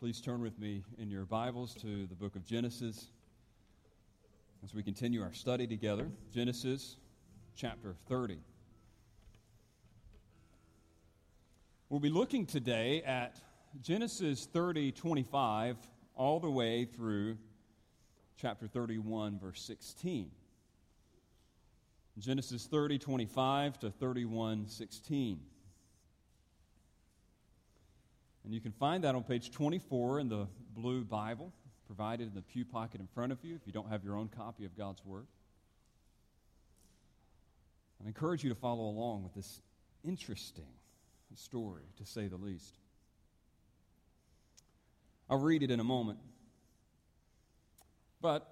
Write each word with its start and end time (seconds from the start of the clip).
Please 0.00 0.20
turn 0.20 0.40
with 0.40 0.56
me 0.60 0.84
in 0.98 1.10
your 1.10 1.24
Bibles 1.24 1.74
to 1.74 2.06
the 2.06 2.14
book 2.14 2.36
of 2.36 2.44
Genesis 2.46 3.08
as 4.62 4.72
we 4.72 4.80
continue 4.80 5.20
our 5.22 5.32
study 5.32 5.66
together. 5.66 6.06
Genesis 6.32 6.96
chapter 7.56 7.96
30. 8.08 8.38
We'll 11.88 11.98
be 11.98 12.10
looking 12.10 12.46
today 12.46 13.02
at 13.02 13.40
Genesis 13.82 14.46
30 14.46 14.92
25 14.92 15.76
all 16.14 16.38
the 16.38 16.48
way 16.48 16.84
through 16.84 17.36
chapter 18.40 18.68
31, 18.68 19.40
verse 19.40 19.60
16. 19.62 20.30
Genesis 22.20 22.66
30 22.66 23.00
25 23.00 23.80
to 23.80 23.90
31 23.90 24.68
16. 24.68 25.40
And 28.48 28.54
you 28.54 28.62
can 28.62 28.72
find 28.72 29.04
that 29.04 29.14
on 29.14 29.24
page 29.24 29.50
24 29.50 30.20
in 30.20 30.30
the 30.30 30.48
blue 30.74 31.04
Bible 31.04 31.52
provided 31.86 32.28
in 32.28 32.34
the 32.34 32.40
pew 32.40 32.64
pocket 32.64 32.98
in 32.98 33.06
front 33.06 33.30
of 33.30 33.44
you 33.44 33.54
if 33.54 33.66
you 33.66 33.74
don't 33.74 33.90
have 33.90 34.02
your 34.02 34.16
own 34.16 34.30
copy 34.34 34.64
of 34.64 34.74
God's 34.74 35.04
Word. 35.04 35.26
I 38.02 38.08
encourage 38.08 38.42
you 38.42 38.48
to 38.48 38.54
follow 38.54 38.84
along 38.84 39.24
with 39.24 39.34
this 39.34 39.60
interesting 40.02 40.64
story, 41.34 41.82
to 41.98 42.06
say 42.06 42.26
the 42.26 42.38
least. 42.38 42.78
I'll 45.28 45.36
read 45.36 45.62
it 45.62 45.70
in 45.70 45.78
a 45.78 45.84
moment. 45.84 46.18
But 48.22 48.50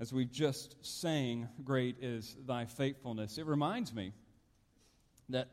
as 0.00 0.10
we've 0.10 0.32
just 0.32 0.74
sang, 0.80 1.50
Great 1.64 2.02
is 2.02 2.34
Thy 2.46 2.64
faithfulness, 2.64 3.36
it 3.36 3.44
reminds 3.44 3.92
me 3.92 4.14
that 5.28 5.50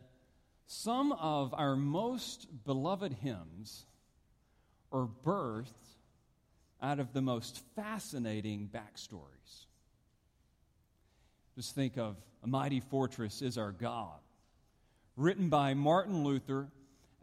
some 0.71 1.11
of 1.13 1.51
our 1.55 1.75
most 1.75 2.45
beloved 2.63 3.11
hymns 3.11 3.87
are 4.91 5.09
birthed 5.25 5.65
out 6.79 6.99
of 6.99 7.11
the 7.11 7.23
most 7.23 7.63
fascinating 7.75 8.69
backstories. 8.71 9.65
Just 11.55 11.73
think 11.73 11.97
of 11.97 12.17
A 12.43 12.47
Mighty 12.47 12.81
Fortress 12.81 13.41
is 13.41 13.57
Our 13.57 13.71
God, 13.71 14.19
written 15.17 15.49
by 15.49 15.73
Martin 15.73 16.23
Luther 16.23 16.67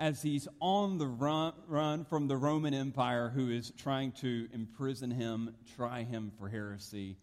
as 0.01 0.23
he's 0.23 0.49
on 0.61 0.99
the 0.99 1.07
run, 1.07 1.53
run 1.69 2.05
from 2.05 2.27
the 2.27 2.37
Roman 2.37 2.75
Empire 2.75 3.31
who 3.33 3.49
is 3.49 3.73
trying 3.79 4.11
to 4.23 4.49
imprison 4.53 5.13
him, 5.13 5.55
try 5.77 6.03
him 6.03 6.33
for 6.37 6.49
heresy, 6.49 7.17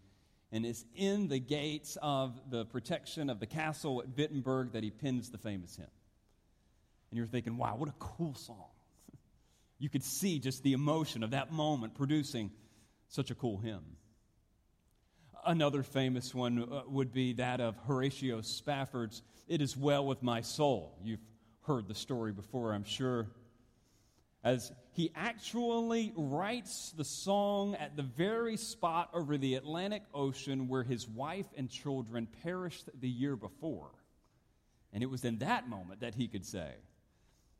and 0.54 0.66
it's 0.66 0.86
in 0.96 1.28
the 1.28 1.40
gates 1.40 1.98
of 2.02 2.40
the 2.50 2.64
protection 2.64 3.30
of 3.30 3.42
the 3.42 3.46
castle 3.46 4.02
at 4.02 4.18
Wittenberg 4.18 4.72
that 4.72 4.84
he 4.84 4.90
pens 4.90 5.30
the 5.30 5.38
famous 5.38 5.76
hymn 5.76 5.88
and 7.14 7.20
you're 7.20 7.28
thinking, 7.28 7.58
wow, 7.58 7.76
what 7.76 7.90
a 7.90 7.94
cool 8.00 8.34
song. 8.34 8.66
you 9.78 9.88
could 9.88 10.04
see 10.04 10.40
just 10.40 10.64
the 10.64 10.74
emotion 10.74 11.22
of 11.22 11.30
that 11.30 11.52
moment 11.52 11.94
producing 11.94 12.50
such 13.08 13.30
a 13.30 13.36
cool 13.36 13.60
hymn. 13.60 13.84
Another 15.46 15.84
famous 15.84 16.34
one 16.34 16.64
uh, 16.64 16.82
would 16.88 17.14
be 17.14 17.34
that 17.34 17.62
of 17.62 17.76
Horatio 17.86 18.42
Spafford's 18.42 19.22
It 19.48 19.62
Is 19.62 19.78
Well 19.78 20.08
With 20.08 20.24
My 20.24 20.42
Soul. 20.42 20.98
You've 21.04 21.20
heard 21.68 21.88
the 21.88 21.94
story 21.94 22.32
before, 22.32 22.74
I'm 22.74 22.84
sure. 22.84 23.28
As 24.44 24.72
he 24.94 25.12
actually 25.16 26.14
writes 26.16 26.96
the 26.98 27.06
song 27.06 27.76
at 27.76 27.96
the 27.96 28.02
very 28.02 28.58
spot 28.58 29.12
over 29.14 29.38
the 29.38 29.54
Atlantic 29.54 30.02
Ocean 30.16 30.68
where 30.68 30.82
his 30.82 31.08
wife 31.08 31.46
and 31.56 31.70
children 31.70 32.28
perished 32.42 32.90
the 33.00 33.08
year 33.08 33.36
before. 33.36 33.92
And 34.92 35.04
it 35.04 35.12
was 35.12 35.24
in 35.24 35.38
that 35.38 35.70
moment 35.70 36.00
that 36.00 36.16
he 36.16 36.28
could 36.28 36.44
say, 36.44 36.72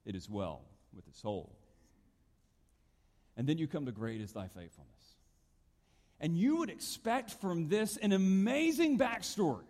it 0.06 0.16
is 0.16 0.30
well 0.30 0.62
with 0.96 1.06
his 1.06 1.16
soul. 1.16 1.56
And 3.36 3.48
then 3.48 3.58
you 3.58 3.68
come 3.68 3.86
to 3.86 3.92
great 3.92 4.22
is 4.22 4.32
thy 4.32 4.48
faithfulness. 4.48 4.90
And 6.20 6.38
you 6.38 6.58
would 6.58 6.70
expect 6.70 7.32
from 7.42 7.68
this 7.68 7.98
an 7.98 8.12
amazing 8.12 8.98
backstory. 8.98 9.64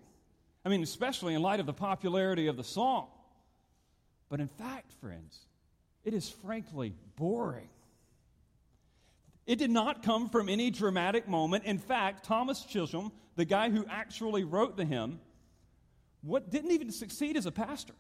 I 0.65 0.69
mean, 0.69 0.83
especially 0.83 1.33
in 1.33 1.41
light 1.41 1.59
of 1.59 1.65
the 1.65 1.73
popularity 1.73 2.47
of 2.47 2.57
the 2.57 2.63
song. 2.63 3.07
But 4.29 4.39
in 4.39 4.47
fact, 4.47 4.93
friends, 5.01 5.37
it 6.03 6.13
is 6.13 6.29
frankly 6.29 6.93
boring. 7.15 7.69
It 9.45 9.57
did 9.57 9.71
not 9.71 10.03
come 10.03 10.29
from 10.29 10.47
any 10.47 10.71
dramatic 10.71 11.27
moment. 11.27 11.65
In 11.65 11.77
fact, 11.77 12.25
Thomas 12.25 12.63
Chisholm, 12.63 13.11
the 13.35 13.45
guy 13.45 13.69
who 13.69 13.85
actually 13.89 14.43
wrote 14.43 14.77
the 14.77 14.85
hymn, 14.85 15.19
what 16.21 16.49
didn't 16.49 16.71
even 16.71 16.91
succeed 16.91 17.35
as 17.35 17.45
a 17.45 17.51
pastor. 17.51 17.93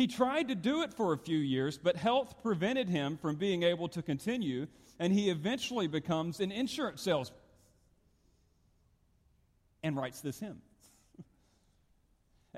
He 0.00 0.06
tried 0.06 0.48
to 0.48 0.54
do 0.54 0.80
it 0.80 0.94
for 0.94 1.12
a 1.12 1.18
few 1.18 1.36
years, 1.36 1.76
but 1.76 1.94
health 1.94 2.42
prevented 2.42 2.88
him 2.88 3.18
from 3.18 3.36
being 3.36 3.64
able 3.64 3.86
to 3.88 4.00
continue, 4.00 4.66
and 4.98 5.12
he 5.12 5.28
eventually 5.28 5.88
becomes 5.88 6.40
an 6.40 6.50
insurance 6.50 7.02
salesman 7.02 7.38
and 9.82 9.94
writes 9.94 10.22
this 10.22 10.40
hymn. 10.40 10.62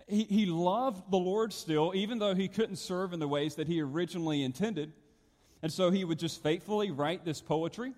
he, 0.06 0.22
he 0.22 0.46
loved 0.46 1.10
the 1.10 1.16
Lord 1.16 1.52
still, 1.52 1.90
even 1.96 2.20
though 2.20 2.36
he 2.36 2.46
couldn't 2.46 2.76
serve 2.76 3.12
in 3.12 3.18
the 3.18 3.26
ways 3.26 3.56
that 3.56 3.66
he 3.66 3.80
originally 3.80 4.44
intended. 4.44 4.92
And 5.64 5.72
so 5.72 5.90
he 5.90 6.04
would 6.04 6.20
just 6.20 6.44
faithfully 6.44 6.92
write 6.92 7.24
this 7.24 7.40
poetry. 7.40 7.92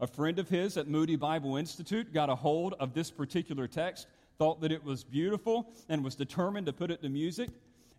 A 0.00 0.06
friend 0.06 0.38
of 0.38 0.48
his 0.48 0.78
at 0.78 0.88
Moody 0.88 1.16
Bible 1.16 1.58
Institute 1.58 2.14
got 2.14 2.30
a 2.30 2.34
hold 2.34 2.72
of 2.80 2.94
this 2.94 3.10
particular 3.10 3.68
text, 3.68 4.06
thought 4.38 4.62
that 4.62 4.72
it 4.72 4.82
was 4.82 5.04
beautiful, 5.04 5.70
and 5.90 6.02
was 6.02 6.14
determined 6.14 6.64
to 6.64 6.72
put 6.72 6.90
it 6.90 7.02
to 7.02 7.10
music 7.10 7.50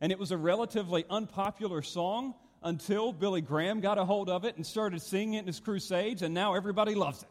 and 0.02 0.12
it 0.12 0.20
was 0.20 0.32
a 0.32 0.38
relatively 0.38 1.06
unpopular 1.10 1.82
song 1.82 2.36
until 2.64 3.14
Billy 3.14 3.42
Graham 3.42 3.80
got 3.80 3.98
a 3.98 4.06
hold 4.06 4.30
of 4.30 4.46
it 4.46 4.56
and 4.56 4.66
started 4.66 5.02
singing 5.02 5.36
it 5.36 5.40
in 5.40 5.48
his 5.48 5.60
crusades, 5.60 6.22
and 6.22 6.34
now 6.34 6.56
everybody 6.56 6.96
loves 6.96 7.24
it. 7.24 7.30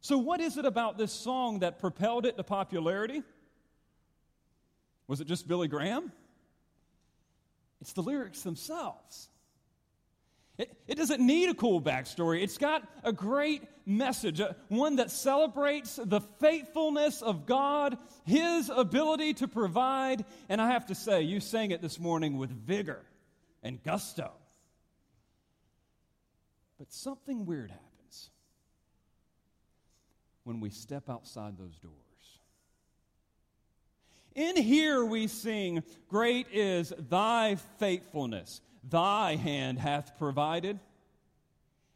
So, 0.00 0.18
what 0.18 0.40
is 0.40 0.56
it 0.56 0.64
about 0.64 0.98
this 0.98 1.12
song 1.12 1.60
that 1.60 1.78
propelled 1.78 2.26
it 2.26 2.36
to 2.36 2.42
popularity? 2.42 3.22
Was 5.06 5.20
it 5.20 5.26
just 5.26 5.46
Billy 5.46 5.68
Graham? 5.68 6.10
It's 7.80 7.92
the 7.92 8.02
lyrics 8.02 8.42
themselves. 8.42 9.28
It, 10.58 10.76
it 10.86 10.96
doesn't 10.96 11.24
need 11.24 11.48
a 11.48 11.54
cool 11.54 11.80
backstory. 11.80 12.42
It's 12.42 12.58
got 12.58 12.88
a 13.02 13.12
great 13.12 13.62
message, 13.86 14.40
uh, 14.40 14.52
one 14.68 14.96
that 14.96 15.10
celebrates 15.10 15.96
the 16.02 16.20
faithfulness 16.20 17.22
of 17.22 17.46
God, 17.46 17.98
His 18.24 18.70
ability 18.74 19.34
to 19.34 19.48
provide. 19.48 20.24
And 20.48 20.60
I 20.60 20.72
have 20.72 20.86
to 20.86 20.94
say, 20.94 21.22
you 21.22 21.40
sang 21.40 21.70
it 21.70 21.82
this 21.82 21.98
morning 21.98 22.38
with 22.38 22.50
vigor 22.50 23.02
and 23.62 23.82
gusto. 23.82 24.32
But 26.78 26.92
something 26.92 27.46
weird 27.46 27.70
happens 27.70 28.30
when 30.44 30.60
we 30.60 30.70
step 30.70 31.08
outside 31.08 31.56
those 31.56 31.78
doors. 31.78 31.96
In 34.34 34.56
here 34.56 35.04
we 35.04 35.26
sing, 35.26 35.82
Great 36.08 36.46
is 36.52 36.92
thy 36.98 37.56
faithfulness. 37.78 38.60
Thy 38.88 39.36
hand 39.36 39.78
hath 39.78 40.18
provided. 40.18 40.80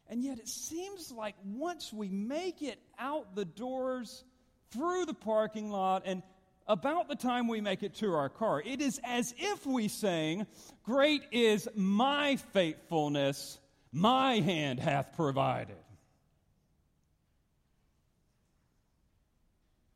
And 0.09 0.23
yet 0.23 0.39
it 0.39 0.47
seems 0.47 1.11
like 1.11 1.35
once 1.43 1.91
we 1.91 2.09
make 2.09 2.61
it 2.61 2.79
out 2.97 3.35
the 3.35 3.45
doors, 3.45 4.23
through 4.71 5.05
the 5.05 5.13
parking 5.13 5.69
lot, 5.69 6.03
and 6.05 6.23
about 6.67 7.07
the 7.07 7.15
time 7.15 7.47
we 7.47 7.61
make 7.61 7.83
it 7.83 7.95
to 7.95 8.13
our 8.13 8.29
car, 8.29 8.61
it 8.61 8.81
is 8.81 8.99
as 9.03 9.33
if 9.37 9.65
we 9.65 9.87
sang, 9.87 10.45
Great 10.83 11.23
is 11.31 11.67
my 11.75 12.35
faithfulness, 12.53 13.59
my 13.91 14.35
hand 14.39 14.79
hath 14.79 15.15
provided. 15.15 15.77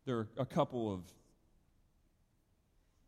There 0.06 0.18
are 0.18 0.28
a 0.38 0.46
couple 0.46 0.94
of 0.94 1.02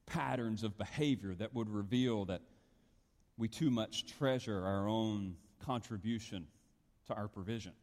patterns 0.06 0.64
of 0.64 0.78
behavior 0.78 1.34
that 1.36 1.56
would 1.56 1.70
reveal 1.70 2.26
that 2.26 2.42
we 3.38 3.48
too 3.48 3.72
much 3.72 4.06
treasure 4.18 4.64
our 4.64 4.88
own 4.88 5.36
contribution 5.66 6.46
to 7.08 7.14
our 7.14 7.28
provision. 7.28 7.74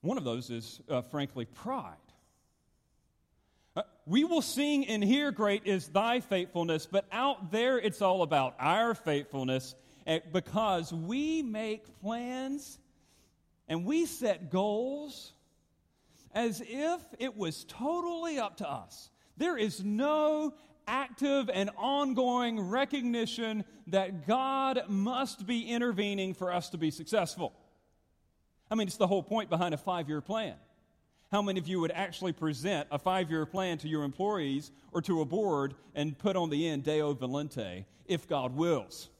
One 0.00 0.18
of 0.18 0.24
those 0.24 0.50
is, 0.50 0.80
uh, 0.88 1.02
frankly, 1.02 1.44
pride. 1.44 1.96
Uh, 3.76 3.82
we 4.06 4.24
will 4.24 4.42
sing 4.42 4.84
in 4.84 5.02
here, 5.02 5.30
Great 5.30 5.62
is 5.64 5.88
thy 5.88 6.20
faithfulness, 6.20 6.86
but 6.86 7.04
out 7.12 7.50
there 7.50 7.78
it's 7.78 8.02
all 8.02 8.22
about 8.22 8.54
our 8.58 8.94
faithfulness 8.94 9.74
eh, 10.06 10.20
because 10.32 10.92
we 10.92 11.42
make 11.42 12.00
plans 12.00 12.78
and 13.68 13.84
we 13.84 14.06
set 14.06 14.50
goals 14.50 15.32
as 16.32 16.62
if 16.64 17.00
it 17.18 17.36
was 17.36 17.64
totally 17.64 18.38
up 18.38 18.56
to 18.56 18.68
us. 18.68 19.10
There 19.36 19.56
is 19.56 19.84
no 19.84 20.54
active 20.88 21.48
and 21.52 21.70
ongoing 21.76 22.58
recognition 22.60 23.64
that 23.86 24.26
God 24.26 24.82
must 24.88 25.46
be 25.46 25.70
intervening 25.70 26.34
for 26.34 26.52
us 26.52 26.70
to 26.70 26.78
be 26.78 26.90
successful. 26.90 27.52
I 28.70 28.74
mean, 28.74 28.88
it's 28.88 28.96
the 28.96 29.06
whole 29.06 29.22
point 29.22 29.50
behind 29.50 29.74
a 29.74 29.78
five 29.78 30.08
year 30.08 30.20
plan. 30.20 30.54
How 31.30 31.42
many 31.42 31.60
of 31.60 31.68
you 31.68 31.80
would 31.80 31.90
actually 31.90 32.32
present 32.32 32.88
a 32.90 32.98
five 32.98 33.30
year 33.30 33.44
plan 33.44 33.78
to 33.78 33.88
your 33.88 34.02
employees 34.02 34.72
or 34.92 35.02
to 35.02 35.20
a 35.20 35.24
board 35.24 35.74
and 35.94 36.18
put 36.18 36.36
on 36.36 36.50
the 36.50 36.66
end 36.66 36.84
Deo 36.84 37.14
Volente, 37.14 37.84
if 38.06 38.26
God 38.26 38.56
wills? 38.56 39.10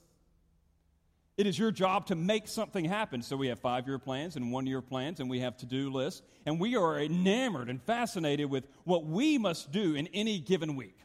It 1.37 1.47
is 1.47 1.57
your 1.57 1.71
job 1.71 2.07
to 2.07 2.17
make 2.17 2.49
something 2.49 2.85
happen. 2.85 3.23
So 3.23 3.37
we 3.37 3.47
have 3.47 3.61
five 3.61 3.87
year 3.87 3.99
plans 3.99 4.35
and 4.37 4.51
one 4.51 4.67
year 4.67 4.83
plans, 4.83 5.21
and 5.21 5.31
we 5.31 5.39
have 5.41 5.57
to 5.59 5.67
do 5.67 5.93
lists. 5.93 6.23
And 6.47 6.59
we 6.59 6.77
are 6.77 6.99
enamored 6.99 7.69
and 7.69 7.81
fascinated 7.81 8.51
with 8.51 8.67
what 8.85 9.05
we 9.05 9.39
must 9.39 9.71
do 9.71 9.95
in 9.95 10.09
any 10.09 10.41
given 10.41 10.75
week. 10.75 10.99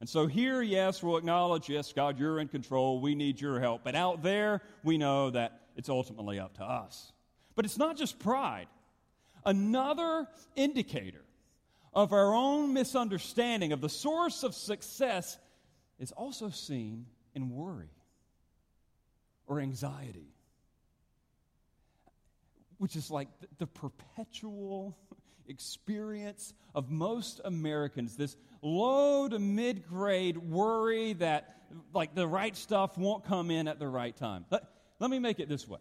And 0.00 0.08
so 0.08 0.26
here, 0.26 0.60
yes, 0.60 1.02
we'll 1.02 1.16
acknowledge, 1.16 1.68
yes, 1.68 1.92
God, 1.92 2.18
you're 2.18 2.38
in 2.38 2.48
control. 2.48 3.00
We 3.00 3.14
need 3.14 3.40
your 3.40 3.60
help. 3.60 3.82
But 3.82 3.94
out 3.94 4.22
there, 4.22 4.60
we 4.82 4.98
know 4.98 5.30
that 5.30 5.62
it's 5.74 5.88
ultimately 5.88 6.38
up 6.38 6.54
to 6.58 6.64
us. 6.64 7.12
But 7.54 7.64
it's 7.64 7.78
not 7.78 7.96
just 7.96 8.18
pride. 8.18 8.66
Another 9.44 10.26
indicator 10.54 11.24
of 11.94 12.12
our 12.12 12.34
own 12.34 12.74
misunderstanding 12.74 13.72
of 13.72 13.80
the 13.80 13.88
source 13.88 14.42
of 14.42 14.54
success 14.54 15.38
is 15.98 16.12
also 16.12 16.50
seen 16.50 17.06
in 17.34 17.50
worry 17.50 17.90
or 19.46 19.60
anxiety, 19.60 20.34
which 22.76 22.96
is 22.96 23.10
like 23.10 23.28
the 23.58 23.66
perpetual 23.66 24.98
experience 25.48 26.52
of 26.74 26.90
most 26.90 27.40
Americans 27.44 28.16
this 28.16 28.36
low 28.62 29.28
to 29.28 29.38
mid 29.38 29.86
grade 29.86 30.38
worry 30.38 31.14
that 31.14 31.56
like 31.92 32.14
the 32.14 32.26
right 32.26 32.56
stuff 32.56 32.96
won't 32.96 33.24
come 33.24 33.50
in 33.50 33.68
at 33.68 33.78
the 33.78 33.88
right 33.88 34.16
time. 34.16 34.44
Let, 34.50 34.62
let 34.98 35.10
me 35.10 35.18
make 35.18 35.40
it 35.40 35.48
this 35.48 35.66
way. 35.66 35.78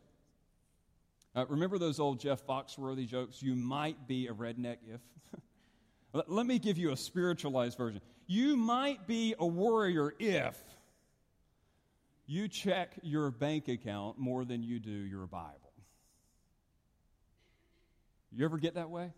Uh, 1.36 1.46
remember 1.48 1.78
those 1.78 2.00
old 2.00 2.20
Jeff 2.20 2.46
Foxworthy 2.46 3.08
jokes? 3.08 3.42
You 3.42 3.56
might 3.56 4.08
be 4.08 4.28
a 4.28 4.34
redneck 4.34 4.78
if. 4.88 5.02
let, 6.14 6.32
let 6.32 6.46
me 6.46 6.60
give 6.60 6.78
you 6.78 6.92
a 6.92 6.98
spiritualized 6.98 7.78
version. 7.78 8.02
You 8.28 8.56
might 8.56 9.06
be 9.06 9.36
a 9.38 9.46
warrior 9.46 10.14
if 10.18 10.58
you 12.26 12.48
check 12.48 12.94
your 13.04 13.32
bank 13.32 13.68
account 13.68 14.18
more 14.18 14.46
than 14.46 14.64
you 14.64 14.80
do 14.80 14.90
your 14.90 15.28
Bible. 15.28 15.74
You 18.32 18.46
ever 18.46 18.58
get 18.58 18.76
that 18.76 18.90
way? 18.90 19.14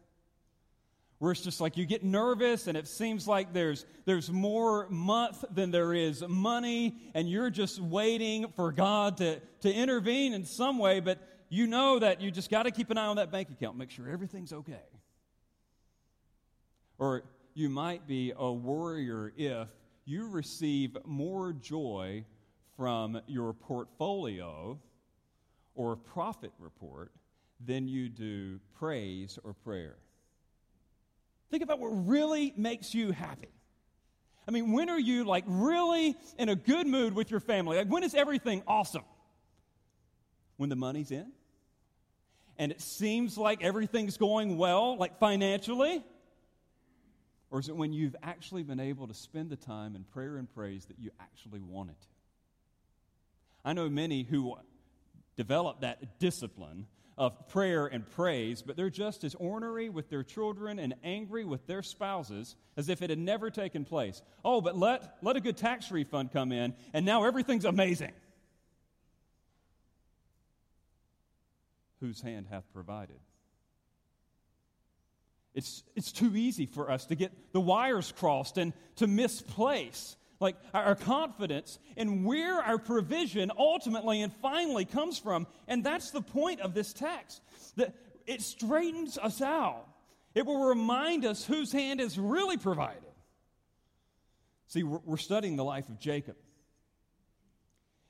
Where 1.20 1.32
it's 1.32 1.42
just 1.42 1.60
like 1.60 1.78
you 1.78 1.86
get 1.86 2.04
nervous 2.04 2.68
and 2.68 2.78
it 2.78 2.88
seems 2.88 3.28
like 3.28 3.52
there's, 3.52 3.86
there's 4.06 4.32
more 4.32 4.88
month 4.90 5.44
than 5.52 5.72
there 5.72 5.94
is 5.94 6.24
money, 6.28 6.96
and 7.16 7.28
you're 7.28 7.50
just 7.50 7.80
waiting 7.80 8.48
for 8.56 8.72
God 8.72 9.18
to, 9.18 9.40
to 9.62 9.74
intervene 9.74 10.34
in 10.34 10.46
some 10.46 10.78
way, 10.78 11.00
but 11.00 11.18
you 11.50 11.66
know 11.66 11.98
that 12.00 12.22
you 12.22 12.30
just 12.30 12.52
got 12.52 12.64
to 12.64 12.72
keep 12.72 12.92
an 12.92 12.98
eye 12.98 13.08
on 13.08 13.16
that 13.16 13.32
bank 13.32 13.50
account, 13.50 13.78
make 13.78 13.90
sure 13.90 14.08
everything's 14.08 14.54
okay. 14.54 14.84
Or 17.00 17.24
you 17.54 17.70
might 17.70 18.06
be 18.06 18.34
a 18.38 18.52
warrior 18.52 19.34
if 19.36 19.68
you 20.06 20.30
receive 20.30 20.98
more 21.06 21.54
joy 21.54 22.26
from 22.76 23.20
your 23.28 23.54
portfolio 23.54 24.80
or 25.74 25.96
profit 25.96 26.52
report 26.60 27.12
than 27.66 27.88
you 27.88 28.08
do 28.08 28.60
praise 28.78 29.40
or 29.44 29.54
prayer. 29.54 29.98
Think 31.50 31.64
about 31.64 31.80
what 31.80 31.90
really 31.90 32.54
makes 32.58 32.94
you 32.94 33.12
happy. 33.12 33.50
I 34.48 34.52
mean, 34.52 34.72
when 34.72 34.90
are 34.90 35.00
you 35.00 35.26
like 35.26 35.44
really 35.48 36.16
in 36.38 36.50
a 36.50 36.56
good 36.56 36.88
mood 36.88 37.14
with 37.14 37.32
your 37.32 37.40
family? 37.40 37.78
Like, 37.78 37.90
when 37.90 38.04
is 38.04 38.16
everything 38.16 38.64
awesome? 38.68 39.04
When 40.56 40.70
the 40.70 40.76
money's 40.76 41.12
in? 41.12 41.32
And 42.58 42.72
it 42.72 42.82
seems 42.82 43.38
like 43.38 43.64
everything's 43.64 44.18
going 44.18 44.58
well, 44.58 44.98
like 44.98 45.20
financially? 45.20 46.04
Or 47.52 47.60
is 47.60 47.70
it 47.70 47.76
when 47.76 47.94
you've 47.94 48.16
actually 48.24 48.64
been 48.64 48.80
able 48.80 49.08
to 49.08 49.14
spend 49.14 49.50
the 49.50 49.56
time 49.56 49.96
in 49.96 50.04
prayer 50.04 50.38
and 50.38 50.54
praise 50.54 50.86
that 50.86 51.00
you 51.00 51.12
actually 51.20 51.62
wanted 51.62 52.00
to? 52.02 52.08
I 53.64 53.74
know 53.74 53.90
many 53.90 54.24
who 54.24 54.56
develop 55.36 55.82
that 55.82 56.20
discipline 56.20 56.88
of 57.18 57.50
prayer 57.50 57.88
and 57.88 58.10
praise, 58.12 58.62
but 58.62 58.78
they're 58.78 58.90
just 58.90 59.24
as 59.24 59.34
ornery 59.36 59.90
with 59.90 60.10
their 60.10 60.24
children 60.24 60.78
and 60.78 60.94
angry 61.04 61.44
with 61.44 61.66
their 61.66 61.82
spouses 61.82 62.56
as 62.76 62.90
if 62.90 63.02
it 63.02 63.10
had 63.10 63.18
never 63.18 63.50
taken 63.50 63.86
place. 63.86 64.22
Oh, 64.46 64.62
but 64.62 64.78
let, 64.78 65.18
let 65.24 65.36
a 65.36 65.42
good 65.42 65.58
tax 65.58 65.92
refund 65.92 66.32
come 66.32 66.52
in, 66.52 66.76
and 66.94 67.06
now 67.06 67.24
everything's 67.24 67.66
amazing. 67.66 68.14
Whose 72.00 72.22
hand 72.22 72.46
hath 72.52 72.72
provided? 72.72 73.20
It's, 75.56 75.84
it's 75.96 76.12
too 76.12 76.36
easy 76.36 76.68
for 76.68 76.92
us 76.92 77.08
to 77.08 77.16
get 77.16 77.52
the 77.52 77.60
wires 77.60 78.14
crossed 78.16 78.60
and 78.60 78.74
to 78.98 79.08
misplace 79.08 80.16
like 80.40 80.56
our 80.74 80.96
confidence 80.96 81.80
in 81.96 82.24
where 82.24 82.62
our 82.62 82.78
provision 82.78 83.52
ultimately 83.58 84.22
and 84.22 84.32
finally 84.34 84.86
comes 84.86 85.18
from. 85.18 85.48
And 85.68 85.84
that's 85.84 86.12
the 86.12 86.22
point 86.22 86.62
of 86.62 86.74
this 86.74 86.94
text. 86.94 87.42
That 87.76 87.94
it 88.26 88.42
straightens 88.42 89.18
us 89.18 89.42
out. 89.42 89.88
It 90.36 90.46
will 90.46 90.68
remind 90.68 91.26
us 91.26 91.44
whose 91.44 91.72
hand 91.72 92.00
is 92.00 92.20
really 92.20 92.58
provided. 92.58 93.02
See, 94.68 94.84
we're 94.84 95.18
studying 95.18 95.56
the 95.56 95.64
life 95.64 95.90
of 95.90 96.00
Jacob. 96.00 96.36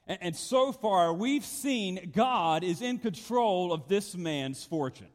And 0.08 0.36
so 0.36 0.72
far, 0.72 1.14
we've 1.14 1.46
seen 1.46 2.12
God 2.16 2.64
is 2.64 2.82
in 2.82 2.98
control 3.00 3.74
of 3.74 3.88
this 3.88 4.16
man's 4.16 4.64
fortune. 4.64 5.10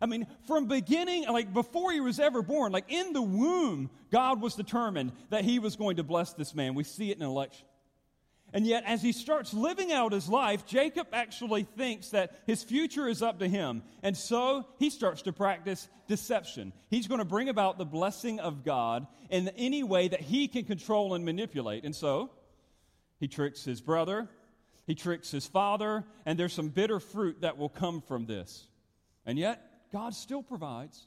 I 0.00 0.06
mean, 0.06 0.26
from 0.46 0.66
beginning, 0.66 1.26
like 1.28 1.52
before 1.52 1.92
he 1.92 2.00
was 2.00 2.20
ever 2.20 2.42
born, 2.42 2.72
like 2.72 2.90
in 2.90 3.12
the 3.12 3.22
womb, 3.22 3.90
God 4.10 4.40
was 4.40 4.54
determined 4.54 5.12
that 5.30 5.44
he 5.44 5.58
was 5.58 5.76
going 5.76 5.96
to 5.96 6.02
bless 6.02 6.34
this 6.34 6.54
man. 6.54 6.74
We 6.74 6.84
see 6.84 7.10
it 7.10 7.16
in 7.16 7.22
election. 7.22 7.66
And 8.52 8.66
yet, 8.66 8.84
as 8.86 9.02
he 9.02 9.12
starts 9.12 9.52
living 9.52 9.92
out 9.92 10.12
his 10.12 10.28
life, 10.28 10.66
Jacob 10.66 11.08
actually 11.12 11.64
thinks 11.64 12.10
that 12.10 12.38
his 12.46 12.62
future 12.62 13.08
is 13.08 13.20
up 13.20 13.40
to 13.40 13.48
him. 13.48 13.82
And 14.02 14.16
so 14.16 14.66
he 14.78 14.88
starts 14.88 15.22
to 15.22 15.32
practice 15.32 15.88
deception. 16.06 16.72
He's 16.88 17.08
going 17.08 17.18
to 17.18 17.24
bring 17.24 17.48
about 17.48 17.76
the 17.76 17.84
blessing 17.84 18.38
of 18.38 18.64
God 18.64 19.06
in 19.30 19.48
any 19.56 19.82
way 19.82 20.08
that 20.08 20.20
he 20.20 20.46
can 20.46 20.64
control 20.64 21.14
and 21.14 21.24
manipulate. 21.24 21.84
And 21.84 21.94
so 21.94 22.30
he 23.18 23.26
tricks 23.26 23.64
his 23.64 23.80
brother, 23.80 24.28
he 24.86 24.94
tricks 24.94 25.30
his 25.30 25.46
father, 25.46 26.04
and 26.24 26.38
there's 26.38 26.52
some 26.52 26.68
bitter 26.68 27.00
fruit 27.00 27.40
that 27.40 27.58
will 27.58 27.68
come 27.68 28.00
from 28.00 28.26
this. 28.26 28.68
And 29.26 29.38
yet, 29.38 29.65
God 29.92 30.14
still 30.14 30.42
provides. 30.42 31.06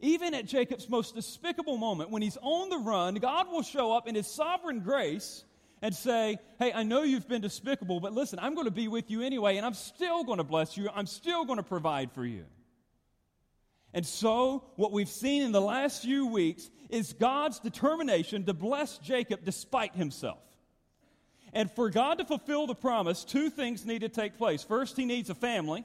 Even 0.00 0.34
at 0.34 0.46
Jacob's 0.46 0.88
most 0.88 1.14
despicable 1.14 1.76
moment, 1.76 2.10
when 2.10 2.22
he's 2.22 2.38
on 2.40 2.70
the 2.70 2.78
run, 2.78 3.16
God 3.16 3.50
will 3.50 3.62
show 3.62 3.92
up 3.92 4.08
in 4.08 4.14
his 4.14 4.26
sovereign 4.26 4.80
grace 4.80 5.44
and 5.82 5.94
say, 5.94 6.38
Hey, 6.58 6.72
I 6.72 6.82
know 6.82 7.02
you've 7.02 7.28
been 7.28 7.42
despicable, 7.42 8.00
but 8.00 8.12
listen, 8.12 8.38
I'm 8.40 8.54
going 8.54 8.66
to 8.66 8.70
be 8.70 8.88
with 8.88 9.10
you 9.10 9.22
anyway, 9.22 9.56
and 9.56 9.66
I'm 9.66 9.74
still 9.74 10.24
going 10.24 10.38
to 10.38 10.44
bless 10.44 10.76
you. 10.76 10.88
I'm 10.94 11.06
still 11.06 11.44
going 11.44 11.58
to 11.58 11.62
provide 11.62 12.12
for 12.12 12.24
you. 12.24 12.44
And 13.92 14.06
so, 14.06 14.64
what 14.76 14.92
we've 14.92 15.08
seen 15.08 15.42
in 15.42 15.52
the 15.52 15.60
last 15.60 16.02
few 16.02 16.26
weeks 16.26 16.70
is 16.90 17.12
God's 17.12 17.58
determination 17.58 18.46
to 18.46 18.54
bless 18.54 18.98
Jacob 18.98 19.40
despite 19.44 19.94
himself. 19.94 20.38
And 21.52 21.70
for 21.70 21.90
God 21.90 22.18
to 22.18 22.24
fulfill 22.24 22.68
the 22.68 22.74
promise, 22.74 23.24
two 23.24 23.50
things 23.50 23.84
need 23.84 24.00
to 24.00 24.08
take 24.08 24.38
place. 24.38 24.62
First, 24.62 24.96
he 24.96 25.04
needs 25.04 25.28
a 25.30 25.34
family 25.34 25.84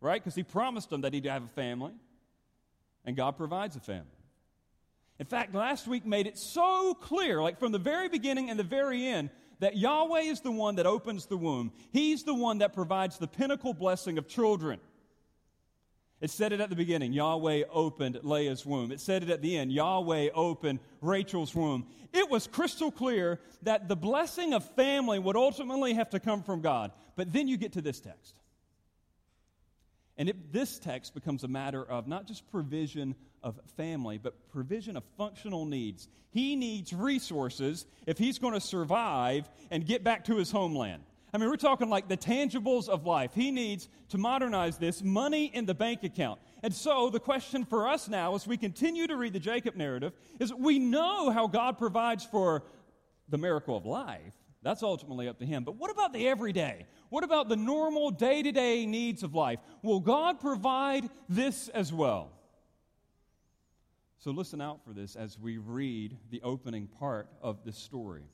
right? 0.00 0.22
Because 0.22 0.34
he 0.34 0.42
promised 0.42 0.90
them 0.90 1.02
that 1.02 1.12
he'd 1.12 1.26
have 1.26 1.44
a 1.44 1.48
family, 1.48 1.92
and 3.04 3.16
God 3.16 3.36
provides 3.36 3.76
a 3.76 3.80
family. 3.80 4.06
In 5.18 5.26
fact, 5.26 5.54
last 5.54 5.86
week 5.86 6.06
made 6.06 6.26
it 6.26 6.38
so 6.38 6.94
clear, 6.94 7.42
like 7.42 7.58
from 7.58 7.72
the 7.72 7.78
very 7.78 8.08
beginning 8.08 8.48
and 8.48 8.58
the 8.58 8.64
very 8.64 9.06
end, 9.06 9.30
that 9.58 9.76
Yahweh 9.76 10.20
is 10.20 10.40
the 10.40 10.50
one 10.50 10.76
that 10.76 10.86
opens 10.86 11.26
the 11.26 11.36
womb. 11.36 11.72
He's 11.90 12.24
the 12.24 12.34
one 12.34 12.58
that 12.58 12.72
provides 12.72 13.18
the 13.18 13.28
pinnacle 13.28 13.74
blessing 13.74 14.16
of 14.16 14.26
children. 14.26 14.80
It 16.20 16.30
said 16.30 16.52
it 16.52 16.60
at 16.60 16.68
the 16.68 16.76
beginning 16.76 17.12
Yahweh 17.12 17.64
opened 17.70 18.20
Leah's 18.22 18.66
womb. 18.66 18.92
It 18.92 19.00
said 19.00 19.22
it 19.22 19.30
at 19.30 19.42
the 19.42 19.56
end 19.56 19.72
Yahweh 19.72 20.30
opened 20.34 20.80
Rachel's 21.00 21.54
womb. 21.54 21.86
It 22.12 22.28
was 22.28 22.46
crystal 22.46 22.90
clear 22.90 23.40
that 23.62 23.88
the 23.88 23.96
blessing 23.96 24.52
of 24.52 24.64
family 24.74 25.18
would 25.18 25.36
ultimately 25.36 25.94
have 25.94 26.10
to 26.10 26.20
come 26.20 26.42
from 26.42 26.60
God. 26.60 26.92
But 27.16 27.32
then 27.32 27.48
you 27.48 27.56
get 27.56 27.72
to 27.72 27.80
this 27.80 28.00
text. 28.00 28.39
And 30.20 30.28
it, 30.28 30.52
this 30.52 30.78
text 30.78 31.14
becomes 31.14 31.44
a 31.44 31.48
matter 31.48 31.82
of 31.82 32.06
not 32.06 32.26
just 32.26 32.46
provision 32.50 33.14
of 33.42 33.58
family, 33.78 34.18
but 34.18 34.50
provision 34.50 34.98
of 34.98 35.02
functional 35.16 35.64
needs. 35.64 36.08
He 36.30 36.56
needs 36.56 36.92
resources 36.92 37.86
if 38.06 38.18
he's 38.18 38.38
going 38.38 38.52
to 38.52 38.60
survive 38.60 39.48
and 39.70 39.86
get 39.86 40.04
back 40.04 40.26
to 40.26 40.36
his 40.36 40.50
homeland. 40.50 41.04
I 41.32 41.38
mean, 41.38 41.48
we're 41.48 41.56
talking 41.56 41.88
like 41.88 42.06
the 42.06 42.18
tangibles 42.18 42.86
of 42.86 43.06
life. 43.06 43.30
He 43.34 43.50
needs 43.50 43.88
to 44.10 44.18
modernize 44.18 44.76
this 44.76 45.02
money 45.02 45.46
in 45.46 45.64
the 45.64 45.74
bank 45.74 46.04
account. 46.04 46.38
And 46.62 46.74
so, 46.74 47.08
the 47.08 47.20
question 47.20 47.64
for 47.64 47.88
us 47.88 48.06
now, 48.06 48.34
as 48.34 48.46
we 48.46 48.58
continue 48.58 49.06
to 49.06 49.16
read 49.16 49.32
the 49.32 49.40
Jacob 49.40 49.74
narrative, 49.74 50.12
is 50.38 50.52
we 50.52 50.78
know 50.78 51.30
how 51.30 51.46
God 51.46 51.78
provides 51.78 52.26
for 52.26 52.62
the 53.30 53.38
miracle 53.38 53.74
of 53.74 53.86
life. 53.86 54.34
That's 54.62 54.82
ultimately 54.82 55.26
up 55.26 55.38
to 55.38 55.46
him. 55.46 55.64
But 55.64 55.76
what 55.76 55.90
about 55.90 56.12
the 56.12 56.28
everyday? 56.28 56.86
What 57.08 57.24
about 57.24 57.48
the 57.48 57.56
normal 57.56 58.10
day 58.10 58.42
to 58.42 58.52
day 58.52 58.84
needs 58.84 59.22
of 59.22 59.34
life? 59.34 59.58
Will 59.82 60.00
God 60.00 60.38
provide 60.40 61.08
this 61.28 61.68
as 61.68 61.92
well? 61.92 62.32
So 64.18 64.32
listen 64.32 64.60
out 64.60 64.84
for 64.84 64.92
this 64.92 65.16
as 65.16 65.38
we 65.38 65.56
read 65.56 66.18
the 66.30 66.42
opening 66.42 66.86
part 66.86 67.28
of 67.40 67.64
this 67.64 67.78
story. 67.78 68.24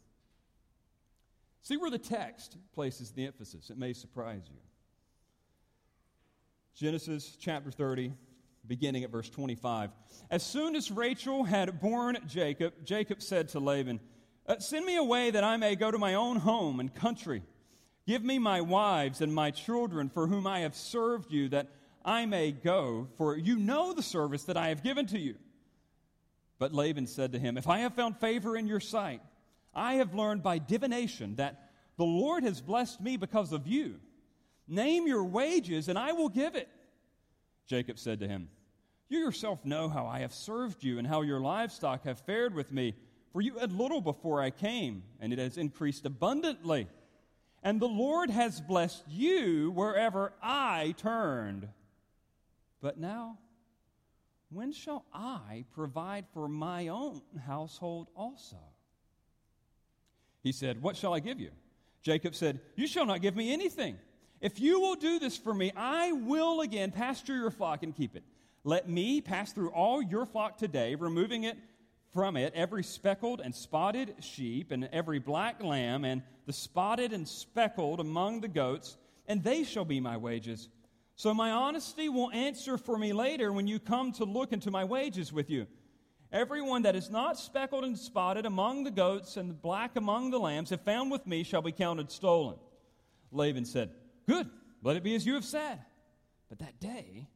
See 1.62 1.76
where 1.76 1.90
the 1.90 1.98
text 1.98 2.56
places 2.74 3.12
the 3.12 3.24
emphasis. 3.24 3.70
It 3.70 3.78
may 3.78 3.92
surprise 3.92 4.42
you. 4.48 4.58
Genesis 6.74 7.36
chapter 7.40 7.70
30, 7.70 8.12
beginning 8.66 9.04
at 9.04 9.10
verse 9.10 9.30
25. 9.30 9.90
As 10.30 10.42
soon 10.42 10.74
as 10.74 10.90
Rachel 10.90 11.44
had 11.44 11.80
born 11.80 12.18
Jacob, 12.26 12.74
Jacob 12.84 13.22
said 13.22 13.48
to 13.50 13.60
Laban, 13.60 14.00
uh, 14.48 14.58
Send 14.58 14.86
me 14.86 14.96
away 14.96 15.30
that 15.30 15.44
I 15.44 15.56
may 15.56 15.76
go 15.76 15.90
to 15.90 15.98
my 15.98 16.14
own 16.14 16.36
home 16.36 16.80
and 16.80 16.94
country. 16.94 17.42
Give 18.06 18.22
me 18.22 18.38
my 18.38 18.60
wives 18.60 19.20
and 19.20 19.34
my 19.34 19.50
children 19.50 20.08
for 20.08 20.26
whom 20.26 20.46
I 20.46 20.60
have 20.60 20.74
served 20.74 21.32
you, 21.32 21.48
that 21.48 21.68
I 22.04 22.24
may 22.24 22.52
go, 22.52 23.08
for 23.16 23.36
you 23.36 23.56
know 23.56 23.92
the 23.92 24.02
service 24.02 24.44
that 24.44 24.56
I 24.56 24.68
have 24.68 24.82
given 24.82 25.06
to 25.06 25.18
you. 25.18 25.34
But 26.58 26.72
Laban 26.72 27.06
said 27.06 27.32
to 27.32 27.38
him, 27.38 27.58
If 27.58 27.68
I 27.68 27.80
have 27.80 27.94
found 27.94 28.16
favor 28.18 28.56
in 28.56 28.66
your 28.66 28.80
sight, 28.80 29.20
I 29.74 29.94
have 29.94 30.14
learned 30.14 30.42
by 30.42 30.58
divination 30.58 31.36
that 31.36 31.70
the 31.96 32.04
Lord 32.04 32.44
has 32.44 32.60
blessed 32.60 33.00
me 33.00 33.16
because 33.16 33.52
of 33.52 33.66
you. 33.66 33.96
Name 34.68 35.06
your 35.06 35.24
wages, 35.24 35.88
and 35.88 35.98
I 35.98 36.12
will 36.12 36.28
give 36.28 36.54
it. 36.54 36.68
Jacob 37.66 37.98
said 37.98 38.20
to 38.20 38.28
him, 38.28 38.48
You 39.08 39.18
yourself 39.18 39.64
know 39.64 39.88
how 39.88 40.06
I 40.06 40.20
have 40.20 40.32
served 40.32 40.82
you, 40.82 40.98
and 40.98 41.06
how 41.06 41.22
your 41.22 41.40
livestock 41.40 42.04
have 42.04 42.20
fared 42.20 42.54
with 42.54 42.72
me. 42.72 42.94
For 43.36 43.42
you 43.42 43.58
had 43.58 43.70
little 43.70 44.00
before 44.00 44.40
I 44.40 44.48
came, 44.48 45.02
and 45.20 45.30
it 45.30 45.38
has 45.38 45.58
increased 45.58 46.06
abundantly. 46.06 46.86
And 47.62 47.78
the 47.78 47.86
Lord 47.86 48.30
has 48.30 48.62
blessed 48.62 49.04
you 49.10 49.72
wherever 49.72 50.32
I 50.42 50.94
turned. 50.96 51.68
But 52.80 52.96
now, 52.96 53.36
when 54.48 54.72
shall 54.72 55.04
I 55.12 55.66
provide 55.74 56.24
for 56.32 56.48
my 56.48 56.88
own 56.88 57.20
household 57.46 58.08
also? 58.16 58.56
He 60.42 60.50
said, 60.50 60.80
What 60.80 60.96
shall 60.96 61.12
I 61.12 61.20
give 61.20 61.38
you? 61.38 61.50
Jacob 62.00 62.34
said, 62.34 62.60
You 62.74 62.86
shall 62.86 63.04
not 63.04 63.20
give 63.20 63.36
me 63.36 63.52
anything. 63.52 63.98
If 64.40 64.60
you 64.60 64.80
will 64.80 64.94
do 64.94 65.18
this 65.18 65.36
for 65.36 65.52
me, 65.52 65.72
I 65.76 66.12
will 66.12 66.62
again 66.62 66.90
pasture 66.90 67.36
your 67.36 67.50
flock 67.50 67.82
and 67.82 67.94
keep 67.94 68.16
it. 68.16 68.24
Let 68.64 68.88
me 68.88 69.20
pass 69.20 69.52
through 69.52 69.72
all 69.72 70.00
your 70.00 70.24
flock 70.24 70.56
today, 70.56 70.94
removing 70.94 71.44
it 71.44 71.58
from 72.16 72.34
it 72.34 72.54
every 72.54 72.82
speckled 72.82 73.42
and 73.44 73.54
spotted 73.54 74.14
sheep 74.20 74.72
and 74.72 74.88
every 74.90 75.18
black 75.18 75.62
lamb 75.62 76.02
and 76.02 76.22
the 76.46 76.52
spotted 76.52 77.12
and 77.12 77.28
speckled 77.28 78.00
among 78.00 78.40
the 78.40 78.48
goats, 78.48 78.96
and 79.28 79.44
they 79.44 79.64
shall 79.64 79.84
be 79.84 80.00
my 80.00 80.16
wages. 80.16 80.70
So 81.14 81.34
my 81.34 81.50
honesty 81.50 82.08
will 82.08 82.30
answer 82.30 82.78
for 82.78 82.96
me 82.96 83.12
later 83.12 83.52
when 83.52 83.66
you 83.66 83.78
come 83.78 84.12
to 84.12 84.24
look 84.24 84.54
into 84.54 84.70
my 84.70 84.82
wages 84.82 85.30
with 85.30 85.50
you. 85.50 85.66
Everyone 86.32 86.82
that 86.82 86.96
is 86.96 87.10
not 87.10 87.38
speckled 87.38 87.84
and 87.84 87.98
spotted 87.98 88.46
among 88.46 88.84
the 88.84 88.90
goats 88.90 89.36
and 89.36 89.50
the 89.50 89.54
black 89.54 89.94
among 89.94 90.30
the 90.30 90.38
lambs, 90.38 90.72
if 90.72 90.80
found 90.80 91.10
with 91.10 91.26
me, 91.26 91.42
shall 91.42 91.60
be 91.60 91.70
counted 91.70 92.10
stolen. 92.10 92.56
Laban 93.30 93.66
said, 93.66 93.90
Good, 94.26 94.48
let 94.82 94.96
it 94.96 95.02
be 95.02 95.14
as 95.14 95.26
you 95.26 95.34
have 95.34 95.44
said. 95.44 95.80
But 96.48 96.60
that 96.60 96.80
day, 96.80 97.28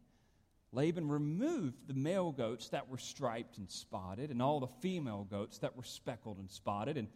Laban 0.72 1.08
removed 1.08 1.88
the 1.88 1.94
male 1.94 2.30
goats 2.30 2.68
that 2.68 2.88
were 2.88 2.98
striped 2.98 3.58
and 3.58 3.70
spotted, 3.70 4.30
and 4.30 4.40
all 4.40 4.60
the 4.60 4.68
female 4.80 5.26
goats 5.28 5.58
that 5.58 5.76
were 5.76 5.82
speckled 5.82 6.38
and 6.38 6.50
spotted, 6.50 6.96
and 6.96 7.08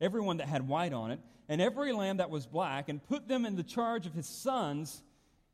everyone 0.00 0.38
that 0.38 0.48
had 0.48 0.66
white 0.66 0.92
on 0.92 1.10
it, 1.10 1.20
and 1.48 1.60
every 1.60 1.92
lamb 1.92 2.16
that 2.18 2.30
was 2.30 2.46
black, 2.46 2.88
and 2.88 3.02
put 3.04 3.28
them 3.28 3.44
in 3.44 3.56
the 3.56 3.62
charge 3.62 4.06
of 4.06 4.14
his 4.14 4.26
sons. 4.26 5.02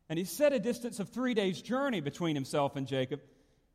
And 0.08 0.18
he 0.18 0.24
set 0.24 0.52
a 0.52 0.58
distance 0.58 1.00
of 1.00 1.08
three 1.08 1.34
days' 1.34 1.60
journey 1.60 2.00
between 2.00 2.34
himself 2.34 2.76
and 2.76 2.86
Jacob 2.86 3.20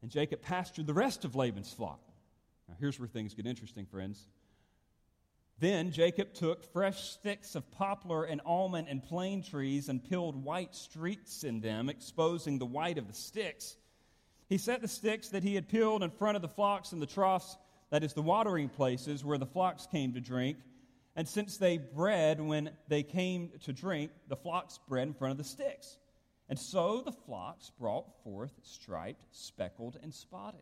and 0.01 0.11
Jacob 0.11 0.41
pastured 0.41 0.85
the 0.85 0.93
rest 0.93 1.23
of 1.23 1.33
Laban's 1.33 1.71
flock. 1.71 2.01
Now, 2.67 2.75
here's 2.77 2.99
where 2.99 3.07
things 3.07 3.33
get 3.33 3.47
interesting, 3.47 3.85
friends. 3.85 4.27
Then 5.59 5.91
Jacob 5.91 6.33
took 6.33 6.63
fresh 6.73 7.11
sticks 7.11 7.55
of 7.55 7.69
poplar 7.71 8.25
and 8.25 8.41
almond 8.45 8.87
and 8.89 9.03
plane 9.03 9.43
trees 9.43 9.87
and 9.87 10.03
peeled 10.03 10.43
white 10.43 10.75
streaks 10.75 11.43
in 11.43 11.61
them, 11.61 11.89
exposing 11.89 12.57
the 12.57 12.65
white 12.65 12.97
of 12.97 13.07
the 13.07 13.13
sticks. 13.13 13.77
He 14.49 14.57
set 14.57 14.81
the 14.81 14.87
sticks 14.87 15.29
that 15.29 15.43
he 15.43 15.55
had 15.55 15.69
peeled 15.69 16.03
in 16.03 16.11
front 16.11 16.35
of 16.35 16.41
the 16.41 16.47
flocks 16.47 16.91
in 16.91 16.99
the 16.99 17.05
troughs, 17.05 17.57
that 17.91 18.03
is, 18.03 18.13
the 18.13 18.21
watering 18.21 18.69
places 18.69 19.23
where 19.23 19.37
the 19.37 19.45
flocks 19.45 19.87
came 19.87 20.13
to 20.13 20.19
drink. 20.19 20.57
And 21.15 21.27
since 21.27 21.57
they 21.57 21.77
bred 21.77 22.41
when 22.41 22.71
they 22.87 23.03
came 23.03 23.51
to 23.63 23.73
drink, 23.73 24.11
the 24.27 24.35
flocks 24.35 24.79
bred 24.89 25.07
in 25.07 25.13
front 25.13 25.31
of 25.31 25.37
the 25.37 25.43
sticks. 25.43 25.97
And 26.49 26.59
so 26.59 27.01
the 27.01 27.11
flocks 27.11 27.71
brought 27.79 28.23
forth 28.23 28.53
striped, 28.63 29.23
speckled, 29.31 29.97
and 30.01 30.13
spotted. 30.13 30.61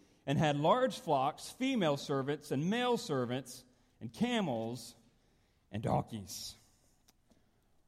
and 0.25 0.37
had 0.37 0.57
large 0.57 0.99
flocks, 0.99 1.53
female 1.57 1.97
servants 1.97 2.51
and 2.51 2.69
male 2.69 2.97
servants, 2.97 3.63
and 3.99 4.11
camels 4.13 4.95
and 5.71 5.83
donkeys. 5.83 6.55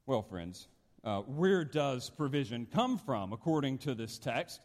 Well, 0.05 0.21
friends, 0.21 0.67
uh, 1.03 1.21
where 1.21 1.63
does 1.63 2.09
provision 2.09 2.67
come 2.73 2.97
from 2.97 3.33
according 3.33 3.79
to 3.79 3.95
this 3.95 4.17
text? 4.17 4.61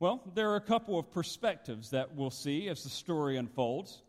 Well, 0.00 0.22
there 0.34 0.50
are 0.50 0.56
a 0.56 0.60
couple 0.60 0.98
of 0.98 1.10
perspectives 1.10 1.90
that 1.90 2.14
we'll 2.14 2.30
see 2.30 2.68
as 2.68 2.84
the 2.84 2.90
story 2.90 3.36
unfolds. 3.36 4.02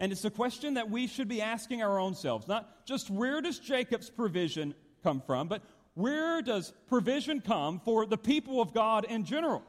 And 0.00 0.12
it's 0.12 0.24
a 0.24 0.30
question 0.30 0.74
that 0.74 0.90
we 0.90 1.06
should 1.06 1.28
be 1.28 1.42
asking 1.42 1.82
our 1.82 1.98
own 1.98 2.14
selves. 2.14 2.46
Not 2.46 2.86
just 2.86 3.10
where 3.10 3.40
does 3.40 3.58
Jacob's 3.58 4.10
provision 4.10 4.74
come 5.02 5.20
from, 5.20 5.48
but 5.48 5.62
where 5.94 6.42
does 6.42 6.72
provision 6.88 7.40
come 7.40 7.80
for 7.80 8.06
the 8.06 8.18
people 8.18 8.60
of 8.60 8.72
God 8.72 9.04
in 9.04 9.24
general? 9.24 9.64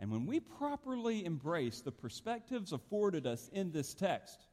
And 0.00 0.10
when 0.10 0.26
we 0.26 0.40
properly 0.40 1.24
embrace 1.24 1.80
the 1.80 1.92
perspectives 1.92 2.72
afforded 2.72 3.26
us 3.26 3.48
in 3.52 3.70
this 3.70 3.94
text, 3.94 4.46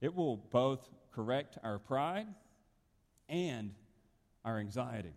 it 0.00 0.14
will 0.14 0.36
both 0.36 0.88
correct 1.12 1.58
our 1.62 1.78
pride 1.78 2.26
and 3.28 3.74
our 4.44 4.58
anxiety. 4.58 5.14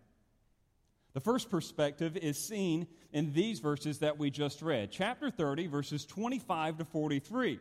The 1.13 1.19
first 1.19 1.49
perspective 1.49 2.17
is 2.17 2.37
seen 2.37 2.87
in 3.11 3.33
these 3.33 3.59
verses 3.59 3.99
that 3.99 4.17
we 4.17 4.31
just 4.31 4.61
read, 4.61 4.91
chapter 4.91 5.29
30, 5.29 5.67
verses 5.67 6.05
25 6.05 6.79
to 6.79 6.85
43. 6.85 7.59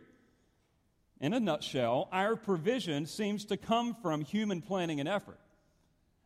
In 1.20 1.34
a 1.34 1.40
nutshell, 1.40 2.08
our 2.10 2.34
provision 2.34 3.06
seems 3.06 3.44
to 3.46 3.56
come 3.56 3.94
from 3.94 4.22
human 4.22 4.62
planning 4.62 5.00
and 5.00 5.08
effort. 5.08 5.38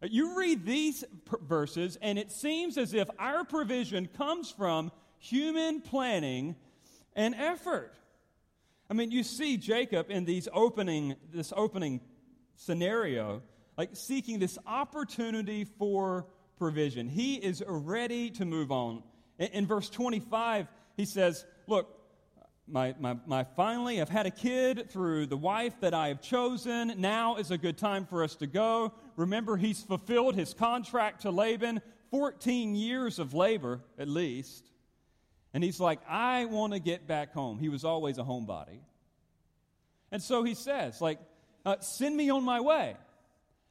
You 0.03 0.39
read 0.39 0.65
these 0.65 1.05
verses, 1.43 1.99
and 2.01 2.19
it 2.19 2.31
seems 2.31 2.79
as 2.79 2.95
if 2.95 3.09
our 3.19 3.45
provision 3.45 4.07
comes 4.07 4.51
from 4.51 4.93
human 5.19 5.81
planning 5.81 6.57
and 7.15 7.35
effort. 7.35 7.95
I 8.89 8.95
mean, 8.95 9.11
you 9.11 9.23
see 9.23 9.57
Jacob 9.57 10.11
in 10.11 10.25
these 10.25 10.49
opening, 10.53 11.17
this 11.33 11.53
opening 11.57 12.01
scenario, 12.55 13.43
like 13.77 13.91
seeking 13.95 14.39
this 14.39 14.59
opportunity 14.67 15.65
for 15.65 16.27
provision. 16.57 17.09
He 17.09 17.35
is 17.35 17.63
ready 17.67 18.31
to 18.31 18.45
move 18.45 18.71
on. 18.71 19.03
In, 19.39 19.49
in 19.49 19.67
verse 19.67 19.91
25, 19.91 20.69
he 20.97 21.05
says, 21.05 21.45
Look, 21.67 21.97
my, 22.69 22.95
my, 22.99 23.17
my 23.27 23.45
finally, 23.45 24.01
I've 24.01 24.09
had 24.09 24.27
a 24.27 24.31
kid 24.31 24.91
through 24.91 25.27
the 25.27 25.37
wife 25.37 25.81
that 25.81 25.95
I 25.95 26.09
have 26.09 26.21
chosen. 26.21 26.95
Now 26.97 27.37
is 27.37 27.51
a 27.51 27.59
good 27.59 27.79
time 27.79 28.07
for 28.07 28.25
us 28.25 28.35
to 28.37 28.47
go. 28.47 28.93
Remember, 29.17 29.57
he's 29.57 29.83
fulfilled 29.83 30.35
his 30.35 30.53
contract 30.55 31.23
to 31.23 31.31
Laban, 31.31 31.81
14 32.11 32.75
years 32.75 33.19
of 33.19 33.35
labor 33.35 33.81
at 33.99 34.09
least. 34.09 34.71
And 35.57 35.65
he's 35.65 35.81
like, 35.81 36.01
I 36.07 36.45
want 36.45 36.75
to 36.75 36.79
get 36.79 37.07
back 37.07 37.33
home. 37.33 37.59
He 37.59 37.71
was 37.71 37.83
always 37.83 38.19
a 38.19 38.23
homebody. 38.23 38.81
And 40.13 40.23
so 40.23 40.43
he 40.43 40.53
says, 40.53 41.01
like, 41.01 41.19
uh, 41.65 41.77
send 41.81 42.15
me 42.15 42.29
on 42.29 42.45
my 42.45 42.61
way. 42.61 42.95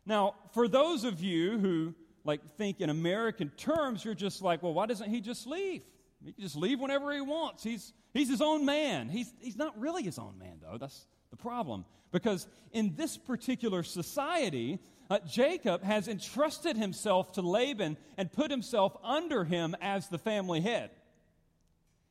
Now, 0.03 0.33
for 0.55 0.67
those 0.67 1.03
of 1.03 1.21
you 1.21 1.59
who 1.59 1.93
like 2.23 2.41
think 2.57 2.81
in 2.81 2.89
American 2.89 3.51
terms, 3.51 4.03
you're 4.03 4.15
just 4.15 4.41
like, 4.41 4.63
well, 4.63 4.73
why 4.73 4.87
doesn't 4.87 5.11
he 5.11 5.21
just 5.21 5.45
leave? 5.45 5.83
He 6.25 6.33
can 6.33 6.41
just 6.41 6.55
leave 6.55 6.79
whenever 6.79 7.13
he 7.13 7.21
wants. 7.21 7.61
He's 7.61 7.93
He's 8.15 8.29
his 8.29 8.41
own 8.41 8.65
man. 8.65 9.07
He's, 9.09 9.31
he's 9.39 9.55
not 9.55 9.79
really 9.79 10.01
his 10.01 10.17
own 10.17 10.39
man, 10.39 10.61
though. 10.63 10.79
That's 10.79 11.05
the 11.29 11.37
problem. 11.37 11.85
Because 12.11 12.47
in 12.71 12.95
this 12.95 13.15
particular 13.15 13.83
society, 13.83 14.79
uh, 15.11 15.19
Jacob 15.27 15.83
has 15.83 16.07
entrusted 16.07 16.77
himself 16.77 17.33
to 17.33 17.41
Laban 17.41 17.95
and 18.17 18.31
put 18.31 18.49
himself 18.49 18.97
under 19.03 19.43
him 19.43 19.75
as 19.81 20.07
the 20.07 20.17
family 20.17 20.61
head. 20.61 20.89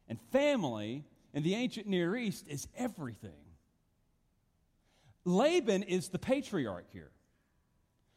And 0.09 0.19
family 0.33 1.05
in 1.33 1.43
the 1.43 1.55
ancient 1.55 1.87
Near 1.87 2.17
East 2.17 2.47
is 2.49 2.69
everything. 2.77 3.31
Laban 5.25 5.83
is 5.83 6.09
the 6.09 6.19
patriarch 6.19 6.87
here. 6.93 7.11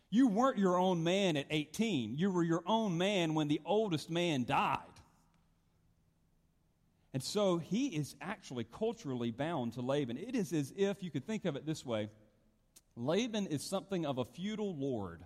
You 0.10 0.28
weren't 0.28 0.58
your 0.58 0.78
own 0.78 1.04
man 1.04 1.38
at 1.38 1.48
18. 1.50 2.18
You 2.18 2.32
were 2.32 2.44
your 2.44 2.64
own 2.66 2.98
man 2.98 3.34
when 3.34 3.48
the 3.48 3.62
oldest 3.66 4.10
man 4.10 4.46
died. 4.46 4.80
And 7.14 7.24
so 7.24 7.58
he 7.58 7.88
is 7.88 8.16
actually 8.22 8.66
culturally 8.66 9.32
bound 9.32 9.74
to 9.74 9.82
Laban. 9.82 10.18
It 10.18 10.36
is 10.36 10.54
as 10.54 10.74
if 10.78 11.02
you 11.02 11.10
could 11.10 11.26
think 11.26 11.46
of 11.46 11.56
it 11.56 11.66
this 11.66 11.86
way 11.86 12.10
Laban 12.96 13.48
is 13.48 13.64
something 13.64 14.06
of 14.06 14.18
a 14.18 14.26
feudal 14.26 14.76
lord. 14.76 15.24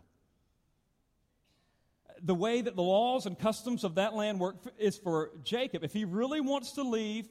The 2.24 2.36
way 2.36 2.62
that 2.62 2.76
the 2.76 2.84
laws 2.84 3.26
and 3.26 3.38
customs 3.38 3.84
of 3.84 3.96
that 3.96 4.14
land 4.14 4.40
work 4.40 4.58
is 4.78 4.98
for 4.98 5.32
Jacob. 5.44 5.84
If 5.84 5.94
he 5.94 6.06
really 6.06 6.42
wants 6.42 6.74
to 6.74 6.84
leave 6.84 7.28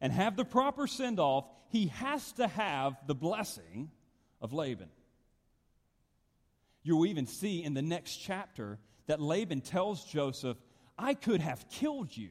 and 0.00 0.12
have 0.12 0.36
the 0.36 0.44
proper 0.44 0.86
send 0.86 1.20
off, 1.20 1.44
he 1.68 1.88
has 1.88 2.32
to 2.32 2.48
have 2.48 2.96
the 3.06 3.14
blessing 3.14 3.90
of 4.40 4.52
Laban. 4.52 4.88
You'll 6.82 7.06
even 7.06 7.26
see 7.26 7.62
in 7.62 7.74
the 7.74 7.82
next 7.82 8.16
chapter 8.16 8.78
that 9.06 9.20
Laban 9.20 9.60
tells 9.60 10.04
Joseph, 10.04 10.56
I 10.96 11.14
could 11.14 11.40
have 11.40 11.68
killed 11.68 12.16
you. 12.16 12.30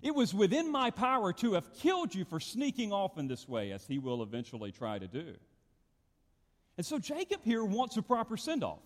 It 0.00 0.14
was 0.14 0.34
within 0.34 0.70
my 0.70 0.90
power 0.90 1.32
to 1.34 1.54
have 1.54 1.72
killed 1.74 2.14
you 2.14 2.24
for 2.24 2.40
sneaking 2.40 2.92
off 2.92 3.18
in 3.18 3.26
this 3.26 3.48
way, 3.48 3.72
as 3.72 3.86
he 3.86 3.98
will 3.98 4.22
eventually 4.22 4.72
try 4.72 4.98
to 4.98 5.06
do. 5.06 5.34
And 6.76 6.84
so 6.84 6.98
Jacob 6.98 7.40
here 7.44 7.64
wants 7.64 7.96
a 7.96 8.02
proper 8.02 8.36
send 8.36 8.64
off. 8.64 8.82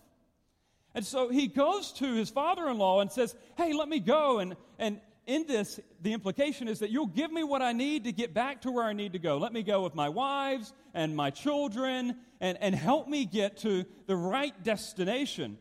And 0.95 1.05
so 1.05 1.29
he 1.29 1.47
goes 1.47 1.91
to 1.93 2.13
his 2.13 2.29
father 2.29 2.67
in 2.67 2.77
law 2.77 3.01
and 3.01 3.11
says, 3.11 3.35
Hey, 3.57 3.73
let 3.73 3.87
me 3.87 3.99
go. 3.99 4.39
And, 4.39 4.55
and 4.77 4.99
in 5.27 5.45
this, 5.45 5.79
the 6.01 6.13
implication 6.13 6.67
is 6.67 6.79
that 6.79 6.89
you'll 6.89 7.05
give 7.05 7.31
me 7.31 7.43
what 7.43 7.61
I 7.61 7.71
need 7.71 8.05
to 8.05 8.11
get 8.11 8.33
back 8.33 8.61
to 8.61 8.71
where 8.71 8.83
I 8.83 8.93
need 8.93 9.13
to 9.13 9.19
go. 9.19 9.37
Let 9.37 9.53
me 9.53 9.61
go 9.61 9.83
with 9.83 9.93
my 9.93 10.09
wives 10.09 10.73
and 10.93 11.15
my 11.15 11.29
children 11.29 12.15
and, 12.41 12.57
and 12.61 12.73
help 12.73 13.07
me 13.07 13.25
get 13.25 13.57
to 13.57 13.85
the 14.07 14.15
right 14.15 14.63
destination. 14.63 15.59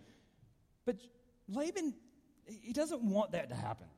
But 0.86 0.96
Laban, 1.48 1.92
he 2.46 2.72
doesn't 2.72 3.02
want 3.02 3.32
that 3.32 3.50
to 3.50 3.54
happen. 3.54 3.88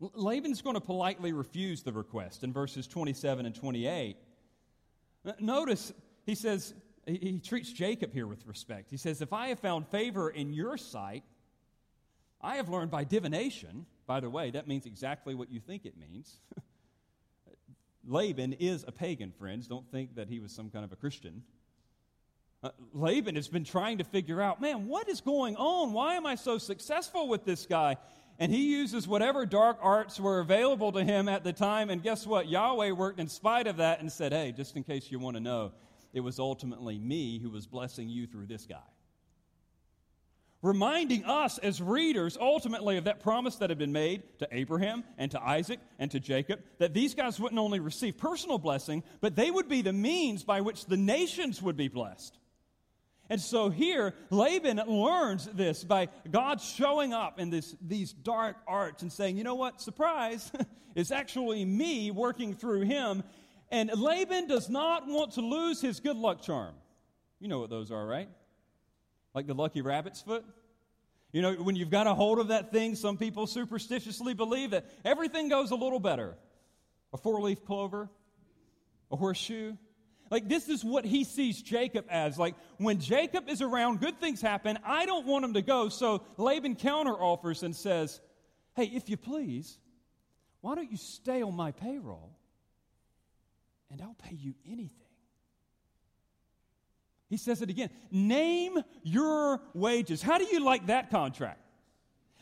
Laban's 0.00 0.62
going 0.62 0.74
to 0.74 0.80
politely 0.80 1.32
refuse 1.32 1.82
the 1.82 1.92
request 1.92 2.42
in 2.42 2.52
verses 2.52 2.86
27 2.86 3.44
and 3.44 3.54
28. 3.54 4.16
Notice, 5.40 5.92
he 6.24 6.34
says, 6.34 6.74
he 7.06 7.38
treats 7.38 7.72
Jacob 7.72 8.12
here 8.12 8.26
with 8.26 8.46
respect. 8.46 8.90
He 8.90 8.96
says, 8.96 9.22
If 9.22 9.32
I 9.32 9.48
have 9.48 9.60
found 9.60 9.88
favor 9.88 10.28
in 10.28 10.52
your 10.52 10.76
sight, 10.76 11.24
I 12.40 12.56
have 12.56 12.68
learned 12.68 12.90
by 12.90 13.04
divination 13.04 13.86
by 14.06 14.20
the 14.20 14.30
way, 14.30 14.50
that 14.52 14.68
means 14.68 14.86
exactly 14.86 15.34
what 15.34 15.50
you 15.50 15.60
think 15.60 15.84
it 15.84 15.94
means. 15.98 16.36
Laban 18.06 18.52
is 18.54 18.84
a 18.86 18.92
pagan, 18.92 19.32
friends. 19.32 19.66
Don't 19.66 19.90
think 19.90 20.14
that 20.14 20.28
he 20.28 20.38
was 20.38 20.52
some 20.52 20.70
kind 20.70 20.84
of 20.84 20.92
a 20.92 20.96
Christian. 20.96 21.42
Uh, 22.62 22.70
Laban 22.92 23.34
has 23.34 23.48
been 23.48 23.64
trying 23.64 23.98
to 23.98 24.04
figure 24.04 24.40
out, 24.40 24.60
man, 24.60 24.86
what 24.86 25.08
is 25.08 25.20
going 25.20 25.56
on? 25.56 25.92
Why 25.92 26.14
am 26.14 26.24
I 26.24 26.36
so 26.36 26.58
successful 26.58 27.28
with 27.28 27.44
this 27.44 27.66
guy? 27.66 27.96
And 28.38 28.52
he 28.52 28.70
uses 28.70 29.08
whatever 29.08 29.44
dark 29.44 29.78
arts 29.80 30.20
were 30.20 30.38
available 30.38 30.92
to 30.92 31.02
him 31.02 31.28
at 31.28 31.42
the 31.42 31.52
time. 31.52 31.90
And 31.90 32.02
guess 32.02 32.26
what? 32.26 32.48
Yahweh 32.48 32.92
worked 32.92 33.18
in 33.18 33.28
spite 33.28 33.66
of 33.66 33.78
that 33.78 34.00
and 34.00 34.12
said, 34.12 34.32
hey, 34.32 34.52
just 34.52 34.76
in 34.76 34.84
case 34.84 35.10
you 35.10 35.18
want 35.18 35.36
to 35.36 35.40
know, 35.40 35.72
it 36.16 36.20
was 36.20 36.40
ultimately 36.40 36.98
me 36.98 37.38
who 37.38 37.50
was 37.50 37.68
blessing 37.68 38.08
you 38.08 38.26
through 38.26 38.46
this 38.46 38.66
guy 38.66 38.82
reminding 40.62 41.24
us 41.24 41.58
as 41.58 41.80
readers 41.80 42.36
ultimately 42.40 42.96
of 42.96 43.04
that 43.04 43.20
promise 43.20 43.56
that 43.56 43.70
had 43.70 43.78
been 43.78 43.92
made 43.92 44.22
to 44.38 44.48
Abraham 44.50 45.04
and 45.16 45.30
to 45.30 45.40
Isaac 45.40 45.78
and 45.98 46.10
to 46.10 46.20
Jacob 46.20 46.60
that 46.78 46.92
these 46.92 47.14
guys 47.14 47.38
wouldn't 47.38 47.58
only 47.58 47.78
receive 47.80 48.18
personal 48.18 48.58
blessing, 48.58 49.02
but 49.20 49.36
they 49.36 49.50
would 49.50 49.68
be 49.68 49.82
the 49.82 49.92
means 49.92 50.44
by 50.44 50.60
which 50.60 50.86
the 50.86 50.96
nations 50.96 51.62
would 51.62 51.76
be 51.76 51.88
blessed. 51.88 52.36
And 53.28 53.40
so 53.40 53.70
here, 53.70 54.14
Laban 54.30 54.80
learns 54.86 55.46
this 55.46 55.82
by 55.82 56.08
God 56.30 56.60
showing 56.60 57.12
up 57.12 57.40
in 57.40 57.50
this, 57.50 57.74
these 57.80 58.12
dark 58.12 58.56
arts 58.68 59.02
and 59.02 59.12
saying, 59.12 59.36
you 59.36 59.44
know 59.44 59.56
what, 59.56 59.80
surprise, 59.80 60.50
it's 60.94 61.10
actually 61.10 61.64
me 61.64 62.10
working 62.10 62.54
through 62.54 62.82
him. 62.82 63.24
And 63.70 63.90
Laban 63.94 64.46
does 64.46 64.70
not 64.70 65.06
want 65.06 65.32
to 65.32 65.40
lose 65.40 65.80
his 65.80 66.00
good 66.00 66.16
luck 66.16 66.42
charm. 66.42 66.74
You 67.40 67.48
know 67.48 67.58
what 67.58 67.70
those 67.70 67.90
are, 67.90 68.06
right? 68.06 68.28
like 69.36 69.46
the 69.46 69.54
lucky 69.54 69.82
rabbit's 69.82 70.22
foot. 70.22 70.44
You 71.30 71.42
know, 71.42 71.52
when 71.52 71.76
you've 71.76 71.90
got 71.90 72.06
a 72.06 72.14
hold 72.14 72.38
of 72.38 72.48
that 72.48 72.72
thing, 72.72 72.94
some 72.94 73.18
people 73.18 73.46
superstitiously 73.46 74.32
believe 74.32 74.70
that 74.70 74.86
everything 75.04 75.50
goes 75.50 75.70
a 75.72 75.74
little 75.74 76.00
better. 76.00 76.34
A 77.12 77.18
four 77.18 77.42
leaf 77.42 77.62
clover, 77.66 78.08
a 79.12 79.16
horseshoe. 79.16 79.74
Like, 80.30 80.48
this 80.48 80.70
is 80.70 80.82
what 80.82 81.04
he 81.04 81.22
sees 81.22 81.60
Jacob 81.60 82.06
as. 82.08 82.38
Like, 82.38 82.54
when 82.78 82.98
Jacob 82.98 83.48
is 83.48 83.60
around, 83.60 84.00
good 84.00 84.18
things 84.18 84.40
happen. 84.40 84.78
I 84.84 85.04
don't 85.04 85.26
want 85.26 85.44
him 85.44 85.52
to 85.52 85.62
go. 85.62 85.90
So 85.90 86.24
Laban 86.38 86.74
counteroffers 86.74 87.62
and 87.62 87.76
says, 87.76 88.20
Hey, 88.74 88.84
if 88.84 89.10
you 89.10 89.18
please, 89.18 89.78
why 90.62 90.74
don't 90.74 90.90
you 90.90 90.96
stay 90.96 91.42
on 91.42 91.54
my 91.54 91.72
payroll 91.72 92.34
and 93.90 94.00
I'll 94.02 94.16
pay 94.18 94.34
you 94.34 94.54
anything? 94.66 95.06
He 97.28 97.36
says 97.36 97.62
it 97.62 97.70
again 97.70 97.90
name 98.10 98.78
your 99.02 99.60
wages. 99.74 100.22
How 100.22 100.38
do 100.38 100.44
you 100.44 100.64
like 100.64 100.86
that 100.86 101.10
contract? 101.10 101.60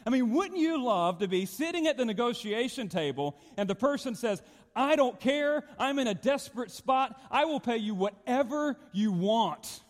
I 0.07 0.11
mean, 0.11 0.33
wouldn't 0.33 0.59
you 0.59 0.85
love 0.85 1.19
to 1.21 1.29
be 1.29 1.47
sitting 1.47 1.87
at 1.87 1.97
the 1.97 2.05
negotiation 2.05 2.89
table 2.89 3.39
and 3.57 3.69
the 3.69 3.75
person 3.75 4.15
says, 4.15 4.43
I 4.77 4.97
don't 4.97 5.19
care. 5.19 5.65
I'm 5.79 5.99
in 5.99 6.09
a 6.09 6.15
desperate 6.15 6.71
spot. 6.71 7.19
I 7.31 7.45
will 7.45 7.61
pay 7.61 7.79
you 7.79 7.95
whatever 7.95 8.77
you 8.93 9.13
want. 9.13 9.83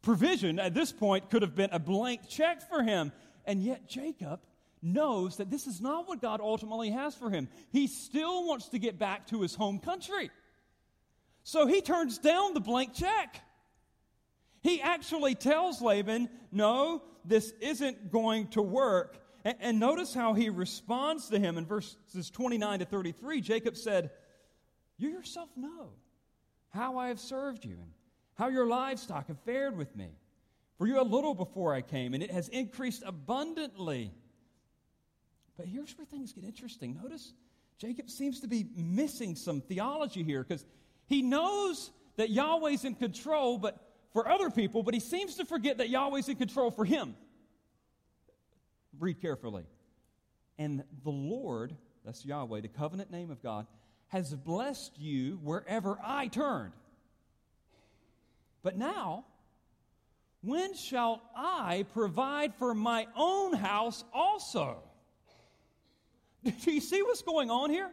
Provision 0.00 0.58
at 0.58 0.74
this 0.74 0.92
point 0.92 1.28
could 1.30 1.42
have 1.42 1.54
been 1.54 1.70
a 1.72 1.78
blank 1.78 2.28
check 2.28 2.68
for 2.68 2.82
him. 2.82 3.12
And 3.46 3.62
yet, 3.62 3.88
Jacob 3.88 4.40
knows 4.84 5.38
that 5.38 5.50
this 5.50 5.66
is 5.66 5.80
not 5.80 6.06
what 6.06 6.20
God 6.20 6.40
ultimately 6.40 6.90
has 6.90 7.14
for 7.14 7.30
him. 7.30 7.48
He 7.72 7.86
still 7.86 8.46
wants 8.46 8.68
to 8.68 8.78
get 8.78 8.98
back 8.98 9.26
to 9.28 9.40
his 9.40 9.54
home 9.54 9.78
country. 9.78 10.30
So 11.42 11.66
he 11.66 11.80
turns 11.80 12.18
down 12.18 12.54
the 12.54 12.60
blank 12.60 12.94
check. 12.94 13.40
He 14.62 14.80
actually 14.80 15.34
tells 15.34 15.82
Laban, 15.82 16.28
No, 16.50 17.02
this 17.24 17.52
isn't 17.60 18.10
going 18.10 18.48
to 18.48 18.62
work. 18.62 19.18
And, 19.44 19.56
and, 19.60 19.80
notice 19.80 20.14
how 20.14 20.32
he 20.32 20.48
responds 20.48 21.28
to 21.28 21.38
him 21.38 21.58
in 21.58 21.66
verses 21.66 22.30
29 22.30 22.78
to 22.78 22.84
33. 22.86 23.42
Jacob 23.42 23.76
said, 23.76 24.10
You 24.96 25.10
yourself 25.10 25.50
know 25.54 25.90
how 26.70 26.96
I 26.96 27.08
have 27.08 27.20
served 27.20 27.64
you 27.64 27.74
and 27.74 27.90
how 28.36 28.48
your 28.48 28.66
livestock 28.66 29.28
have 29.28 29.38
fared 29.40 29.76
with 29.76 29.94
me. 29.94 30.08
For 30.78 30.86
you 30.86 31.00
a 31.00 31.02
little 31.04 31.34
before 31.34 31.72
I 31.72 31.82
came, 31.82 32.14
and 32.14 32.22
it 32.22 32.32
has 32.32 32.48
increased 32.48 33.02
abundantly. 33.06 34.12
But 35.56 35.66
here's 35.66 35.96
where 35.96 36.06
things 36.06 36.32
get 36.32 36.44
interesting. 36.44 36.98
Notice 37.02 37.32
Jacob 37.78 38.10
seems 38.10 38.40
to 38.40 38.48
be 38.48 38.66
missing 38.76 39.36
some 39.36 39.60
theology 39.60 40.22
here 40.22 40.42
because 40.42 40.64
he 41.06 41.22
knows 41.22 41.90
that 42.16 42.30
Yahweh's 42.30 42.84
in 42.84 42.94
control, 42.94 43.58
but 43.58 43.78
for 44.12 44.28
other 44.28 44.48
people, 44.48 44.82
but 44.82 44.94
he 44.94 45.00
seems 45.00 45.36
to 45.36 45.44
forget 45.44 45.78
that 45.78 45.88
Yahweh's 45.90 46.28
in 46.28 46.36
control 46.36 46.70
for 46.70 46.84
him. 46.84 47.16
Read 48.98 49.20
carefully. 49.20 49.64
And 50.56 50.84
the 51.02 51.10
Lord, 51.10 51.74
that's 52.04 52.24
Yahweh, 52.24 52.60
the 52.60 52.68
covenant 52.68 53.10
name 53.10 53.32
of 53.32 53.42
God, 53.42 53.66
has 54.08 54.32
blessed 54.32 54.96
you 54.98 55.40
wherever 55.42 55.98
I 56.02 56.28
turned. 56.28 56.72
But 58.62 58.78
now, 58.78 59.24
when 60.42 60.74
shall 60.74 61.20
I 61.36 61.84
provide 61.92 62.54
for 62.54 62.72
my 62.72 63.08
own 63.16 63.52
house 63.54 64.04
also? 64.12 64.83
Do 66.64 66.72
you 66.72 66.80
see 66.80 67.02
what's 67.02 67.22
going 67.22 67.50
on 67.50 67.70
here? 67.70 67.90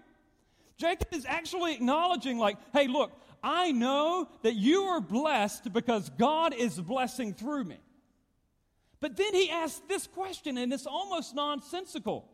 Jacob 0.78 1.08
is 1.12 1.26
actually 1.26 1.74
acknowledging, 1.74 2.38
like, 2.38 2.58
hey, 2.74 2.88
look, 2.88 3.12
I 3.44 3.72
know 3.72 4.28
that 4.44 4.56
you 4.56 4.84
are 4.84 5.02
blessed 5.02 5.72
because 5.72 6.10
God 6.18 6.54
is 6.54 6.80
blessing 6.80 7.34
through 7.34 7.66
me. 7.66 7.78
But 9.00 9.18
then 9.18 9.34
he 9.34 9.50
asks 9.50 9.82
this 9.88 10.08
question, 10.08 10.58
and 10.58 10.72
it's 10.72 10.86
almost 10.86 11.36
nonsensical 11.36 12.28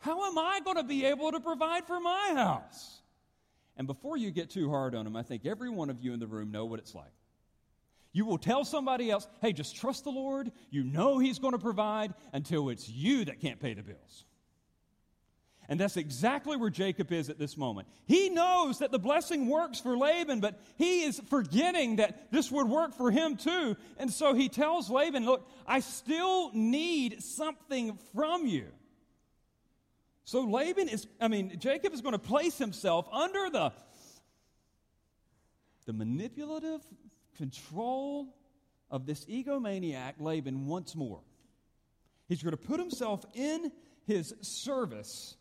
How 0.00 0.26
am 0.26 0.38
I 0.38 0.60
going 0.64 0.76
to 0.76 0.84
be 0.84 1.04
able 1.04 1.32
to 1.32 1.40
provide 1.40 1.86
for 1.86 2.00
my 2.00 2.32
house? 2.34 3.00
And 3.76 3.86
before 3.86 4.16
you 4.16 4.32
get 4.32 4.50
too 4.50 4.68
hard 4.70 4.94
on 4.94 5.06
him, 5.06 5.14
I 5.14 5.22
think 5.22 5.46
every 5.46 5.70
one 5.70 5.88
of 5.88 6.00
you 6.00 6.12
in 6.12 6.18
the 6.18 6.26
room 6.26 6.50
know 6.50 6.64
what 6.64 6.80
it's 6.80 6.94
like. 6.94 7.12
You 8.12 8.24
will 8.24 8.38
tell 8.38 8.64
somebody 8.64 9.10
else, 9.10 9.28
hey, 9.40 9.52
just 9.52 9.76
trust 9.76 10.02
the 10.02 10.10
Lord. 10.10 10.50
You 10.70 10.82
know 10.82 11.18
He's 11.18 11.38
going 11.38 11.52
to 11.52 11.58
provide 11.58 12.14
until 12.32 12.70
it's 12.70 12.88
you 12.88 13.24
that 13.26 13.40
can't 13.40 13.60
pay 13.60 13.74
the 13.74 13.82
bills. 13.82 14.24
And 15.68 15.78
that's 15.78 15.98
exactly 15.98 16.56
where 16.56 16.70
Jacob 16.70 17.12
is 17.12 17.28
at 17.28 17.38
this 17.38 17.56
moment. 17.56 17.88
He 18.06 18.30
knows 18.30 18.78
that 18.78 18.90
the 18.90 18.98
blessing 18.98 19.48
works 19.48 19.78
for 19.78 19.98
Laban, 19.98 20.40
but 20.40 20.58
he 20.78 21.02
is 21.02 21.20
forgetting 21.28 21.96
that 21.96 22.32
this 22.32 22.50
would 22.50 22.66
work 22.66 22.94
for 22.94 23.10
him 23.10 23.36
too. 23.36 23.76
And 23.98 24.10
so 24.10 24.32
he 24.32 24.48
tells 24.48 24.88
Laban, 24.88 25.26
Look, 25.26 25.46
I 25.66 25.80
still 25.80 26.50
need 26.54 27.22
something 27.22 27.98
from 28.14 28.46
you. 28.46 28.68
So 30.24 30.44
Laban 30.44 30.88
is, 30.88 31.06
I 31.20 31.28
mean, 31.28 31.58
Jacob 31.58 31.92
is 31.92 32.00
going 32.00 32.12
to 32.12 32.18
place 32.18 32.56
himself 32.56 33.06
under 33.12 33.50
the, 33.50 33.72
the 35.84 35.92
manipulative 35.92 36.80
control 37.36 38.34
of 38.90 39.04
this 39.04 39.26
egomaniac 39.26 40.14
Laban 40.18 40.66
once 40.66 40.96
more. 40.96 41.20
He's 42.26 42.42
going 42.42 42.56
to 42.56 42.62
put 42.62 42.80
himself 42.80 43.24
in 43.34 43.70
his 44.06 44.34
service 44.40 45.37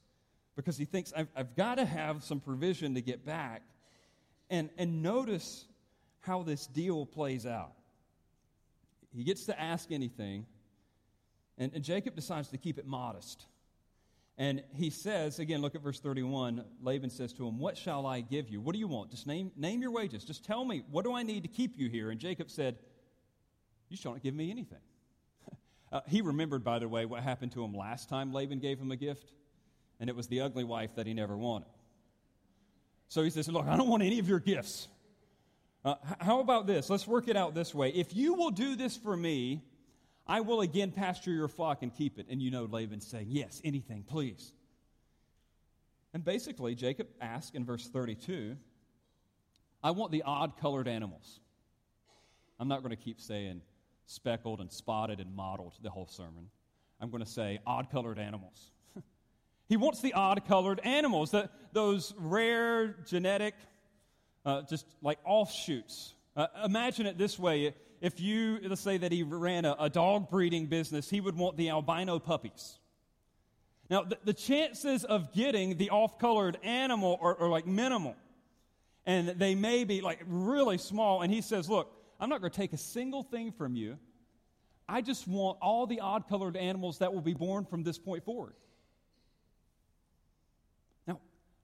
because 0.57 0.75
he 0.75 0.85
thinks, 0.85 1.13
I've, 1.15 1.29
I've 1.35 1.55
got 1.55 1.75
to 1.75 1.85
have 1.85 2.23
some 2.23 2.41
provision 2.41 2.95
to 2.95 3.01
get 3.01 3.23
back. 3.25 3.61
And, 4.49 4.69
and 4.77 5.01
notice 5.01 5.65
how 6.21 6.43
this 6.43 6.65
deal 6.67 7.05
plays 7.05 7.45
out. 7.45 7.73
He 9.15 9.23
gets 9.23 9.45
to 9.45 9.59
ask 9.59 9.91
anything, 9.91 10.45
and, 11.57 11.71
and 11.73 11.83
Jacob 11.83 12.15
decides 12.15 12.49
to 12.49 12.57
keep 12.57 12.77
it 12.77 12.85
modest. 12.85 13.45
And 14.37 14.63
he 14.75 14.89
says, 14.89 15.39
again, 15.39 15.61
look 15.61 15.75
at 15.75 15.81
verse 15.81 15.99
31. 15.99 16.63
Laban 16.81 17.09
says 17.09 17.33
to 17.33 17.47
him, 17.47 17.57
What 17.57 17.77
shall 17.77 18.05
I 18.05 18.21
give 18.21 18.49
you? 18.49 18.61
What 18.61 18.73
do 18.73 18.79
you 18.79 18.87
want? 18.87 19.11
Just 19.11 19.25
name, 19.25 19.51
name 19.55 19.81
your 19.81 19.91
wages. 19.91 20.23
Just 20.23 20.43
tell 20.43 20.63
me, 20.65 20.83
what 20.91 21.05
do 21.05 21.15
I 21.15 21.23
need 21.23 21.43
to 21.43 21.49
keep 21.49 21.77
you 21.77 21.89
here? 21.89 22.11
And 22.11 22.19
Jacob 22.19 22.51
said, 22.51 22.77
You 23.89 23.97
shall 23.97 24.11
not 24.13 24.21
give 24.21 24.35
me 24.35 24.51
anything. 24.51 24.77
uh, 25.91 26.01
he 26.07 26.21
remembered, 26.21 26.63
by 26.63 26.77
the 26.77 26.87
way, 26.87 27.05
what 27.05 27.23
happened 27.23 27.51
to 27.53 27.63
him 27.63 27.73
last 27.73 28.09
time 28.09 28.31
Laban 28.31 28.59
gave 28.59 28.79
him 28.79 28.91
a 28.91 28.95
gift, 28.95 29.31
and 29.99 30.09
it 30.09 30.15
was 30.15 30.27
the 30.27 30.41
ugly 30.41 30.63
wife 30.63 30.95
that 30.95 31.07
he 31.07 31.13
never 31.13 31.37
wanted. 31.37 31.67
So 33.07 33.23
he 33.23 33.29
says, 33.29 33.47
Look, 33.47 33.65
I 33.65 33.77
don't 33.77 33.89
want 33.89 34.03
any 34.03 34.19
of 34.19 34.27
your 34.27 34.39
gifts. 34.39 34.87
Uh, 35.85 35.95
how 36.19 36.39
about 36.39 36.67
this? 36.67 36.89
Let's 36.89 37.07
work 37.07 37.27
it 37.27 37.37
out 37.37 37.55
this 37.55 37.73
way. 37.73 37.89
If 37.89 38.15
you 38.15 38.33
will 38.33 38.51
do 38.51 38.75
this 38.75 38.97
for 38.97 39.15
me, 39.15 39.63
I 40.27 40.41
will 40.41 40.61
again 40.61 40.91
pasture 40.91 41.31
your 41.31 41.47
flock 41.47 41.83
and 41.83 41.93
keep 41.95 42.19
it. 42.19 42.27
And 42.29 42.41
you 42.41 42.51
know 42.51 42.65
Laban's 42.65 43.07
saying, 43.07 43.27
Yes, 43.29 43.61
anything, 43.63 44.03
please. 44.03 44.51
And 46.13 46.23
basically, 46.23 46.75
Jacob 46.75 47.07
asks 47.21 47.55
in 47.55 47.63
verse 47.63 47.87
32, 47.87 48.57
I 49.83 49.91
want 49.91 50.11
the 50.11 50.23
odd 50.23 50.57
colored 50.59 50.87
animals. 50.87 51.39
I'm 52.59 52.67
not 52.67 52.79
going 52.79 52.89
to 52.89 53.01
keep 53.01 53.21
saying 53.21 53.61
speckled 54.07 54.59
and 54.59 54.71
spotted 54.71 55.19
and 55.19 55.35
mottled 55.35 55.73
the 55.83 55.89
whole 55.89 56.07
sermon. 56.07 56.49
I'm 56.99 57.11
going 57.11 57.23
to 57.23 57.29
say 57.29 57.59
odd 57.67 57.91
colored 57.91 58.17
animals. 58.17 58.71
He 59.67 59.77
wants 59.77 60.01
the 60.01 60.13
odd 60.13 60.45
colored 60.47 60.79
animals, 60.83 61.31
the, 61.31 61.49
those 61.73 62.13
rare 62.17 62.95
genetic, 63.07 63.53
uh, 64.45 64.61
just 64.63 64.85
like 65.01 65.19
offshoots. 65.25 66.13
Uh, 66.35 66.47
imagine 66.63 67.05
it 67.05 67.17
this 67.17 67.37
way 67.37 67.73
if 67.99 68.19
you, 68.19 68.59
let's 68.63 68.81
say 68.81 68.97
that 68.97 69.11
he 69.11 69.23
ran 69.23 69.65
a, 69.65 69.75
a 69.79 69.89
dog 69.89 70.29
breeding 70.29 70.67
business, 70.67 71.09
he 71.09 71.19
would 71.19 71.35
want 71.35 71.57
the 71.57 71.69
albino 71.69 72.19
puppies. 72.19 72.77
Now, 73.89 74.03
the, 74.03 74.17
the 74.23 74.33
chances 74.33 75.03
of 75.03 75.33
getting 75.33 75.77
the 75.77 75.89
off 75.89 76.19
colored 76.19 76.57
animal 76.63 77.17
are, 77.21 77.39
are 77.39 77.49
like 77.49 77.65
minimal. 77.65 78.15
And 79.05 79.29
they 79.29 79.55
may 79.55 79.85
be 79.85 80.01
like 80.01 80.19
really 80.27 80.77
small. 80.77 81.21
And 81.21 81.33
he 81.33 81.41
says, 81.41 81.69
Look, 81.69 81.91
I'm 82.19 82.29
not 82.29 82.41
going 82.41 82.51
to 82.51 82.57
take 82.57 82.73
a 82.73 82.77
single 82.77 83.23
thing 83.23 83.51
from 83.51 83.75
you. 83.75 83.97
I 84.89 85.01
just 85.01 85.27
want 85.27 85.57
all 85.61 85.87
the 85.87 86.01
odd 86.01 86.27
colored 86.27 86.57
animals 86.57 86.99
that 86.99 87.13
will 87.13 87.21
be 87.21 87.33
born 87.33 87.65
from 87.65 87.83
this 87.83 87.97
point 87.97 88.23
forward. 88.23 88.53
Now, 91.05 91.19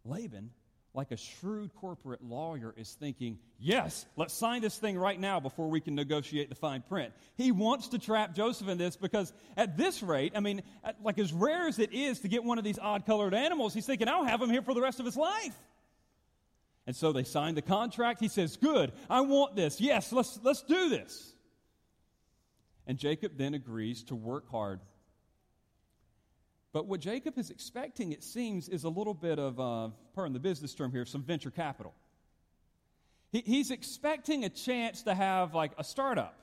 Laban 0.05 0.51
like 0.93 1.11
a 1.11 1.17
shrewd 1.17 1.73
corporate 1.75 2.23
lawyer, 2.23 2.73
is 2.77 2.91
thinking, 2.91 3.39
yes, 3.59 4.05
let's 4.15 4.33
sign 4.33 4.61
this 4.61 4.77
thing 4.77 4.97
right 4.97 5.19
now 5.19 5.39
before 5.39 5.67
we 5.67 5.81
can 5.81 5.95
negotiate 5.95 6.49
the 6.49 6.55
fine 6.55 6.81
print. 6.81 7.11
He 7.35 7.51
wants 7.51 7.89
to 7.89 7.99
trap 7.99 8.35
Joseph 8.35 8.67
in 8.67 8.77
this 8.77 8.95
because 8.95 9.33
at 9.57 9.75
this 9.75 10.03
rate, 10.03 10.33
I 10.35 10.39
mean, 10.39 10.61
like 11.01 11.17
as 11.17 11.33
rare 11.33 11.67
as 11.67 11.79
it 11.79 11.93
is 11.93 12.19
to 12.19 12.27
get 12.27 12.43
one 12.43 12.59
of 12.59 12.63
these 12.63 12.77
odd 12.77 13.05
colored 13.07 13.33
animals, 13.33 13.73
he's 13.73 13.87
thinking, 13.87 14.07
I'll 14.07 14.23
have 14.23 14.41
him 14.41 14.51
here 14.51 14.61
for 14.61 14.75
the 14.75 14.81
rest 14.81 14.99
of 14.99 15.05
his 15.05 15.17
life. 15.17 15.55
And 16.85 16.95
so 16.95 17.11
they 17.11 17.23
signed 17.23 17.57
the 17.57 17.61
contract. 17.61 18.19
He 18.19 18.27
says, 18.27 18.57
Good, 18.57 18.91
I 19.09 19.21
want 19.21 19.55
this. 19.55 19.81
Yes, 19.81 20.11
let's, 20.11 20.37
let's 20.43 20.61
do 20.61 20.89
this. 20.89 21.33
And 22.85 22.99
Jacob 22.99 23.37
then 23.37 23.53
agrees 23.53 24.03
to 24.03 24.15
work 24.15 24.51
hard 24.51 24.81
but 26.73 26.87
what 26.87 26.99
Jacob 26.99 27.37
is 27.37 27.51
expecting, 27.51 28.11
it 28.11 28.23
seems, 28.23 28.67
is 28.67 28.83
a 28.83 28.89
little 28.89 29.13
bit 29.13 29.37
of, 29.37 29.59
uh, 29.59 29.89
pardon 30.15 30.33
the 30.33 30.39
business 30.39 30.73
term 30.73 30.91
here, 30.91 31.05
some 31.05 31.21
venture 31.21 31.51
capital. 31.51 31.93
He, 33.31 33.41
he's 33.45 33.69
expecting 33.69 34.43
a 34.43 34.49
chance 34.49 35.03
to 35.03 35.13
have 35.13 35.53
like 35.53 35.71
a 35.77 35.83
startup. 35.83 36.35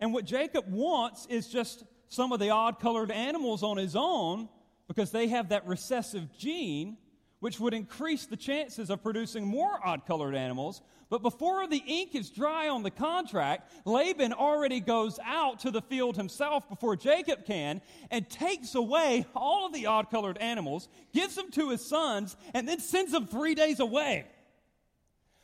And 0.00 0.14
what 0.14 0.24
Jacob 0.24 0.64
wants 0.72 1.26
is 1.26 1.46
just 1.48 1.84
some 2.08 2.32
of 2.32 2.40
the 2.40 2.48
odd 2.48 2.80
colored 2.80 3.10
animals 3.10 3.62
on 3.62 3.76
his 3.76 3.94
own 3.94 4.48
because 4.88 5.10
they 5.10 5.28
have 5.28 5.50
that 5.50 5.66
recessive 5.66 6.36
gene 6.38 6.96
which 7.40 7.58
would 7.58 7.74
increase 7.74 8.26
the 8.26 8.36
chances 8.36 8.90
of 8.90 9.02
producing 9.02 9.46
more 9.46 9.78
odd 9.84 10.06
colored 10.06 10.34
animals. 10.34 10.82
But 11.08 11.22
before 11.22 11.66
the 11.66 11.82
ink 11.84 12.14
is 12.14 12.30
dry 12.30 12.68
on 12.68 12.82
the 12.82 12.90
contract, 12.90 13.72
Laban 13.84 14.32
already 14.32 14.78
goes 14.78 15.18
out 15.24 15.60
to 15.60 15.70
the 15.70 15.82
field 15.82 16.16
himself 16.16 16.68
before 16.68 16.96
Jacob 16.96 17.44
can 17.46 17.80
and 18.10 18.28
takes 18.28 18.74
away 18.74 19.26
all 19.34 19.66
of 19.66 19.72
the 19.72 19.86
odd 19.86 20.10
colored 20.10 20.38
animals, 20.38 20.88
gives 21.12 21.34
them 21.34 21.50
to 21.52 21.70
his 21.70 21.84
sons, 21.84 22.36
and 22.54 22.68
then 22.68 22.78
sends 22.78 23.10
them 23.10 23.26
three 23.26 23.54
days 23.54 23.80
away. 23.80 24.26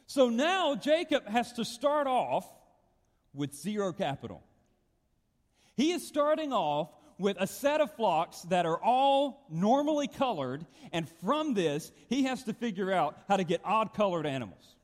So 0.06 0.28
now 0.28 0.76
Jacob 0.76 1.26
has 1.26 1.52
to 1.54 1.64
start 1.64 2.06
off 2.06 2.46
with 3.35 3.54
zero 3.54 3.92
capital. 3.92 4.42
He 5.74 5.92
is 5.92 6.06
starting 6.06 6.52
off 6.52 6.90
with 7.18 7.37
a 7.40 7.46
set 7.46 7.81
of 7.81 7.94
flocks 7.94 8.42
that 8.42 8.66
are 8.66 8.83
all 8.83 9.46
normally 9.50 10.09
colored, 10.09 10.66
and 10.92 11.09
from 11.09 11.55
this, 11.55 11.92
he 12.09 12.24
has 12.24 12.44
to 12.44 12.52
figure 12.52 12.92
out 12.92 13.18
how 13.29 13.37
to 13.37 13.44
get 13.44 13.61
odd 13.64 13.94
colored 13.94 14.26
animals. 14.26 14.76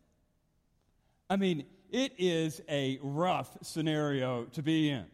I 1.29 1.37
mean, 1.37 1.65
it 1.91 2.15
is 2.19 2.61
a 2.69 2.99
rough 3.03 3.57
scenario 3.63 4.45
to 4.53 4.63
be 4.63 4.89
in. 4.91 5.05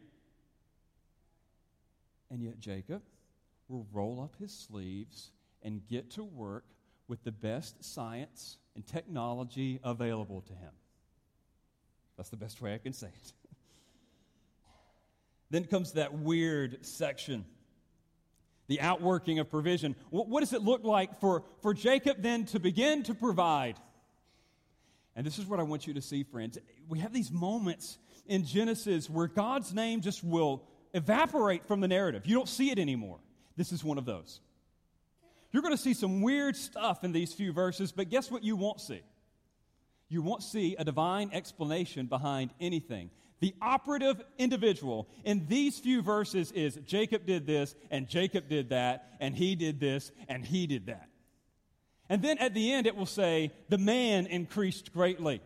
And 2.31 2.41
yet, 2.43 2.59
Jacob 2.59 3.01
will 3.67 3.87
roll 3.91 4.21
up 4.21 4.35
his 4.39 4.51
sleeves 4.51 5.31
and 5.63 5.85
get 5.87 6.11
to 6.11 6.23
work 6.23 6.65
with 7.07 7.23
the 7.23 7.31
best 7.31 7.83
science 7.83 8.57
and 8.75 8.85
technology 8.85 9.79
available 9.83 10.41
to 10.41 10.53
him. 10.53 10.71
That's 12.17 12.29
the 12.29 12.37
best 12.37 12.61
way 12.61 12.73
I 12.73 12.77
can 12.77 12.93
say 12.93 13.07
it. 13.07 13.33
Then 15.49 15.65
comes 15.65 15.93
that 15.93 16.13
weird 16.13 16.85
section 16.85 17.45
the 18.69 18.79
outworking 18.81 19.39
of 19.39 19.49
provision. 19.49 19.95
What, 20.11 20.41
does 20.41 20.53
it 20.53 20.61
look 20.61 20.83
like 20.83 21.19
for, 21.19 21.43
for 21.63 21.73
Jacob 21.73 22.21
then 22.21 22.45
to 22.45 22.59
begin 22.59 23.01
to 23.03 23.15
provide? 23.15 23.77
And 25.15 25.25
this 25.25 25.39
is 25.39 25.47
what 25.47 25.59
I 25.59 25.63
want 25.63 25.87
you 25.87 25.95
to 25.95 26.03
see, 26.03 26.23
friends. 26.23 26.59
We 26.87 26.99
have 26.99 27.11
these 27.11 27.31
moments 27.31 27.97
in 28.27 28.45
Genesis 28.45 29.09
where 29.09 29.27
God's 29.27 29.73
name 29.73 30.01
just 30.01 30.23
will 30.23 30.63
evaporate 30.93 31.65
from 31.65 31.81
the 31.81 31.87
narrative. 31.87 32.27
You 32.27 32.35
don't 32.35 32.47
see 32.47 32.69
it 32.69 32.77
anymore. 32.77 33.17
This 33.57 33.71
is 33.71 33.83
one 33.83 33.97
of 33.97 34.05
those. 34.05 34.39
You're 35.51 35.63
going 35.63 35.75
to 35.75 35.81
see 35.81 35.95
some 35.95 36.21
weird 36.21 36.55
stuff 36.55 37.03
in 37.03 37.11
these 37.11 37.33
few 37.33 37.51
verses, 37.51 37.91
but 37.91 38.09
guess 38.09 38.29
what 38.29 38.43
you 38.43 38.55
won't 38.55 38.79
see? 38.79 39.01
You 40.09 40.21
won't 40.21 40.43
see 40.43 40.75
a 40.77 40.83
divine 40.83 41.31
explanation 41.33 42.05
behind 42.05 42.51
anything. 42.61 43.09
The 43.39 43.55
operative 43.61 44.21
individual 44.37 45.07
in 45.23 45.47
these 45.47 45.79
few 45.79 46.01
verses 46.01 46.51
is 46.51 46.75
Jacob 46.85 47.25
did 47.25 47.45
this, 47.45 47.73
and 47.89 48.07
Jacob 48.07 48.49
did 48.49 48.69
that, 48.69 49.17
and 49.19 49.35
he 49.35 49.55
did 49.55 49.79
this, 49.79 50.11
and 50.27 50.45
he 50.45 50.67
did 50.67 50.87
that. 50.87 51.07
And 52.09 52.21
then 52.21 52.37
at 52.39 52.53
the 52.53 52.71
end, 52.71 52.87
it 52.87 52.95
will 52.95 53.05
say, 53.05 53.51
the 53.69 53.77
man 53.77 54.25
increased 54.25 54.91
greatly. 54.91 55.41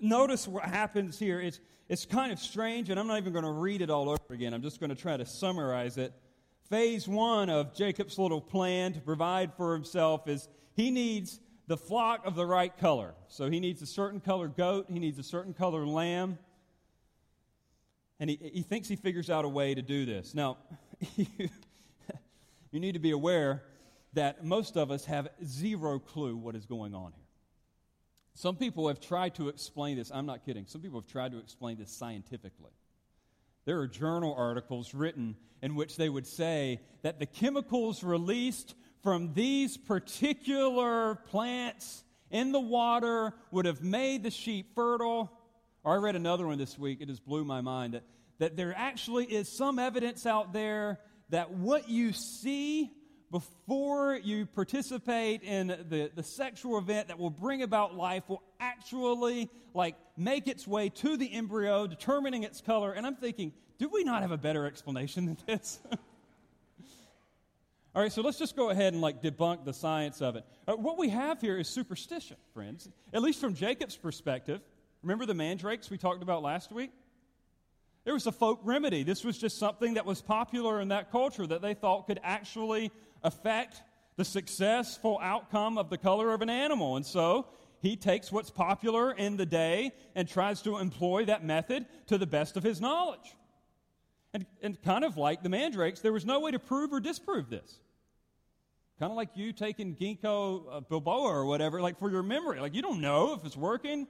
Notice 0.00 0.46
what 0.46 0.64
happens 0.64 1.18
here. 1.18 1.40
It's, 1.40 1.58
it's 1.88 2.04
kind 2.04 2.30
of 2.30 2.38
strange, 2.38 2.88
and 2.90 3.00
I'm 3.00 3.06
not 3.08 3.18
even 3.18 3.32
going 3.32 3.44
to 3.44 3.50
read 3.50 3.82
it 3.82 3.90
all 3.90 4.08
over 4.08 4.34
again. 4.34 4.54
I'm 4.54 4.62
just 4.62 4.78
going 4.78 4.90
to 4.90 4.96
try 4.96 5.16
to 5.16 5.26
summarize 5.26 5.98
it. 5.98 6.12
Phase 6.68 7.08
one 7.08 7.50
of 7.50 7.74
Jacob's 7.74 8.18
little 8.18 8.40
plan 8.40 8.92
to 8.92 9.00
provide 9.00 9.54
for 9.54 9.72
himself 9.74 10.28
is 10.28 10.48
he 10.74 10.90
needs 10.90 11.40
the 11.66 11.76
flock 11.76 12.26
of 12.26 12.34
the 12.34 12.46
right 12.46 12.76
color. 12.78 13.14
So 13.28 13.50
he 13.50 13.58
needs 13.58 13.82
a 13.82 13.86
certain 13.86 14.20
color 14.20 14.48
goat, 14.48 14.86
he 14.88 14.98
needs 14.98 15.18
a 15.18 15.24
certain 15.24 15.54
color 15.54 15.86
lamb. 15.86 16.38
And 18.22 18.30
he, 18.30 18.38
he 18.54 18.62
thinks 18.62 18.86
he 18.86 18.94
figures 18.94 19.30
out 19.30 19.44
a 19.44 19.48
way 19.48 19.74
to 19.74 19.82
do 19.82 20.06
this. 20.06 20.32
Now, 20.32 20.58
you, 21.16 21.26
you 22.70 22.78
need 22.78 22.92
to 22.92 23.00
be 23.00 23.10
aware 23.10 23.64
that 24.12 24.44
most 24.44 24.76
of 24.76 24.92
us 24.92 25.04
have 25.06 25.26
zero 25.44 25.98
clue 25.98 26.36
what 26.36 26.54
is 26.54 26.64
going 26.64 26.94
on 26.94 27.10
here. 27.16 27.26
Some 28.34 28.54
people 28.54 28.86
have 28.86 29.00
tried 29.00 29.34
to 29.34 29.48
explain 29.48 29.96
this. 29.96 30.12
I'm 30.14 30.24
not 30.24 30.46
kidding. 30.46 30.66
Some 30.68 30.80
people 30.80 31.00
have 31.00 31.08
tried 31.08 31.32
to 31.32 31.38
explain 31.38 31.78
this 31.78 31.90
scientifically. 31.90 32.70
There 33.64 33.80
are 33.80 33.88
journal 33.88 34.36
articles 34.38 34.94
written 34.94 35.34
in 35.60 35.74
which 35.74 35.96
they 35.96 36.08
would 36.08 36.28
say 36.28 36.80
that 37.02 37.18
the 37.18 37.26
chemicals 37.26 38.04
released 38.04 38.76
from 39.02 39.34
these 39.34 39.76
particular 39.76 41.16
plants 41.26 42.04
in 42.30 42.52
the 42.52 42.60
water 42.60 43.34
would 43.50 43.66
have 43.66 43.82
made 43.82 44.22
the 44.22 44.30
sheep 44.30 44.76
fertile 44.76 45.32
or 45.84 45.94
I 45.94 45.96
read 45.96 46.16
another 46.16 46.46
one 46.46 46.58
this 46.58 46.78
week, 46.78 47.00
it 47.00 47.08
just 47.08 47.24
blew 47.24 47.44
my 47.44 47.60
mind 47.60 47.94
that, 47.94 48.04
that 48.38 48.56
there 48.56 48.74
actually 48.76 49.26
is 49.26 49.48
some 49.48 49.78
evidence 49.78 50.26
out 50.26 50.52
there 50.52 51.00
that 51.30 51.50
what 51.50 51.88
you 51.88 52.12
see 52.12 52.90
before 53.32 54.14
you 54.16 54.44
participate 54.44 55.42
in 55.42 55.68
the, 55.68 56.10
the 56.14 56.22
sexual 56.22 56.76
event 56.76 57.08
that 57.08 57.18
will 57.18 57.30
bring 57.30 57.62
about 57.62 57.94
life 57.94 58.28
will 58.28 58.42
actually 58.60 59.48
like 59.72 59.96
make 60.18 60.46
its 60.46 60.66
way 60.66 60.90
to 60.90 61.16
the 61.16 61.32
embryo 61.32 61.86
determining 61.86 62.42
its 62.42 62.60
color. 62.60 62.92
And 62.92 63.06
i'm 63.06 63.16
thinking 63.16 63.52
do 63.78 63.88
we 63.88 64.04
not 64.04 64.20
have 64.22 64.30
a 64.30 64.38
better 64.38 64.66
explanation 64.66 65.24
than 65.24 65.38
this? 65.46 65.80
All 67.94 68.02
right 68.02 68.12
so 68.12 68.20
let's 68.20 68.38
just 68.38 68.54
go 68.54 68.68
ahead 68.68 68.92
and 68.92 69.00
like 69.00 69.22
debunk 69.22 69.64
the 69.64 69.72
science 69.72 70.20
of 70.20 70.36
it. 70.36 70.44
Uh, 70.68 70.74
what 70.74 70.98
we 70.98 71.08
have 71.08 71.40
here 71.40 71.58
is 71.58 71.68
superstition 71.68 72.36
friends 72.52 72.86
at 73.14 73.22
least 73.22 73.40
from 73.40 73.54
jacob's 73.54 73.96
perspective 73.96 74.60
remember 75.02 75.26
the 75.26 75.34
mandrakes 75.34 75.90
we 75.90 75.98
talked 75.98 76.22
about 76.22 76.42
last 76.42 76.72
week 76.72 76.90
It 78.04 78.12
was 78.12 78.26
a 78.26 78.32
folk 78.32 78.60
remedy. 78.64 79.04
This 79.04 79.24
was 79.24 79.38
just 79.38 79.58
something 79.58 79.94
that 79.94 80.04
was 80.04 80.20
popular 80.20 80.80
in 80.80 80.88
that 80.88 81.10
culture 81.12 81.46
that 81.46 81.62
they 81.62 81.74
thought 81.74 82.06
could 82.06 82.20
actually 82.24 82.90
affect 83.22 83.82
the 84.16 84.24
successful 84.24 85.18
outcome 85.22 85.78
of 85.78 85.88
the 85.88 85.98
color 85.98 86.34
of 86.34 86.42
an 86.42 86.50
animal. 86.50 86.96
And 86.96 87.06
so 87.06 87.46
he 87.80 87.96
takes 87.96 88.32
what's 88.32 88.50
popular 88.50 89.12
in 89.12 89.36
the 89.36 89.46
day 89.46 89.92
and 90.14 90.28
tries 90.28 90.62
to 90.62 90.78
employ 90.78 91.24
that 91.26 91.44
method 91.44 91.86
to 92.08 92.18
the 92.18 92.26
best 92.26 92.56
of 92.56 92.62
his 92.62 92.80
knowledge. 92.80 93.36
And, 94.34 94.46
and 94.62 94.82
kind 94.82 95.04
of 95.04 95.16
like 95.16 95.42
the 95.42 95.48
mandrakes, 95.48 96.00
there 96.00 96.12
was 96.12 96.24
no 96.24 96.40
way 96.40 96.50
to 96.50 96.58
prove 96.58 96.92
or 96.92 97.00
disprove 97.00 97.50
this. 97.50 97.78
Kind 98.98 99.10
of 99.10 99.16
like 99.16 99.30
you 99.34 99.52
taking 99.52 99.94
ginkgo 99.94 100.64
uh, 100.70 100.80
biloba 100.80 101.22
or 101.22 101.44
whatever, 101.44 101.80
like 101.80 101.98
for 101.98 102.10
your 102.10 102.22
memory. 102.22 102.60
Like 102.60 102.74
you 102.74 102.82
don't 102.82 103.00
know 103.00 103.34
if 103.34 103.44
it's 103.44 103.56
working. 103.56 104.06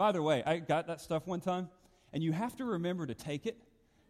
By 0.00 0.12
the 0.12 0.22
way, 0.22 0.42
I 0.46 0.60
got 0.60 0.86
that 0.86 1.02
stuff 1.02 1.26
one 1.26 1.42
time 1.42 1.68
and 2.14 2.22
you 2.22 2.32
have 2.32 2.56
to 2.56 2.64
remember 2.64 3.04
to 3.04 3.12
take 3.12 3.44
it 3.44 3.58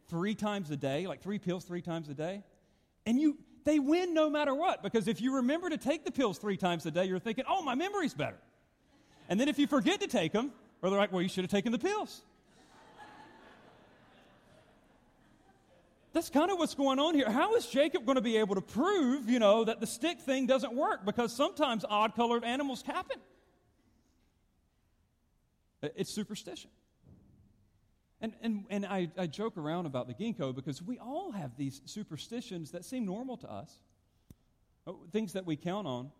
three 0.07 0.37
times 0.37 0.71
a 0.71 0.77
day, 0.77 1.09
like 1.09 1.21
three 1.21 1.41
pills 1.41 1.65
three 1.65 1.83
times 1.83 2.09
a 2.09 2.15
day. 2.15 2.45
And 3.07 3.21
you 3.21 3.39
they 3.65 3.81
win 3.81 4.15
no 4.15 4.31
matter 4.31 4.55
what 4.55 4.85
because 4.85 5.09
if 5.09 5.21
you 5.21 5.35
remember 5.35 5.69
to 5.69 5.77
take 5.77 6.05
the 6.05 6.13
pills 6.13 6.39
three 6.39 6.57
times 6.57 6.87
a 6.87 6.93
day, 6.93 7.07
you're 7.07 7.19
thinking, 7.19 7.43
"Oh, 7.49 7.61
my 7.63 7.75
memory's 7.75 8.15
better." 8.15 8.39
And 9.29 9.41
then 9.41 9.49
if 9.49 9.59
you 9.59 9.67
forget 9.67 10.01
to 10.01 10.07
take 10.07 10.31
them, 10.31 10.53
or 10.81 10.91
they're 10.91 10.99
like, 11.01 11.11
"Well, 11.11 11.23
you 11.23 11.29
should 11.29 11.43
have 11.43 11.51
taken 11.51 11.73
the 11.73 11.79
pills." 11.79 12.23
That's 16.13 16.31
kind 16.31 16.53
of 16.53 16.59
what's 16.59 16.77
going 16.77 17.01
on 17.01 17.17
here. 17.17 17.29
How 17.29 17.57
is 17.57 17.67
Jacob 17.67 18.07
going 18.07 18.15
to 18.15 18.23
be 18.23 18.37
able 18.37 18.55
to 18.55 18.61
prove, 18.61 19.29
you 19.29 19.41
know, 19.41 19.65
that 19.65 19.81
the 19.81 19.89
stick 19.89 20.21
thing 20.21 20.47
doesn't 20.47 20.73
work? 20.73 21.05
Because 21.05 21.35
sometimes 21.35 21.85
odd 21.85 22.15
colored 22.15 22.45
animals 22.45 22.83
happen. 22.83 23.19
Uh, 25.83 25.89
it's 25.97 26.13
superstition. 26.13 26.71
And, 28.21 28.35
and, 28.43 28.65
and 28.69 28.85
I, 28.85 29.11
I 29.17 29.27
joke 29.27 29.57
around 29.57 29.87
about 29.87 30.07
the 30.07 30.15
ginkgo 30.15 30.55
because 30.55 30.83
we 30.83 30.99
all 30.99 31.33
have 31.33 31.57
these 31.57 31.81
superstitions 31.87 32.73
that 32.73 32.85
seem 32.85 33.07
normal 33.07 33.39
to 33.39 33.51
us, 33.51 33.73
oh, 34.87 34.99
things 35.11 35.33
that 35.33 35.47
we 35.47 35.57
count 35.57 35.87
on. 35.87 36.11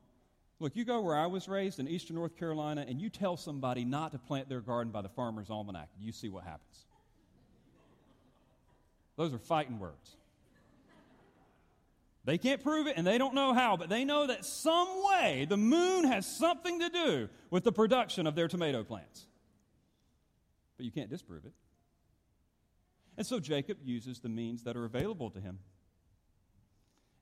Look, 0.61 0.77
you 0.77 0.85
go 0.85 1.01
where 1.01 1.17
I 1.17 1.27
was 1.27 1.49
raised 1.49 1.79
in 1.79 1.89
eastern 1.89 2.17
North 2.17 2.37
Carolina, 2.37 2.85
and 2.87 3.01
you 3.01 3.09
tell 3.09 3.37
somebody 3.37 3.85
not 3.85 4.13
to 4.13 4.19
plant 4.19 4.49
their 4.49 4.61
garden 4.61 4.93
by 4.93 5.03
the 5.03 5.09
farmer's 5.09 5.51
almanac, 5.51 5.89
you 5.99 6.13
see 6.13 6.29
what 6.29 6.45
happens. 6.45 6.87
Those 9.17 9.35
are 9.35 9.39
fighting 9.39 9.79
words. 9.79 10.17
They 12.25 12.39
can't 12.39 12.63
prove 12.63 12.87
it 12.87 12.95
and 12.97 13.07
they 13.07 13.19
don't 13.19 13.35
know 13.35 13.55
how, 13.55 13.77
but 13.77 13.89
they 13.89 14.05
know 14.05 14.27
that 14.27 14.45
some 14.45 14.89
way 15.11 15.47
the 15.49 15.57
moon 15.57 16.05
has 16.05 16.27
something 16.27 16.81
to 16.81 16.89
do 16.89 17.29
with 17.51 17.65
the 17.65 17.73
production 17.73 18.27
of 18.27 18.35
their 18.35 18.47
tomato 18.47 18.85
plants. 18.85 19.27
But 20.81 20.87
you 20.87 20.93
can't 20.93 21.11
disprove 21.11 21.45
it. 21.45 21.53
And 23.19 23.27
so 23.27 23.39
Jacob 23.39 23.77
uses 23.85 24.21
the 24.21 24.31
means 24.31 24.65
that 24.65 24.79
are 24.79 24.87
available 24.87 25.29
to 25.29 25.39
him. 25.39 25.59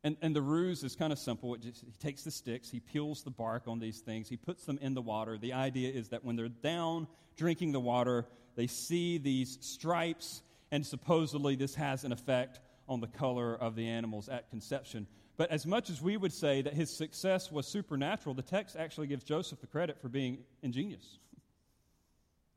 And, 0.05 0.17
and 0.23 0.37
the 0.37 0.41
ruse 0.41 0.85
is 0.85 0.95
kind 0.95 1.13
of 1.13 1.19
simple. 1.19 1.57
Just, 1.57 1.85
he 1.85 1.91
takes 1.99 2.23
the 2.23 2.31
sticks, 2.31 2.71
he 2.71 2.79
peels 2.79 3.25
the 3.25 3.33
bark 3.33 3.65
on 3.67 3.81
these 3.81 3.99
things, 3.99 4.29
he 4.29 4.37
puts 4.37 4.65
them 4.65 4.79
in 4.81 4.95
the 4.95 5.03
water. 5.03 5.39
The 5.39 5.55
idea 5.55 5.91
is 5.91 6.11
that 6.11 6.25
when 6.25 6.37
they're 6.37 6.49
down 6.49 7.09
drinking 7.35 7.73
the 7.73 7.81
water, 7.81 8.27
they 8.55 8.69
see 8.69 9.19
these 9.19 9.59
stripes, 9.61 10.43
and 10.71 10.87
supposedly 10.87 11.57
this 11.57 11.75
has 11.75 12.05
an 12.05 12.13
effect 12.13 12.61
on 12.89 13.01
the 13.01 13.09
color 13.09 13.57
of 13.57 13.75
the 13.75 13.89
animals 13.89 14.29
at 14.29 14.49
conception. 14.51 15.09
But 15.37 15.51
as 15.51 15.67
much 15.67 15.91
as 15.91 16.01
we 16.01 16.17
would 16.17 16.33
say 16.33 16.63
that 16.63 16.75
his 16.75 16.97
success 16.97 17.51
was 17.51 17.67
supernatural, 17.67 18.37
the 18.37 18.43
text 18.43 18.77
actually 18.77 19.09
gives 19.09 19.25
Joseph 19.25 19.61
the 19.61 19.67
credit 19.67 20.01
for 20.01 20.09
being 20.09 20.45
ingenious. 20.63 21.19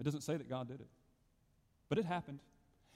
It 0.02 0.04
doesn't 0.04 0.22
say 0.22 0.36
that 0.36 0.50
God 0.50 0.68
did 0.68 0.82
it, 0.82 0.88
but 1.88 2.00
it 2.00 2.06
happened. 2.06 2.40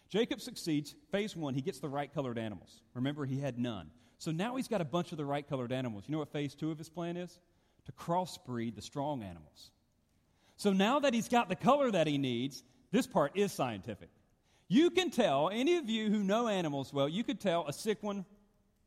Jacob 0.10 0.42
succeeds. 0.42 0.96
Phase 1.12 1.36
one, 1.36 1.54
he 1.54 1.62
gets 1.62 1.80
the 1.80 1.88
right 1.88 2.12
colored 2.12 2.40
animals. 2.40 2.82
Remember, 2.96 3.26
he 3.26 3.40
had 3.40 3.60
none. 3.60 3.92
So 4.18 4.32
now 4.32 4.56
he's 4.56 4.68
got 4.68 4.82
a 4.82 4.86
bunch 4.86 5.12
of 5.12 5.20
the 5.20 5.26
right 5.26 5.48
colored 5.48 5.72
animals. 5.72 6.06
You 6.08 6.14
know 6.14 6.18
what 6.18 6.32
phase 6.32 6.56
two 6.56 6.72
of 6.72 6.80
his 6.80 6.90
plan 6.90 7.16
is? 7.16 7.40
To 7.86 7.92
crossbreed 7.92 8.76
the 8.76 8.82
strong 8.82 9.22
animals. 9.22 9.70
So 10.58 10.74
now 10.74 11.00
that 11.00 11.14
he's 11.14 11.28
got 11.28 11.48
the 11.48 11.56
color 11.56 11.92
that 11.92 12.08
he 12.08 12.18
needs, 12.18 12.64
this 12.92 13.06
part 13.06 13.38
is 13.38 13.52
scientific. 13.52 14.10
You 14.68 14.90
can 14.90 15.12
tell, 15.12 15.52
any 15.54 15.78
of 15.78 15.88
you 15.88 16.10
who 16.10 16.24
know 16.24 16.48
animals 16.48 16.92
well, 16.92 17.08
you 17.08 17.24
could 17.24 17.40
tell 17.40 17.68
a 17.68 17.74
sick 17.74 18.02
one 18.02 18.26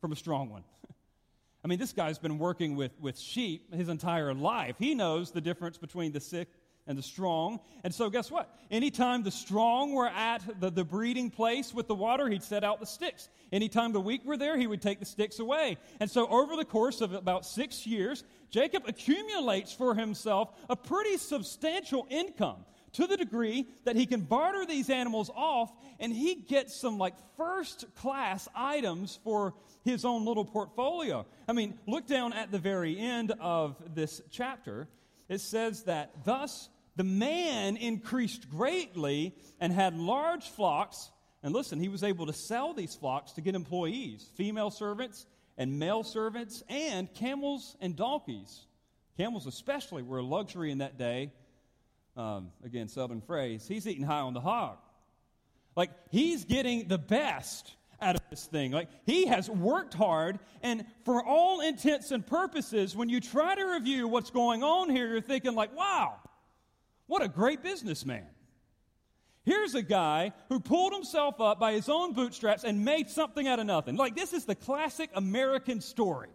from 0.00 0.10
a 0.10 0.16
strong 0.16 0.50
one. 0.50 0.64
I 1.64 1.68
mean, 1.68 1.78
this 1.78 1.92
guy's 1.92 2.18
been 2.18 2.38
working 2.38 2.74
with, 2.74 2.98
with 3.00 3.16
sheep 3.16 3.72
his 3.72 3.88
entire 3.88 4.34
life. 4.34 4.74
He 4.80 4.96
knows 4.96 5.30
the 5.30 5.40
difference 5.40 5.78
between 5.78 6.10
the 6.10 6.18
sick 6.18 6.48
and 6.88 6.98
the 6.98 7.02
strong. 7.02 7.60
And 7.84 7.94
so, 7.94 8.10
guess 8.10 8.30
what? 8.30 8.52
Anytime 8.70 9.22
the 9.22 9.30
strong 9.30 9.92
were 9.92 10.08
at 10.08 10.42
the, 10.60 10.70
the 10.70 10.84
breeding 10.84 11.30
place 11.30 11.72
with 11.72 11.86
the 11.86 11.94
water, 11.94 12.28
he'd 12.28 12.42
set 12.42 12.64
out 12.64 12.80
the 12.80 12.86
sticks. 12.86 13.28
Anytime 13.52 13.92
the 13.92 14.00
weak 14.00 14.24
were 14.24 14.36
there, 14.36 14.58
he 14.58 14.66
would 14.66 14.82
take 14.82 14.98
the 14.98 15.06
sticks 15.06 15.38
away. 15.38 15.76
And 16.00 16.10
so, 16.10 16.26
over 16.26 16.56
the 16.56 16.64
course 16.64 17.00
of 17.00 17.12
about 17.12 17.46
six 17.46 17.86
years, 17.86 18.24
Jacob 18.50 18.84
accumulates 18.88 19.72
for 19.72 19.94
himself 19.94 20.50
a 20.68 20.74
pretty 20.74 21.18
substantial 21.18 22.06
income 22.10 22.64
to 22.94 23.06
the 23.06 23.16
degree 23.16 23.66
that 23.84 23.96
he 23.96 24.06
can 24.06 24.22
barter 24.22 24.64
these 24.64 24.90
animals 24.90 25.30
off 25.34 25.70
and 26.00 26.12
he 26.12 26.34
gets 26.34 26.74
some 26.74 26.98
like 26.98 27.14
first 27.36 27.84
class 27.96 28.48
items 28.54 29.18
for 29.22 29.54
his 29.84 30.04
own 30.04 30.24
little 30.24 30.44
portfolio. 30.44 31.26
I 31.46 31.52
mean, 31.52 31.78
look 31.86 32.06
down 32.06 32.32
at 32.32 32.50
the 32.50 32.58
very 32.58 32.98
end 32.98 33.32
of 33.40 33.76
this 33.94 34.20
chapter. 34.30 34.88
It 35.28 35.40
says 35.40 35.84
that 35.84 36.24
thus 36.24 36.68
the 36.98 37.04
man 37.04 37.76
increased 37.76 38.50
greatly 38.50 39.32
and 39.60 39.72
had 39.72 39.96
large 39.96 40.50
flocks. 40.50 41.12
And 41.44 41.54
listen, 41.54 41.78
he 41.78 41.88
was 41.88 42.02
able 42.02 42.26
to 42.26 42.32
sell 42.32 42.74
these 42.74 42.96
flocks 42.96 43.32
to 43.32 43.40
get 43.40 43.54
employees, 43.54 44.28
female 44.36 44.72
servants 44.72 45.24
and 45.56 45.78
male 45.78 46.02
servants, 46.02 46.64
and 46.68 47.12
camels 47.14 47.76
and 47.80 47.94
donkeys. 47.94 48.66
Camels, 49.16 49.46
especially, 49.46 50.02
were 50.02 50.18
a 50.18 50.24
luxury 50.24 50.72
in 50.72 50.78
that 50.78 50.98
day. 50.98 51.32
Um, 52.16 52.50
again, 52.64 52.88
southern 52.88 53.20
phrase. 53.20 53.66
He's 53.68 53.86
eating 53.86 54.04
high 54.04 54.20
on 54.20 54.34
the 54.34 54.40
hog. 54.40 54.78
Like, 55.76 55.90
he's 56.10 56.44
getting 56.44 56.88
the 56.88 56.98
best 56.98 57.74
out 58.00 58.16
of 58.16 58.22
this 58.30 58.44
thing. 58.46 58.72
Like, 58.72 58.88
he 59.06 59.26
has 59.26 59.48
worked 59.48 59.94
hard, 59.94 60.40
and 60.62 60.84
for 61.04 61.24
all 61.24 61.60
intents 61.60 62.10
and 62.10 62.26
purposes, 62.26 62.96
when 62.96 63.08
you 63.08 63.20
try 63.20 63.54
to 63.54 63.64
review 63.64 64.08
what's 64.08 64.30
going 64.30 64.64
on 64.64 64.90
here, 64.90 65.08
you're 65.08 65.20
thinking, 65.20 65.54
like, 65.54 65.76
wow, 65.76 66.16
what 67.08 67.22
a 67.22 67.28
great 67.28 67.62
businessman. 67.62 68.26
Here's 69.44 69.74
a 69.74 69.82
guy 69.82 70.32
who 70.50 70.60
pulled 70.60 70.92
himself 70.92 71.40
up 71.40 71.58
by 71.58 71.72
his 71.72 71.88
own 71.88 72.12
bootstraps 72.12 72.64
and 72.64 72.84
made 72.84 73.08
something 73.08 73.48
out 73.48 73.58
of 73.58 73.66
nothing. 73.66 73.96
Like, 73.96 74.14
this 74.14 74.32
is 74.32 74.44
the 74.44 74.54
classic 74.54 75.10
American 75.14 75.80
story. 75.80 76.28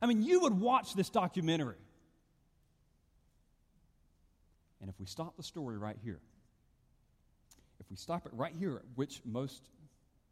I 0.00 0.06
mean, 0.06 0.22
you 0.22 0.40
would 0.42 0.58
watch 0.58 0.94
this 0.94 1.10
documentary. 1.10 1.76
And 4.80 4.88
if 4.88 5.00
we 5.00 5.06
stop 5.06 5.36
the 5.36 5.42
story 5.42 5.76
right 5.78 5.96
here, 6.04 6.20
if 7.80 7.90
we 7.90 7.96
stop 7.96 8.24
it 8.24 8.32
right 8.34 8.54
here, 8.56 8.82
which 8.94 9.20
most 9.24 9.68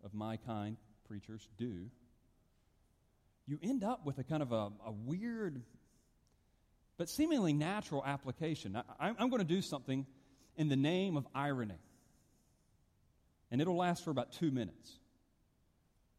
of 0.04 0.14
my 0.14 0.36
kind 0.36 0.76
preachers 1.08 1.48
do, 1.58 1.90
you 3.46 3.58
end 3.62 3.82
up 3.82 4.06
with 4.06 4.18
a 4.18 4.24
kind 4.24 4.42
of 4.42 4.52
a, 4.52 4.70
a 4.86 4.92
weird 4.92 5.60
but 6.96 7.08
seemingly 7.08 7.52
natural 7.52 8.04
application. 8.04 8.80
I, 9.00 9.08
am 9.08 9.30
going 9.30 9.40
to 9.40 9.44
do 9.44 9.62
something 9.62 10.06
in 10.56 10.68
the 10.68 10.76
name 10.76 11.16
of 11.16 11.26
irony. 11.34 11.78
And 13.50 13.60
it'll 13.60 13.76
last 13.76 14.04
for 14.04 14.10
about 14.10 14.32
two 14.32 14.50
minutes. 14.50 14.98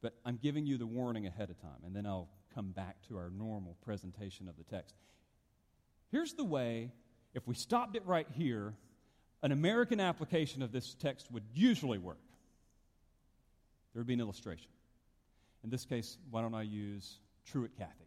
But 0.01 0.13
I'm 0.25 0.37
giving 0.37 0.65
you 0.65 0.77
the 0.77 0.85
warning 0.85 1.25
ahead 1.25 1.49
of 1.49 1.59
time, 1.61 1.83
and 1.85 1.95
then 1.95 2.05
I'll 2.05 2.29
come 2.53 2.71
back 2.71 2.95
to 3.07 3.17
our 3.17 3.29
normal 3.29 3.75
presentation 3.83 4.47
of 4.47 4.55
the 4.57 4.63
text. 4.63 4.95
Here's 6.11 6.33
the 6.33 6.43
way, 6.43 6.91
if 7.33 7.47
we 7.47 7.55
stopped 7.55 7.95
it 7.95 8.05
right 8.05 8.27
here, 8.33 8.73
an 9.41 9.51
American 9.51 9.99
application 9.99 10.61
of 10.61 10.71
this 10.71 10.95
text 10.95 11.31
would 11.31 11.43
usually 11.53 11.97
work. 11.97 12.19
There 13.93 13.99
would 13.99 14.07
be 14.07 14.13
an 14.13 14.21
illustration. 14.21 14.69
In 15.63 15.69
this 15.69 15.85
case, 15.85 16.17
why 16.29 16.41
don't 16.41 16.53
I 16.53 16.61
use 16.61 17.19
Truett 17.45 17.77
Cathy? 17.77 18.04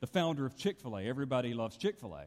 The 0.00 0.06
founder 0.06 0.46
of 0.46 0.56
Chick 0.56 0.80
fil 0.80 0.96
A. 0.96 1.02
Everybody 1.02 1.54
loves 1.54 1.76
Chick 1.76 1.98
fil 1.98 2.14
A. 2.14 2.26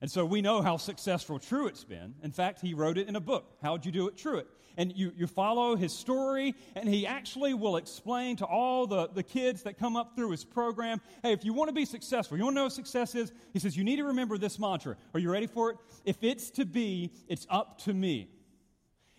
And 0.00 0.10
so 0.10 0.24
we 0.24 0.40
know 0.42 0.62
how 0.62 0.76
successful 0.76 1.40
Truett's 1.40 1.82
been. 1.82 2.14
In 2.22 2.30
fact, 2.30 2.60
he 2.60 2.72
wrote 2.72 2.98
it 2.98 3.08
in 3.08 3.16
a 3.16 3.20
book, 3.20 3.56
How'd 3.60 3.84
You 3.84 3.90
Do 3.90 4.06
It, 4.06 4.16
Truett? 4.16 4.46
And 4.76 4.92
you, 4.94 5.12
you 5.16 5.26
follow 5.26 5.74
his 5.74 5.92
story, 5.92 6.54
and 6.76 6.88
he 6.88 7.04
actually 7.04 7.52
will 7.52 7.76
explain 7.76 8.36
to 8.36 8.46
all 8.46 8.86
the, 8.86 9.08
the 9.08 9.24
kids 9.24 9.64
that 9.64 9.76
come 9.76 9.96
up 9.96 10.14
through 10.14 10.30
his 10.30 10.44
program 10.44 11.00
hey, 11.24 11.32
if 11.32 11.44
you 11.44 11.52
want 11.52 11.68
to 11.68 11.74
be 11.74 11.84
successful, 11.84 12.38
you 12.38 12.44
want 12.44 12.54
to 12.54 12.60
know 12.60 12.64
what 12.64 12.72
success 12.72 13.16
is? 13.16 13.32
He 13.52 13.58
says, 13.58 13.76
you 13.76 13.82
need 13.82 13.96
to 13.96 14.04
remember 14.04 14.38
this 14.38 14.56
mantra. 14.56 14.96
Are 15.14 15.20
you 15.20 15.32
ready 15.32 15.48
for 15.48 15.70
it? 15.70 15.78
If 16.04 16.22
it's 16.22 16.50
to 16.52 16.64
be, 16.64 17.10
it's 17.26 17.46
up 17.50 17.78
to 17.82 17.92
me. 17.92 18.28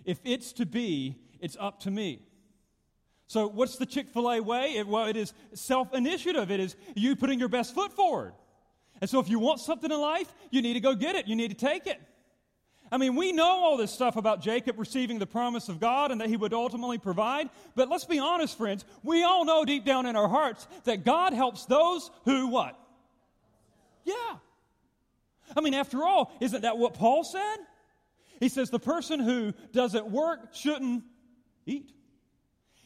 If 0.05 0.21
it's 0.23 0.53
to 0.53 0.65
be, 0.65 1.17
it's 1.41 1.57
up 1.59 1.81
to 1.81 1.91
me. 1.91 2.21
So, 3.29 3.47
what's 3.47 3.75
the 3.75 3.85
Chick 3.85 4.09
fil 4.09 4.31
A 4.31 4.41
way? 4.41 4.73
It, 4.77 4.87
well, 4.87 5.05
it 5.05 5.15
is 5.15 5.33
self 5.53 5.93
initiative, 5.93 6.49
it 6.49 6.59
is 6.59 6.75
you 6.95 7.15
putting 7.15 7.37
your 7.37 7.47
best 7.47 7.75
foot 7.75 7.93
forward. 7.93 8.33
And 9.01 9.09
so, 9.09 9.19
if 9.19 9.29
you 9.29 9.37
want 9.37 9.59
something 9.59 9.91
in 9.91 10.01
life, 10.01 10.33
you 10.49 10.63
need 10.63 10.73
to 10.73 10.79
go 10.79 10.95
get 10.95 11.15
it, 11.15 11.27
you 11.27 11.35
need 11.35 11.49
to 11.49 11.65
take 11.65 11.85
it. 11.85 12.01
I 12.91 12.97
mean, 12.97 13.15
we 13.15 13.31
know 13.31 13.45
all 13.45 13.77
this 13.77 13.91
stuff 13.91 14.15
about 14.15 14.41
Jacob 14.41 14.79
receiving 14.79 15.19
the 15.19 15.27
promise 15.27 15.69
of 15.69 15.79
God 15.79 16.09
and 16.09 16.19
that 16.21 16.27
he 16.27 16.37
would 16.37 16.53
ultimately 16.55 16.97
provide, 16.97 17.51
but 17.75 17.87
let's 17.87 18.05
be 18.05 18.17
honest, 18.17 18.57
friends. 18.57 18.83
We 19.03 19.23
all 19.23 19.45
know 19.45 19.63
deep 19.63 19.85
down 19.85 20.07
in 20.07 20.15
our 20.15 20.27
hearts 20.27 20.67
that 20.85 21.05
God 21.05 21.31
helps 21.31 21.65
those 21.65 22.09
who 22.25 22.47
what? 22.47 22.79
Yeah. 24.05 24.37
I 25.55 25.61
mean, 25.61 25.75
after 25.75 26.03
all, 26.03 26.35
isn't 26.41 26.61
that 26.61 26.79
what 26.79 26.95
Paul 26.95 27.23
said? 27.23 27.57
He 28.39 28.49
says 28.49 28.71
the 28.71 28.79
person 28.79 29.19
who 29.19 29.53
doesn't 29.71 30.09
work 30.09 30.55
shouldn't 30.55 31.03
eat. 31.67 31.91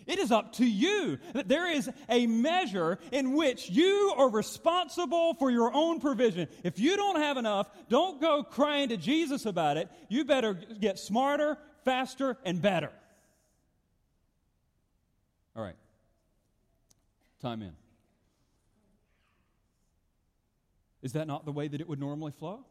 It 0.05 0.19
is 0.19 0.31
up 0.31 0.53
to 0.53 0.65
you. 0.65 1.19
There 1.33 1.71
is 1.71 1.89
a 2.09 2.27
measure 2.27 2.99
in 3.11 3.33
which 3.33 3.69
you 3.69 4.13
are 4.17 4.29
responsible 4.29 5.33
for 5.35 5.49
your 5.49 5.73
own 5.73 5.99
provision. 5.99 6.47
If 6.63 6.79
you 6.79 6.95
don't 6.95 7.17
have 7.17 7.37
enough, 7.37 7.69
don't 7.89 8.19
go 8.21 8.43
crying 8.43 8.89
to 8.89 8.97
Jesus 8.97 9.45
about 9.45 9.77
it. 9.77 9.89
You 10.09 10.25
better 10.25 10.53
get 10.53 10.99
smarter, 10.99 11.57
faster, 11.85 12.37
and 12.45 12.61
better. 12.61 12.91
All 15.55 15.63
right. 15.63 15.75
Time 17.41 17.61
in. 17.61 17.73
Is 21.01 21.13
that 21.13 21.27
not 21.27 21.45
the 21.45 21.51
way 21.51 21.67
that 21.67 21.81
it 21.81 21.87
would 21.87 21.99
normally 21.99 22.31
flow? 22.31 22.65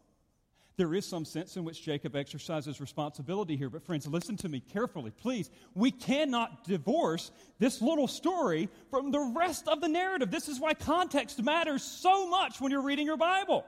There 0.83 0.95
is 0.95 1.07
some 1.07 1.25
sense 1.25 1.57
in 1.57 1.63
which 1.63 1.81
Jacob 1.81 2.17
exercises 2.17 2.81
responsibility 2.81 3.57
here, 3.57 3.71
but 3.71 3.85
friends, 3.85 4.05
listen 4.09 4.37
to 4.39 4.49
me 4.49 4.59
carefully, 4.59 5.13
please. 5.13 5.49
We 5.75 5.93
cannot 5.93 6.65
divorce 6.65 7.31
this 7.61 7.81
little 7.81 8.09
story 8.09 8.69
from 8.91 9.13
the 9.13 9.33
rest 9.37 9.69
of 9.69 9.81
the 9.81 9.87
narrative. 9.87 10.33
This 10.33 10.49
is 10.49 10.59
why 10.59 10.75
context 10.75 11.41
matters 11.41 11.85
so 11.85 12.29
much 12.29 12.61
when 12.61 12.73
you're 12.73 12.83
reading 12.83 13.07
your 13.07 13.17
Bible. 13.17 13.65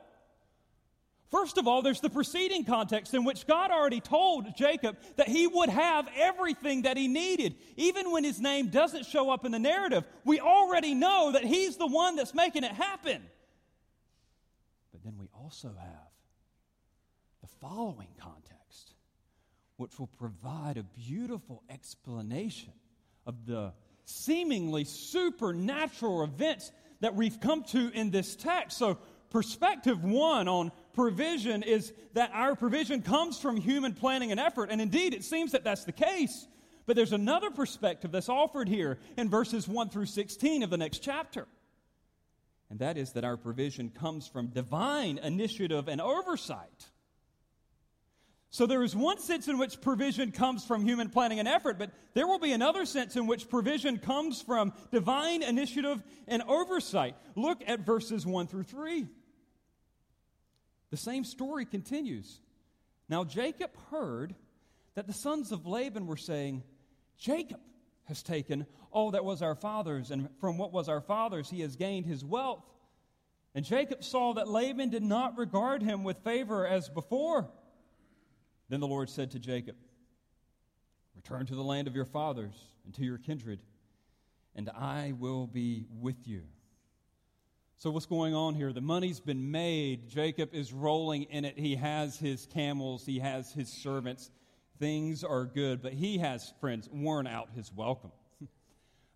First 1.30 1.56
of 1.56 1.68
all, 1.68 1.82
there's 1.82 2.00
the 2.00 2.10
preceding 2.10 2.64
context 2.64 3.14
in 3.14 3.22
which 3.22 3.46
God 3.46 3.70
already 3.70 4.00
told 4.00 4.56
Jacob 4.56 4.96
that 5.14 5.28
he 5.28 5.46
would 5.46 5.68
have 5.68 6.08
everything 6.16 6.82
that 6.82 6.96
he 6.96 7.06
needed. 7.06 7.54
Even 7.76 8.10
when 8.10 8.24
his 8.24 8.40
name 8.40 8.70
doesn't 8.70 9.06
show 9.06 9.30
up 9.30 9.44
in 9.44 9.52
the 9.52 9.60
narrative, 9.60 10.02
we 10.24 10.40
already 10.40 10.94
know 10.94 11.30
that 11.30 11.44
he's 11.44 11.76
the 11.76 11.86
one 11.86 12.16
that's 12.16 12.34
making 12.34 12.64
it 12.64 12.72
happen. 12.72 13.22
But 14.90 15.04
then 15.04 15.14
we 15.16 15.28
also 15.32 15.68
have 15.78 16.03
following 17.64 18.08
context, 18.20 18.92
which 19.78 19.98
will 19.98 20.10
provide 20.18 20.76
a 20.76 20.82
beautiful 20.82 21.62
explanation 21.70 22.72
of 23.26 23.46
the 23.46 23.72
seemingly 24.04 24.84
supernatural 24.84 26.22
events 26.22 26.70
that 27.00 27.14
we've 27.14 27.40
come 27.40 27.62
to 27.64 27.90
in 27.94 28.10
this 28.10 28.36
text. 28.36 28.76
So, 28.76 28.98
perspective 29.30 30.04
one 30.04 30.46
on 30.46 30.72
provision 30.92 31.62
is 31.62 31.92
that 32.12 32.30
our 32.34 32.54
provision 32.54 33.00
comes 33.00 33.40
from 33.40 33.56
human 33.56 33.94
planning 33.94 34.30
and 34.30 34.38
effort. 34.38 34.68
And 34.70 34.80
indeed, 34.80 35.14
it 35.14 35.24
seems 35.24 35.52
that 35.52 35.64
that's 35.64 35.84
the 35.84 35.92
case. 35.92 36.46
But 36.86 36.96
there's 36.96 37.14
another 37.14 37.50
perspective 37.50 38.12
that's 38.12 38.28
offered 38.28 38.68
here 38.68 38.98
in 39.16 39.30
verses 39.30 39.66
1 39.66 39.88
through 39.88 40.06
16 40.06 40.62
of 40.62 40.70
the 40.70 40.76
next 40.76 40.98
chapter. 40.98 41.46
And 42.68 42.78
that 42.80 42.98
is 42.98 43.12
that 43.12 43.24
our 43.24 43.38
provision 43.38 43.88
comes 43.88 44.28
from 44.28 44.48
divine 44.48 45.18
initiative 45.18 45.88
and 45.88 46.00
oversight. 46.00 46.90
So 48.54 48.66
there 48.66 48.84
is 48.84 48.94
one 48.94 49.18
sense 49.18 49.48
in 49.48 49.58
which 49.58 49.80
provision 49.80 50.30
comes 50.30 50.64
from 50.64 50.84
human 50.84 51.10
planning 51.10 51.40
and 51.40 51.48
effort, 51.48 51.76
but 51.76 51.90
there 52.12 52.28
will 52.28 52.38
be 52.38 52.52
another 52.52 52.86
sense 52.86 53.16
in 53.16 53.26
which 53.26 53.48
provision 53.48 53.98
comes 53.98 54.40
from 54.40 54.72
divine 54.92 55.42
initiative 55.42 56.00
and 56.28 56.40
oversight. 56.42 57.16
Look 57.34 57.64
at 57.66 57.80
verses 57.80 58.24
1 58.24 58.46
through 58.46 58.62
3. 58.62 59.08
The 60.92 60.96
same 60.96 61.24
story 61.24 61.64
continues. 61.64 62.38
Now 63.08 63.24
Jacob 63.24 63.72
heard 63.90 64.36
that 64.94 65.08
the 65.08 65.12
sons 65.12 65.50
of 65.50 65.66
Laban 65.66 66.06
were 66.06 66.16
saying, 66.16 66.62
Jacob 67.18 67.58
has 68.04 68.22
taken 68.22 68.66
all 68.92 69.10
that 69.10 69.24
was 69.24 69.42
our 69.42 69.56
father's, 69.56 70.12
and 70.12 70.28
from 70.38 70.58
what 70.58 70.72
was 70.72 70.88
our 70.88 71.00
father's 71.00 71.50
he 71.50 71.62
has 71.62 71.74
gained 71.74 72.06
his 72.06 72.24
wealth. 72.24 72.62
And 73.52 73.64
Jacob 73.64 74.04
saw 74.04 74.34
that 74.34 74.46
Laban 74.46 74.90
did 74.90 75.02
not 75.02 75.38
regard 75.38 75.82
him 75.82 76.04
with 76.04 76.18
favor 76.18 76.64
as 76.64 76.88
before. 76.88 77.50
Then 78.68 78.80
the 78.80 78.86
Lord 78.86 79.10
said 79.10 79.30
to 79.32 79.38
Jacob, 79.38 79.76
Return 81.14 81.46
to 81.46 81.54
the 81.54 81.62
land 81.62 81.86
of 81.86 81.94
your 81.94 82.04
fathers 82.04 82.54
and 82.84 82.94
to 82.94 83.04
your 83.04 83.18
kindred, 83.18 83.60
and 84.54 84.68
I 84.70 85.12
will 85.18 85.46
be 85.46 85.86
with 86.00 86.26
you. 86.26 86.42
So, 87.76 87.90
what's 87.90 88.06
going 88.06 88.34
on 88.34 88.54
here? 88.54 88.72
The 88.72 88.80
money's 88.80 89.20
been 89.20 89.50
made. 89.50 90.08
Jacob 90.08 90.54
is 90.54 90.72
rolling 90.72 91.24
in 91.24 91.44
it. 91.44 91.58
He 91.58 91.76
has 91.76 92.18
his 92.18 92.46
camels, 92.46 93.04
he 93.04 93.18
has 93.18 93.52
his 93.52 93.68
servants. 93.68 94.30
Things 94.78 95.22
are 95.22 95.44
good, 95.44 95.82
but 95.82 95.92
he 95.92 96.18
has, 96.18 96.52
friends, 96.60 96.88
worn 96.92 97.26
out 97.26 97.48
his 97.54 97.72
welcome. 97.72 98.12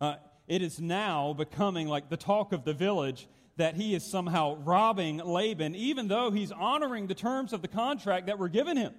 Uh, 0.01 0.15
it 0.47 0.63
is 0.63 0.81
now 0.81 1.33
becoming 1.33 1.89
like 1.89 2.09
the 2.09 2.17
talk 2.17 2.53
of 2.53 2.65
the 2.65 2.73
village 2.73 3.27
that 3.57 3.75
he 3.75 3.97
is 3.97 4.05
somehow 4.05 4.55
robbing 4.59 5.19
Laban, 5.19 5.75
even 5.75 6.07
though 6.07 6.31
he's 6.31 6.53
honoring 6.53 7.09
the 7.09 7.17
terms 7.17 7.53
of 7.53 7.63
the 7.63 7.69
contract 7.69 8.27
that 8.27 8.39
were 8.39 8.49
given 8.49 8.77
him. 8.77 8.95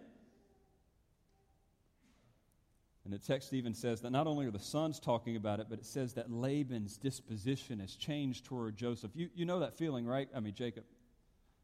And 3.09 3.19
the 3.19 3.25
text 3.25 3.53
even 3.53 3.73
says 3.73 4.01
that 4.01 4.11
not 4.11 4.27
only 4.27 4.45
are 4.45 4.51
the 4.51 4.59
sons 4.59 4.99
talking 4.99 5.35
about 5.35 5.59
it, 5.59 5.65
but 5.67 5.79
it 5.79 5.85
says 5.87 6.13
that 6.13 6.29
Laban's 6.29 6.95
disposition 6.95 7.79
has 7.79 7.95
changed 7.95 8.45
toward 8.45 8.77
Joseph. 8.77 9.09
You, 9.15 9.31
you 9.33 9.45
know 9.45 9.61
that 9.61 9.75
feeling, 9.79 10.05
right? 10.05 10.29
I 10.35 10.39
mean, 10.41 10.53
Jacob. 10.53 10.83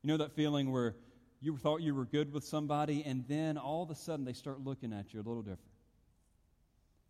You 0.02 0.08
know 0.08 0.18
that 0.18 0.32
feeling 0.32 0.72
where 0.72 0.96
you 1.42 1.56
thought 1.58 1.84
you 1.84 1.94
were 1.94 2.06
good 2.06 2.34
with 2.34 2.46
somebody, 2.46 3.04
and 3.06 3.28
then 3.28 3.60
all 3.60 3.84
of 3.84 3.92
a 3.92 3.96
sudden 3.96 4.26
they 4.26 4.34
start 4.34 4.62
looking 4.62 4.92
at 4.92 5.14
you 5.14 5.20
a 5.20 5.22
little 5.22 5.44
different. 5.44 5.60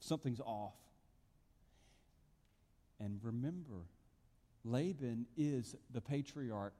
Something's 0.01 0.41
off. 0.41 0.75
And 2.99 3.21
remember, 3.23 3.85
Laban 4.65 5.27
is 5.37 5.77
the 5.93 6.01
patriarch. 6.01 6.73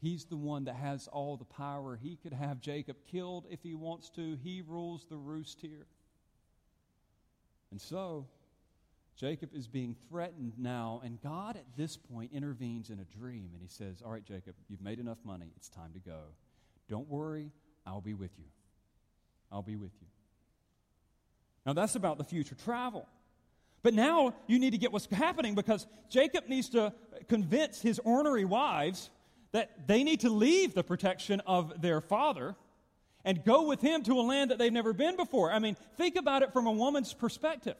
He's 0.00 0.26
the 0.26 0.36
one 0.36 0.66
that 0.66 0.76
has 0.76 1.08
all 1.08 1.36
the 1.36 1.44
power. 1.44 1.98
He 2.00 2.14
could 2.22 2.34
have 2.34 2.60
Jacob 2.60 2.98
killed 3.10 3.46
if 3.50 3.64
he 3.64 3.74
wants 3.74 4.10
to. 4.10 4.38
He 4.44 4.62
rules 4.64 5.06
the 5.10 5.16
roost 5.16 5.60
here. 5.60 5.88
And 7.70 7.80
so, 7.80 8.26
Jacob 9.16 9.50
is 9.54 9.66
being 9.66 9.96
threatened 10.08 10.52
now, 10.58 11.00
and 11.02 11.20
God 11.22 11.56
at 11.56 11.64
this 11.76 11.96
point 11.96 12.32
intervenes 12.32 12.90
in 12.90 13.00
a 13.00 13.04
dream, 13.04 13.50
and 13.54 13.62
he 13.62 13.68
says, 13.68 14.02
All 14.04 14.12
right, 14.12 14.24
Jacob, 14.24 14.54
you've 14.68 14.82
made 14.82 14.98
enough 14.98 15.18
money. 15.24 15.52
It's 15.56 15.68
time 15.68 15.92
to 15.94 15.98
go. 15.98 16.20
Don't 16.88 17.08
worry, 17.08 17.50
I'll 17.86 18.00
be 18.00 18.14
with 18.14 18.38
you. 18.38 18.44
I'll 19.50 19.62
be 19.62 19.76
with 19.76 19.92
you. 20.00 20.06
Now, 21.64 21.72
that's 21.72 21.96
about 21.96 22.18
the 22.18 22.24
future 22.24 22.54
travel. 22.54 23.08
But 23.82 23.94
now 23.94 24.34
you 24.46 24.58
need 24.58 24.70
to 24.70 24.78
get 24.78 24.92
what's 24.92 25.06
happening 25.06 25.54
because 25.54 25.86
Jacob 26.10 26.48
needs 26.48 26.68
to 26.70 26.92
convince 27.28 27.80
his 27.80 27.98
ornery 28.00 28.44
wives 28.44 29.10
that 29.52 29.86
they 29.86 30.02
need 30.02 30.20
to 30.20 30.30
leave 30.30 30.74
the 30.74 30.82
protection 30.82 31.40
of 31.46 31.80
their 31.80 32.00
father 32.00 32.56
and 33.26 33.44
go 33.44 33.66
with 33.66 33.80
him 33.80 34.04
to 34.04 34.12
a 34.12 34.22
land 34.22 34.52
that 34.52 34.58
they've 34.58 34.72
never 34.72 34.92
been 34.92 35.16
before. 35.16 35.52
I 35.52 35.58
mean, 35.58 35.76
think 35.98 36.14
about 36.14 36.42
it 36.42 36.52
from 36.52 36.66
a 36.66 36.72
woman's 36.72 37.12
perspective. 37.12 37.76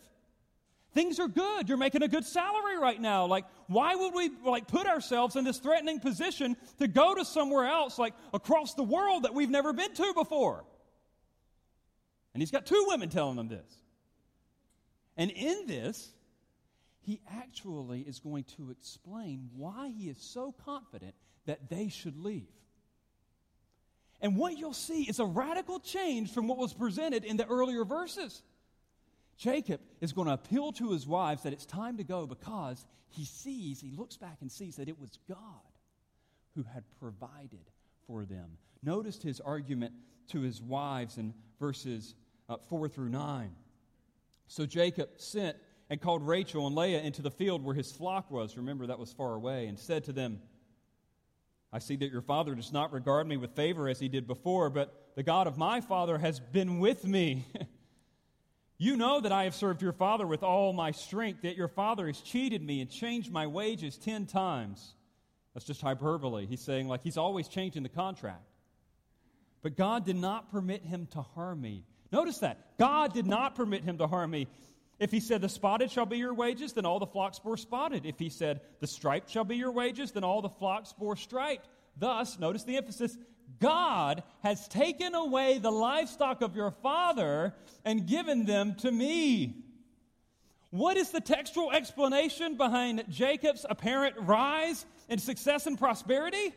Things 0.93 1.21
are 1.21 1.29
good. 1.29 1.69
You're 1.69 1.79
making 1.79 2.03
a 2.03 2.09
good 2.09 2.25
salary 2.25 2.77
right 2.79 3.01
now. 3.01 3.27
Like, 3.27 3.45
why 3.69 3.95
would 3.95 4.13
we 4.13 4.31
like 4.45 4.67
put 4.67 4.89
ourselves 4.89 5.37
in 5.37 5.45
this 5.45 5.59
threatening 5.59 6.01
position 6.01 6.57
to 6.81 6.89
go 6.89 7.15
to 7.15 7.25
somewhere 7.25 7.67
else, 7.67 7.97
like 7.99 8.15
across 8.35 8.75
the 8.75 8.83
world 8.83 9.23
that 9.23 9.35
we've 9.35 9.51
never 9.51 9.73
been 9.73 9.95
to 9.95 10.13
before? 10.15 10.65
And 12.35 12.43
he's 12.43 12.51
got 12.51 12.67
two 12.67 12.85
women 12.89 13.09
telling 13.09 13.39
him 13.39 13.49
this. 13.49 13.73
And 15.17 15.31
in 15.31 15.67
this, 15.67 16.11
he 17.03 17.21
actually 17.31 18.01
is 18.01 18.19
going 18.19 18.45
to 18.57 18.71
explain 18.71 19.51
why 19.55 19.93
he 19.97 20.09
is 20.09 20.19
so 20.19 20.53
confident 20.65 21.15
that 21.47 21.71
they 21.71 21.89
should 21.89 22.19
leave. 22.19 22.49
And 24.21 24.37
what 24.37 24.57
you'll 24.57 24.73
see 24.73 25.03
is 25.03 25.19
a 25.19 25.27
radical 25.27 25.79
change 25.79 26.33
from 26.33 26.49
what 26.49 26.59
was 26.59 26.73
presented 26.73 27.25
in 27.25 27.37
the 27.37 27.47
earlier 27.47 27.85
verses. 27.85 28.43
Jacob 29.37 29.81
is 30.01 30.13
going 30.13 30.29
to 30.29 30.35
appeal 30.35 30.73
to 30.73 30.93
his 30.93 31.07
wives 31.07 31.43
that 31.43 31.53
it's 31.53 31.67
time 31.67 31.99
to 31.99 32.05
go 32.05 32.27
because 32.27 32.87
he 33.09 33.25
sees, 33.25 33.81
he 33.81 33.91
looks 33.91 34.17
back 34.17 34.39
and 34.41 34.51
sees 34.51 34.77
that 34.77 34.89
it 34.89 34.99
was 34.99 35.19
God 35.29 35.39
who 36.55 36.63
had 36.63 36.85
provided 36.99 37.71
for 38.07 38.25
them. 38.25 38.57
Notice 38.83 39.23
his 39.23 39.41
argument 39.41 39.93
to 40.29 40.41
his 40.41 40.63
wives 40.63 41.19
in 41.19 41.35
verses 41.61 42.15
uh, 42.49 42.57
4 42.69 42.89
through 42.89 43.11
9. 43.11 43.51
So 44.49 44.65
Jacob 44.65 45.11
sent 45.17 45.57
and 45.91 46.01
called 46.01 46.27
Rachel 46.27 46.67
and 46.67 46.75
Leah 46.75 47.01
into 47.01 47.23
the 47.23 47.31
field 47.31 47.65
where 47.65 47.75
his 47.75 47.93
flock 47.93 48.31
was. 48.31 48.57
Remember, 48.57 48.87
that 48.87 48.99
was 48.99 49.13
far 49.13 49.35
away, 49.35 49.67
and 49.67 49.79
said 49.79 50.05
to 50.05 50.13
them, 50.13 50.41
I 51.73 51.79
see 51.79 51.97
that 51.97 52.13
your 52.13 52.23
father 52.23 52.55
does 52.55 52.73
not 52.73 52.93
regard 52.93 53.27
me 53.27 53.37
with 53.37 53.53
favor 53.53 53.89
as 53.89 53.99
he 53.99 54.09
did 54.09 54.27
before, 54.27 54.71
but 54.71 55.13
the 55.17 55.23
God 55.23 55.47
of 55.47 55.59
my 55.59 55.81
father 55.81 56.19
has 56.19 56.41
been 56.41 56.79
with 56.79 57.05
me. 57.05 57.45
you 58.79 58.97
know 58.97 59.21
that 59.21 59.33
I 59.33 59.45
have 59.45 59.55
served 59.55 59.83
your 59.83 59.93
father 59.93 60.27
with 60.27 60.43
all 60.43 60.73
my 60.73 60.93
strength, 60.93 61.43
that 61.43 61.57
your 61.57 61.69
father 61.69 62.07
has 62.07 62.21
cheated 62.21 62.63
me 62.63 62.81
and 62.81 62.91
changed 62.91 63.33
my 63.33 63.47
wages 63.47 63.99
ten 63.99 64.27
times. 64.27 64.95
That's 65.55 65.67
just 65.67 65.81
hyperbole. 65.81 66.47
He's 66.47 66.61
saying, 66.61 66.87
like, 66.87 67.03
he's 67.03 67.17
always 67.17 67.49
changing 67.49 67.83
the 67.83 67.89
contract. 67.89 68.45
But 69.63 69.77
God 69.77 70.05
did 70.05 70.17
not 70.17 70.51
permit 70.53 70.83
him 70.85 71.09
to 71.13 71.23
harm 71.23 71.61
me. 71.61 71.85
Notice 72.13 72.39
that. 72.39 72.79
God 72.79 73.13
did 73.13 73.27
not 73.27 73.57
permit 73.57 73.83
him 73.83 73.99
to 73.99 74.07
harm 74.07 74.31
me. 74.31 74.47
If 74.99 75.11
he 75.11 75.21
said, 75.21 75.41
The 75.41 75.49
spotted 75.49 75.91
shall 75.91 76.07
be 76.07 76.19
your 76.19 76.35
wages, 76.35 76.73
then 76.73 76.87
all 76.87 76.99
the 76.99 77.07
flocks 77.07 77.39
bore 77.39 77.57
spotted. 77.57 78.07
If 78.07 78.19
he 78.19 78.29
said, 78.29 78.61
The 78.81 78.87
striped 78.87 79.31
shall 79.31 79.45
be 79.45 79.57
your 79.57 79.73
wages, 79.73 80.13
then 80.13 80.25
all 80.25 80.43
the 80.43 80.49
flocks 80.49 80.93
bore 80.93 81.17
striped. 81.17 81.69
Thus, 81.99 82.39
notice 82.39 82.65
the 82.65 82.77
emphasis 82.77 83.17
God 83.61 84.23
has 84.43 84.69
taken 84.69 85.15
away 85.15 85.59
the 85.59 85.71
livestock 85.71 86.43
of 86.43 86.57
your 86.57 86.71
father 86.71 87.55
and 87.85 88.07
given 88.07 88.45
them 88.45 88.75
to 88.77 88.91
me. 88.91 89.63
What 90.71 90.97
is 90.97 91.11
the 91.11 91.21
textual 91.21 91.73
explanation 91.73 92.57
behind 92.57 93.05
Jacob's 93.09 93.65
apparent 93.69 94.17
rise 94.19 94.85
in 95.09 95.19
success 95.19 95.67
and 95.67 95.79
prosperity? 95.79 96.53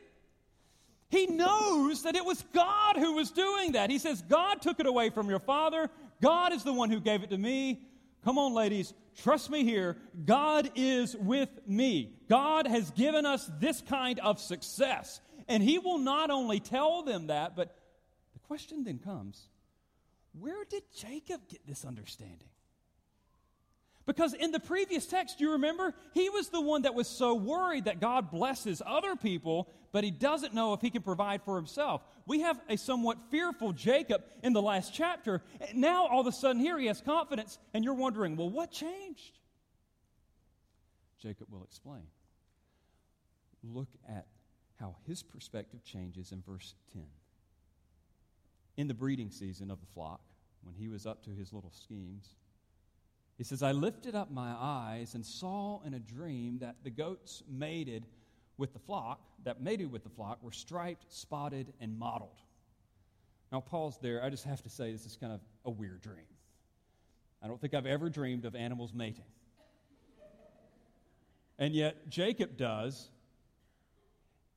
He 1.10 1.28
knows 1.28 2.04
that 2.04 2.16
it 2.16 2.26
was 2.26 2.44
God 2.54 2.98
who 2.98 3.14
was 3.14 3.32
doing 3.32 3.74
that. 3.74 3.90
He 3.90 3.98
says, 3.98 4.22
God 4.22 4.62
took 4.62 4.80
it 4.80 4.86
away 4.86 5.10
from 5.10 5.30
your 5.30 5.40
father. 5.40 5.90
God 6.22 6.54
is 6.54 6.64
the 6.64 6.74
one 6.74 6.90
who 6.90 7.00
gave 7.00 7.24
it 7.24 7.30
to 7.30 7.38
me. 7.38 7.82
Come 8.24 8.38
on, 8.38 8.54
ladies, 8.54 8.94
trust 9.22 9.50
me 9.50 9.64
here. 9.64 9.98
God 10.26 10.72
is 10.76 11.16
with 11.16 11.50
me. 11.66 12.14
God 12.28 12.68
has 12.68 12.92
given 12.92 13.26
us 13.26 13.50
this 13.60 13.82
kind 13.82 14.20
of 14.20 14.40
success. 14.40 15.22
And 15.48 15.64
He 15.64 15.80
will 15.80 15.98
not 15.98 16.30
only 16.30 16.60
tell 16.60 17.04
them 17.04 17.28
that, 17.28 17.56
but 17.56 17.76
the 18.34 18.40
question 18.40 18.84
then 18.84 19.00
comes 19.00 19.48
where 20.38 20.64
did 20.66 20.84
Jacob 20.96 21.42
get 21.50 21.66
this 21.66 21.86
understanding? 21.86 22.50
Because 24.06 24.34
in 24.34 24.52
the 24.52 24.60
previous 24.60 25.06
text, 25.06 25.40
you 25.40 25.52
remember, 25.52 25.94
he 26.16 26.30
was 26.32 26.50
the 26.50 26.62
one 26.62 26.82
that 26.82 26.96
was 26.96 27.08
so 27.08 27.36
worried 27.36 27.86
that 27.86 28.00
God 28.00 28.32
blesses 28.32 28.82
other 28.84 29.16
people, 29.16 29.70
but 29.92 30.04
he 30.04 30.12
doesn't 30.12 30.54
know 30.54 30.74
if 30.74 30.82
he 30.82 30.90
can 30.90 31.02
provide 31.02 31.42
for 31.44 31.56
himself. 31.56 32.02
We 32.26 32.42
have 32.42 32.60
a 32.70 32.78
somewhat 32.78 33.18
fearful 33.32 33.74
Jacob 33.74 34.24
in 34.44 34.54
the 34.54 34.62
last 34.62 34.94
chapter. 34.94 35.42
Now, 35.74 36.08
all 36.08 36.22
of 36.22 36.28
a 36.28 36.32
sudden, 36.32 36.62
here 36.62 36.78
he 36.78 36.88
has 36.88 37.02
confidence, 37.02 37.58
and 37.74 37.84
you're 37.84 37.94
wondering, 37.94 38.36
well, 38.36 38.50
what 38.50 38.72
changed? 38.72 39.40
Jacob 41.22 41.48
will 41.52 41.64
explain. 41.64 42.04
Look 43.64 43.90
at 44.08 44.26
how 44.80 44.96
his 45.06 45.24
perspective 45.24 45.84
changes 45.84 46.32
in 46.32 46.42
verse 46.42 46.76
10. 46.94 47.04
In 48.78 48.88
the 48.88 48.94
breeding 48.94 49.30
season 49.30 49.70
of 49.70 49.82
the 49.82 49.88
flock, 49.88 50.22
when 50.64 50.76
he 50.76 50.88
was 50.88 51.06
up 51.06 51.24
to 51.26 51.32
his 51.32 51.52
little 51.52 51.72
schemes, 51.72 52.36
he 53.38 53.44
says, 53.44 53.64
I 53.64 53.72
lifted 53.72 54.16
up 54.16 54.32
my 54.32 54.54
eyes 54.58 55.16
and 55.16 55.26
saw 55.26 55.82
in 55.86 55.94
a 55.94 56.00
dream 56.00 56.60
that 56.60 56.78
the 56.84 56.90
goats 56.90 57.42
mated 57.50 58.06
with 58.60 58.74
the 58.74 58.80
flock, 58.80 59.22
that 59.46 59.62
mated 59.62 59.92
with 59.92 60.04
the 60.04 60.10
flock, 60.10 60.44
were 60.44 60.52
striped, 60.52 61.12
spotted, 61.12 61.74
and 61.80 61.98
mottled. 61.98 62.38
Now, 63.52 63.62
pause 63.62 63.98
there. 64.02 64.24
I 64.24 64.30
just 64.30 64.44
have 64.44 64.62
to 64.64 64.70
say 64.70 64.92
this 64.92 65.06
is 65.06 65.16
kind 65.16 65.34
of 65.34 65.40
a 65.66 65.72
weird 65.72 66.02
dream. 66.02 66.28
I 67.42 67.48
don't 67.48 67.60
think 67.60 67.74
I've 67.74 67.88
ever 67.88 68.10
dreamed 68.10 68.46
of 68.46 68.56
animals 68.56 68.94
mating. 68.94 69.24
And 71.58 71.74
yet, 71.74 72.10
Jacob 72.10 72.58
does. 72.58 73.10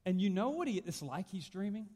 And 0.05 0.21
you 0.21 0.31
know 0.31 0.51
what 0.51 0.69
he, 0.69 0.83
it's 0.85 1.01
like 1.01 1.29
he's 1.31 1.49
dreaming? 1.49 1.87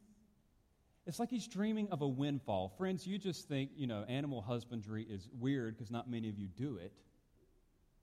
It's 1.06 1.18
like 1.20 1.28
he's 1.28 1.46
dreaming 1.46 1.88
of 1.90 2.02
a 2.02 2.08
windfall. 2.08 2.72
Friends, 2.78 3.06
you 3.06 3.18
just 3.18 3.48
think, 3.48 3.70
you 3.76 3.86
know, 3.86 4.04
animal 4.08 4.40
husbandry 4.42 5.04
is 5.08 5.28
weird 5.38 5.76
because 5.76 5.90
not 5.90 6.08
many 6.08 6.28
of 6.28 6.38
you 6.38 6.46
do 6.46 6.78
it. 6.78 6.92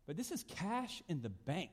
But 0.05 0.17
this 0.17 0.31
is 0.31 0.43
cash 0.43 1.01
in 1.07 1.21
the 1.21 1.29
bank. 1.29 1.71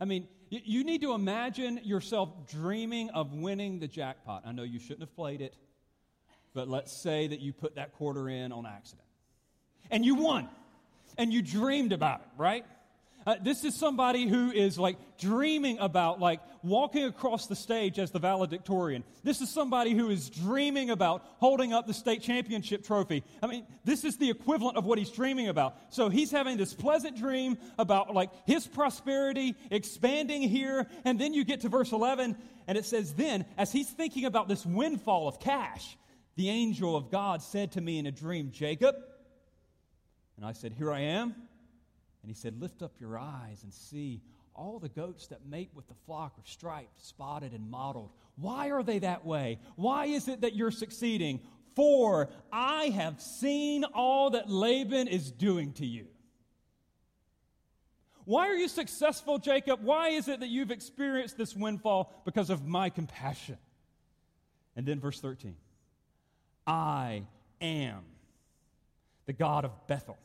I 0.00 0.04
mean, 0.04 0.28
you, 0.50 0.84
need 0.84 1.00
to 1.02 1.12
imagine 1.12 1.80
yourself 1.82 2.30
dreaming 2.48 3.10
of 3.10 3.32
winning 3.32 3.80
the 3.80 3.88
jackpot. 3.88 4.42
I 4.46 4.52
know 4.52 4.62
you 4.62 4.78
shouldn't 4.78 5.00
have 5.00 5.14
played 5.16 5.40
it, 5.40 5.56
but 6.54 6.68
let's 6.68 7.02
say 7.02 7.26
that 7.26 7.40
you 7.40 7.52
put 7.52 7.76
that 7.76 7.94
quarter 7.94 8.28
in 8.28 8.52
on 8.52 8.66
accident. 8.66 9.06
And 9.90 10.04
you 10.04 10.14
won. 10.14 10.48
And 11.18 11.32
you 11.32 11.42
dreamed 11.42 11.92
about 11.92 12.20
it, 12.20 12.28
right? 12.36 12.64
Uh, 13.26 13.34
this 13.42 13.64
is 13.64 13.74
somebody 13.74 14.28
who 14.28 14.52
is 14.52 14.78
like 14.78 14.96
dreaming 15.18 15.78
about 15.80 16.20
like 16.20 16.40
walking 16.62 17.04
across 17.04 17.48
the 17.48 17.56
stage 17.56 17.98
as 17.98 18.12
the 18.12 18.20
valedictorian. 18.20 19.02
This 19.24 19.40
is 19.40 19.50
somebody 19.50 19.94
who 19.94 20.10
is 20.10 20.30
dreaming 20.30 20.90
about 20.90 21.24
holding 21.38 21.72
up 21.72 21.88
the 21.88 21.94
state 21.94 22.22
championship 22.22 22.84
trophy. 22.84 23.24
I 23.42 23.48
mean, 23.48 23.66
this 23.84 24.04
is 24.04 24.16
the 24.16 24.30
equivalent 24.30 24.76
of 24.76 24.86
what 24.86 24.98
he's 24.98 25.10
dreaming 25.10 25.48
about. 25.48 25.76
So 25.90 26.08
he's 26.08 26.30
having 26.30 26.56
this 26.56 26.72
pleasant 26.72 27.16
dream 27.16 27.58
about 27.78 28.14
like 28.14 28.30
his 28.46 28.64
prosperity 28.64 29.56
expanding 29.72 30.42
here. 30.42 30.86
And 31.04 31.20
then 31.20 31.34
you 31.34 31.44
get 31.44 31.62
to 31.62 31.68
verse 31.68 31.90
11 31.90 32.36
and 32.68 32.78
it 32.78 32.84
says, 32.84 33.14
Then, 33.14 33.44
as 33.58 33.72
he's 33.72 33.90
thinking 33.90 34.24
about 34.24 34.46
this 34.46 34.64
windfall 34.64 35.26
of 35.26 35.40
cash, 35.40 35.96
the 36.36 36.48
angel 36.48 36.94
of 36.94 37.10
God 37.10 37.42
said 37.42 37.72
to 37.72 37.80
me 37.80 37.98
in 37.98 38.06
a 38.06 38.12
dream, 38.12 38.52
Jacob. 38.52 38.94
And 40.36 40.46
I 40.46 40.52
said, 40.52 40.72
Here 40.72 40.92
I 40.92 41.00
am. 41.00 41.34
And 42.26 42.34
he 42.34 42.40
said, 42.40 42.60
Lift 42.60 42.82
up 42.82 42.90
your 42.98 43.16
eyes 43.16 43.62
and 43.62 43.72
see 43.72 44.20
all 44.52 44.80
the 44.80 44.88
goats 44.88 45.28
that 45.28 45.46
mate 45.46 45.70
with 45.74 45.86
the 45.86 45.94
flock 46.06 46.32
are 46.36 46.44
striped, 46.44 47.06
spotted, 47.06 47.52
and 47.52 47.70
mottled. 47.70 48.10
Why 48.34 48.70
are 48.70 48.82
they 48.82 48.98
that 48.98 49.24
way? 49.24 49.60
Why 49.76 50.06
is 50.06 50.26
it 50.26 50.40
that 50.40 50.56
you're 50.56 50.72
succeeding? 50.72 51.38
For 51.76 52.28
I 52.52 52.86
have 52.86 53.20
seen 53.20 53.84
all 53.84 54.30
that 54.30 54.50
Laban 54.50 55.06
is 55.06 55.30
doing 55.30 55.72
to 55.74 55.86
you. 55.86 56.08
Why 58.24 58.48
are 58.48 58.56
you 58.56 58.66
successful, 58.66 59.38
Jacob? 59.38 59.84
Why 59.84 60.08
is 60.08 60.26
it 60.26 60.40
that 60.40 60.48
you've 60.48 60.72
experienced 60.72 61.38
this 61.38 61.54
windfall? 61.54 62.12
Because 62.24 62.50
of 62.50 62.66
my 62.66 62.90
compassion. 62.90 63.58
And 64.74 64.84
then 64.84 64.98
verse 64.98 65.20
13 65.20 65.54
I 66.66 67.22
am 67.60 68.02
the 69.26 69.32
God 69.32 69.64
of 69.64 69.86
Bethel 69.86 70.18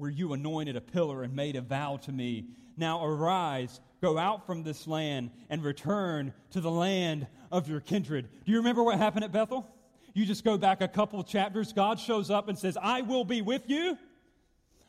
where 0.00 0.10
you 0.10 0.32
anointed 0.32 0.76
a 0.76 0.80
pillar 0.80 1.22
and 1.22 1.36
made 1.36 1.56
a 1.56 1.60
vow 1.60 1.98
to 1.98 2.12
me. 2.12 2.46
Now 2.76 3.04
arise, 3.04 3.80
go 4.00 4.16
out 4.16 4.46
from 4.46 4.62
this 4.62 4.86
land, 4.86 5.30
and 5.50 5.62
return 5.62 6.32
to 6.52 6.60
the 6.60 6.70
land 6.70 7.26
of 7.52 7.68
your 7.68 7.80
kindred. 7.80 8.28
Do 8.44 8.52
you 8.52 8.58
remember 8.58 8.82
what 8.82 8.96
happened 8.96 9.24
at 9.24 9.32
Bethel? 9.32 9.68
You 10.14 10.24
just 10.24 10.42
go 10.42 10.56
back 10.56 10.80
a 10.80 10.88
couple 10.88 11.22
chapters. 11.22 11.72
God 11.72 12.00
shows 12.00 12.30
up 12.30 12.48
and 12.48 12.58
says, 12.58 12.76
I 12.80 13.02
will 13.02 13.24
be 13.24 13.42
with 13.42 13.68
you. 13.68 13.96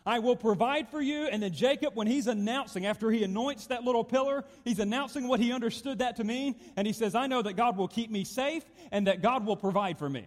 I 0.05 0.19
will 0.19 0.35
provide 0.35 0.89
for 0.89 1.01
you. 1.01 1.27
And 1.27 1.43
then 1.43 1.53
Jacob, 1.53 1.95
when 1.95 2.07
he's 2.07 2.27
announcing, 2.27 2.85
after 2.85 3.11
he 3.11 3.23
anoints 3.23 3.67
that 3.67 3.83
little 3.83 4.03
pillar, 4.03 4.45
he's 4.63 4.79
announcing 4.79 5.27
what 5.27 5.39
he 5.39 5.51
understood 5.51 5.99
that 5.99 6.15
to 6.15 6.23
mean. 6.23 6.55
And 6.75 6.87
he 6.87 6.93
says, 6.93 7.13
I 7.13 7.27
know 7.27 7.41
that 7.41 7.53
God 7.53 7.77
will 7.77 7.87
keep 7.87 8.09
me 8.09 8.23
safe 8.23 8.63
and 8.91 9.05
that 9.07 9.21
God 9.21 9.45
will 9.45 9.57
provide 9.57 9.99
for 9.99 10.09
me. 10.09 10.25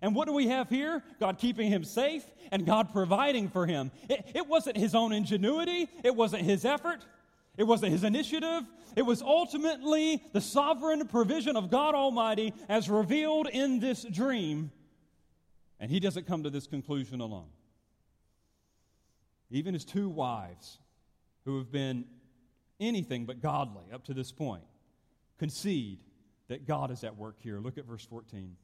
And 0.00 0.14
what 0.14 0.26
do 0.26 0.32
we 0.32 0.48
have 0.48 0.68
here? 0.68 1.02
God 1.18 1.38
keeping 1.38 1.68
him 1.68 1.84
safe 1.84 2.24
and 2.52 2.64
God 2.64 2.92
providing 2.92 3.48
for 3.48 3.66
him. 3.66 3.90
It, 4.08 4.26
it, 4.34 4.46
wasn't 4.46 4.76
his 4.76 4.94
own 4.94 5.12
ingenuity, 5.12 5.88
it 6.04 6.14
wasn't 6.14 6.42
his 6.42 6.64
effort, 6.64 7.04
it 7.56 7.64
wasn't 7.64 7.92
his 7.92 8.04
initiative. 8.04 8.62
It 8.96 9.02
was 9.02 9.22
ultimately 9.22 10.22
the 10.32 10.40
sovereign 10.40 11.06
provision 11.08 11.56
of 11.56 11.70
God 11.70 11.94
Almighty 11.94 12.54
as 12.68 12.88
revealed 12.88 13.48
in 13.48 13.80
this 13.80 14.04
dream. 14.04 14.70
And 15.78 15.90
he 15.90 16.00
doesn't 16.00 16.26
come 16.26 16.42
to 16.44 16.50
this 16.50 16.66
conclusion 16.66 17.20
alone. 17.20 17.50
Even 19.50 19.74
his 19.74 19.84
two 19.84 20.08
wives, 20.08 20.78
who 21.44 21.58
have 21.58 21.70
been 21.70 22.04
anything 22.80 23.24
but 23.24 23.40
godly 23.40 23.84
up 23.92 24.04
to 24.04 24.14
this 24.14 24.32
point, 24.32 24.64
concede 25.38 26.00
that 26.48 26.66
God 26.66 26.90
is 26.90 27.04
at 27.04 27.16
work 27.16 27.36
here. 27.38 27.58
Look 27.60 27.78
at 27.78 27.86
verse 27.86 28.04
14. 28.04 28.56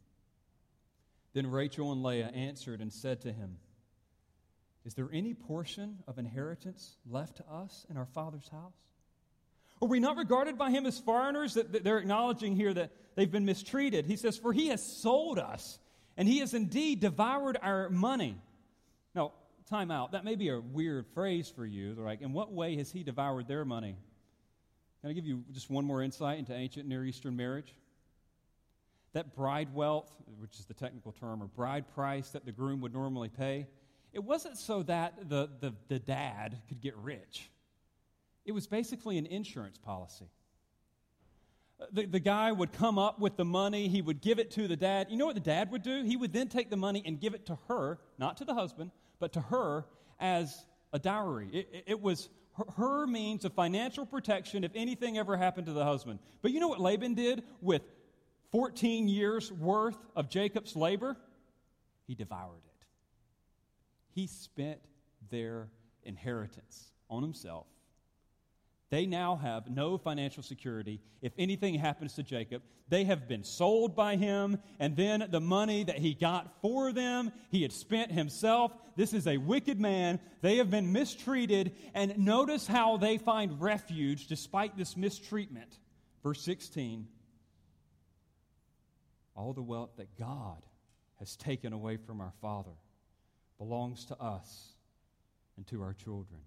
Then 1.35 1.49
Rachel 1.49 1.93
and 1.93 2.03
Leah 2.03 2.29
answered 2.29 2.81
and 2.81 2.93
said 2.93 3.21
to 3.23 3.33
him, 3.33 3.59
Is 4.85 4.95
there 4.95 5.09
any 5.13 5.35
portion 5.35 5.99
of 6.07 6.19
inheritance 6.19 6.97
left 7.11 7.37
to 7.39 7.45
us 7.51 7.85
in 7.91 7.97
our 7.97 8.07
father's 8.07 8.49
house? 8.49 8.77
Are 9.83 9.89
we 9.89 9.99
not 9.99 10.17
regarded 10.17 10.57
by 10.57 10.71
him 10.71 10.87
as 10.87 10.99
foreigners? 10.99 11.55
That 11.55 11.83
they're 11.83 11.99
acknowledging 11.99 12.55
here 12.55 12.73
that 12.73 12.93
they've 13.17 13.31
been 13.31 13.45
mistreated. 13.45 14.07
He 14.07 14.17
says, 14.17 14.39
For 14.39 14.53
he 14.53 14.69
has 14.69 14.83
sold 14.83 15.41
us, 15.41 15.81
and 16.17 16.29
he 16.29 16.39
has 16.39 16.55
indeed 16.55 17.01
devoured 17.01 17.59
our 17.61 17.91
money. 17.91 18.41
Now, 19.15 19.33
time 19.69 19.91
out. 19.91 20.13
That 20.13 20.25
may 20.25 20.37
be 20.37 20.51
a 20.51 20.61
weird 20.61 21.07
phrase 21.15 21.53
for 21.55 21.67
you. 21.67 21.95
They're 21.95 22.05
like, 22.05 22.23
In 22.23 22.33
what 22.33 22.53
way 22.53 22.77
has 22.77 22.93
he 22.93 23.03
devoured 23.03 23.49
their 23.49 23.65
money? 23.65 23.97
Can 25.01 25.11
I 25.11 25.13
give 25.13 25.27
you 25.27 25.45
just 25.53 25.69
one 25.69 25.85
more 25.85 26.01
insight 26.01 26.39
into 26.39 26.55
ancient 26.55 26.89
Near 26.89 27.05
Eastern 27.05 27.37
marriage? 27.37 27.75
That 29.15 29.35
bride 29.35 29.73
wealth, 29.75 30.13
which 30.39 30.59
is 30.59 30.67
the 30.67 30.75
technical 30.75 31.13
term, 31.13 31.43
or 31.43 31.47
bride 31.47 31.87
price 31.95 32.31
that 32.31 32.45
the 32.45 32.53
groom 32.53 32.81
would 32.83 32.93
normally 32.93 33.31
pay, 33.31 33.67
it 34.13 34.23
wasn't 34.23 34.57
so 34.57 34.83
that 34.85 35.29
the, 35.29 35.49
the, 35.61 35.73
the 35.89 35.99
dad 35.99 36.59
could 36.69 36.81
get 36.81 36.97
rich. 36.97 37.51
It 38.45 38.53
was 38.53 38.67
basically 38.67 39.19
an 39.19 39.27
insurance 39.27 39.79
policy. 39.79 40.27
Uh, 41.81 41.87
the, 41.93 42.07
the 42.07 42.21
guy 42.21 42.53
would 42.53 42.73
come 42.73 42.99
up 42.99 43.19
with 43.19 43.37
the 43.37 43.45
money, 43.45 43.89
he 43.89 44.03
would 44.03 44.21
give 44.21 44.39
it 44.39 44.51
to 44.53 44.69
the 44.69 44.77
dad. 44.77 45.09
You 45.11 45.17
know 45.17 45.27
what 45.27 45.35
the 45.35 45.41
dad 45.41 45.71
would 45.73 45.83
do? 45.83 46.05
He 46.05 46.17
would 46.17 46.33
then 46.33 46.49
take 46.49 46.71
the 46.71 46.77
money 46.77 47.03
and 47.05 47.21
give 47.21 47.35
it 47.35 47.47
to 47.47 47.59
her, 47.69 47.99
not 48.19 48.37
to 48.37 48.45
the 48.45 48.55
husband, 48.55 48.93
but 49.19 49.33
to 49.33 49.41
her 49.41 49.85
as 50.21 50.65
a 50.93 50.99
dowry. 50.99 51.49
It, 51.53 51.69
it, 51.73 51.85
it 51.89 52.01
was 52.01 52.29
her, 52.57 52.65
her 52.77 53.07
means 53.07 53.45
of 53.45 53.53
financial 53.53 54.07
protection 54.07 54.65
if 54.65 54.71
anything 54.75 55.19
ever 55.19 55.37
happened 55.37 55.67
to 55.67 55.73
the 55.73 55.85
husband. 55.85 56.21
But 56.43 56.53
you 56.53 56.61
know 56.61 56.69
what 56.69 56.81
Laban 56.81 57.15
did 57.15 57.43
with 57.61 57.83
14 58.55 59.09
years 59.09 59.51
worth 59.51 59.99
of 60.15 60.31
Jacob's 60.31 60.77
labor? 60.77 61.17
He 62.07 62.15
devoured 62.15 62.63
it. 62.65 62.87
He 64.13 64.29
spent 64.29 64.79
their 65.29 65.67
inheritance 66.05 66.93
on 67.11 67.23
himself 67.23 67.67
they 68.95 69.07
now 69.07 69.35
have 69.35 69.69
no 69.69 69.99
financial 69.99 70.45
security. 70.45 71.01
If 71.21 71.33
anything 71.37 71.75
happens 71.75 72.15
to 72.15 72.23
Jacob, 72.23 72.63
they 72.89 73.03
have 73.03 73.27
been 73.27 73.43
sold 73.43 73.97
by 73.97 74.15
him, 74.15 74.59
and 74.79 74.97
then 74.97 75.27
the 75.33 75.41
money 75.41 75.83
that 75.83 75.99
he 75.99 76.15
got 76.15 76.61
for 76.63 76.93
them, 76.93 77.33
he 77.51 77.63
had 77.63 77.73
spent 77.73 78.13
himself. 78.13 78.71
This 78.95 79.13
is 79.13 79.27
a 79.27 79.39
wicked 79.39 79.81
man. 79.81 80.21
They 80.43 80.59
have 80.59 80.71
been 80.71 80.93
mistreated, 80.93 81.73
and 81.93 82.17
notice 82.19 82.69
how 82.69 82.97
they 82.97 83.19
find 83.19 83.61
refuge 83.61 84.29
despite 84.29 84.77
this 84.77 84.97
mistreatment. 84.97 85.79
Verse 86.23 86.43
16 86.43 87.09
All 89.37 89.53
the 89.53 89.63
wealth 89.63 89.91
that 89.97 90.17
God 90.19 90.63
has 91.19 91.37
taken 91.37 91.73
away 91.73 91.97
from 91.97 92.21
our 92.21 92.33
father 92.41 92.71
belongs 93.59 94.05
to 94.07 94.21
us 94.21 94.73
and 95.57 95.67
to 95.69 95.83
our 95.83 95.93
children. 95.93 96.41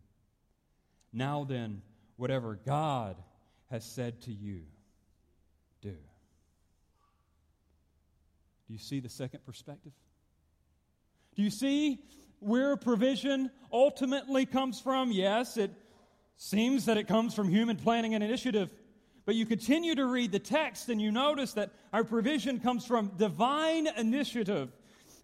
Now 1.14 1.44
then, 1.44 1.82
whatever 2.16 2.60
God 2.66 3.18
has 3.70 3.86
said 3.86 4.22
to 4.24 4.32
you, 4.32 4.62
do. 5.82 5.90
Do 5.90 8.74
you 8.74 8.80
see 8.80 9.00
the 9.00 9.10
second 9.10 9.46
perspective? 9.46 9.94
Do 11.36 11.44
you 11.44 11.50
see 11.50 12.00
where 12.40 12.76
provision 12.76 13.52
ultimately 13.72 14.46
comes 14.46 14.82
from? 14.82 15.12
Yes, 15.12 15.58
it 15.58 15.72
seems 16.38 16.86
that 16.86 16.98
it 16.98 17.08
comes 17.08 17.34
from 17.34 17.50
human 17.50 17.78
planning 17.78 18.14
and 18.14 18.24
initiative. 18.24 18.70
But 19.28 19.36
you 19.36 19.46
continue 19.46 19.94
to 19.94 20.06
read 20.06 20.32
the 20.32 20.40
text 20.40 20.88
and 20.88 21.02
you 21.02 21.12
notice 21.12 21.52
that 21.54 21.72
our 21.92 22.06
provision 22.06 22.62
comes 22.62 22.86
from 22.86 23.12
divine 23.18 23.86
initiative 23.98 24.72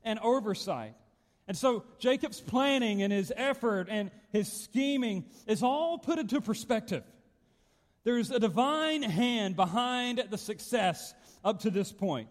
and 0.04 0.20
oversight. 0.20 0.96
And 1.48 1.56
so 1.58 1.86
Jacob's 2.00 2.42
planning 2.42 3.02
and 3.02 3.14
his 3.14 3.32
effort 3.34 3.88
and 3.90 4.12
his 4.34 4.52
scheming 4.52 5.24
is 5.48 5.64
all 5.64 5.98
put 5.98 6.20
into 6.20 6.42
perspective. 6.42 7.06
There's 8.04 8.30
a 8.30 8.40
divine 8.40 9.04
hand 9.04 9.56
behind 9.56 10.22
the 10.30 10.38
success 10.38 11.14
up 11.42 11.62
to 11.62 11.70
this 11.70 11.94
point. 11.94 12.28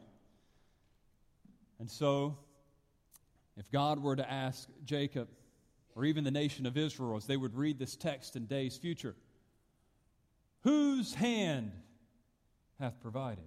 And 1.81 1.91
so, 1.91 2.37
if 3.57 3.71
God 3.71 3.99
were 3.99 4.17
to 4.17 4.31
ask 4.31 4.69
Jacob, 4.85 5.29
or 5.97 6.05
even 6.05 6.23
the 6.25 6.31
nation 6.31 6.67
of 6.67 6.77
Israel, 6.77 7.17
as 7.17 7.25
they 7.25 7.39
would 7.39 7.57
read 7.57 7.79
this 7.79 7.97
text 7.97 8.37
in 8.37 8.45
days 8.45 8.77
future, 8.77 9.15
whose 10.63 11.15
hand 11.15 11.73
hath 12.79 13.01
provided? 13.01 13.45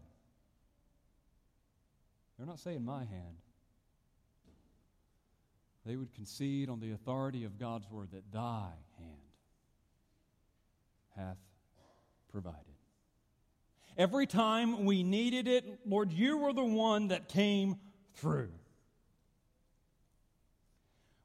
They're 2.38 2.47
not 2.47 2.59
saying 2.59 2.84
my 2.84 3.05
hand 3.05 3.38
they 5.86 5.95
would 5.95 6.13
concede 6.16 6.70
on 6.70 6.80
the 6.80 6.91
authority 6.91 7.43
of 7.43 7.59
God's 7.59 7.89
word 7.91 8.09
that 8.11 8.32
thy 8.32 8.72
hand 8.97 9.18
hath 11.16 11.38
provided. 12.32 12.61
Every 13.97 14.26
time 14.26 14.86
we 14.86 15.03
needed 15.03 15.47
it, 15.47 15.80
Lord, 15.86 16.11
you 16.11 16.38
were 16.38 16.53
the 16.53 16.66
one 16.66 17.09
that 17.09 17.30
came 17.30 17.78
through. 18.16 18.49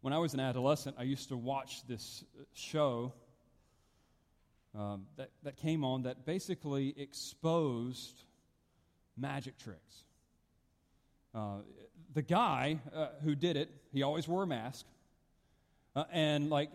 When 0.02 0.12
I 0.12 0.18
was 0.18 0.34
an 0.34 0.40
adolescent, 0.40 0.96
I 0.98 1.02
used 1.02 1.28
to 1.30 1.36
watch 1.36 1.86
this 1.86 2.22
show 2.52 3.12
um, 4.76 5.06
that, 5.16 5.30
that 5.42 5.56
came 5.56 5.84
on 5.84 6.02
that 6.02 6.24
basically 6.24 6.94
exposed 6.96 8.22
magic 9.16 9.58
tricks. 9.58 10.04
Uh, 11.34 11.58
the 12.14 12.22
guy 12.22 12.80
uh, 12.94 13.08
who 13.22 13.34
did 13.34 13.56
it, 13.56 13.70
he 13.92 14.02
always 14.02 14.26
wore 14.26 14.42
a 14.42 14.46
mask. 14.46 14.86
Uh, 15.94 16.04
and, 16.12 16.50
like, 16.50 16.70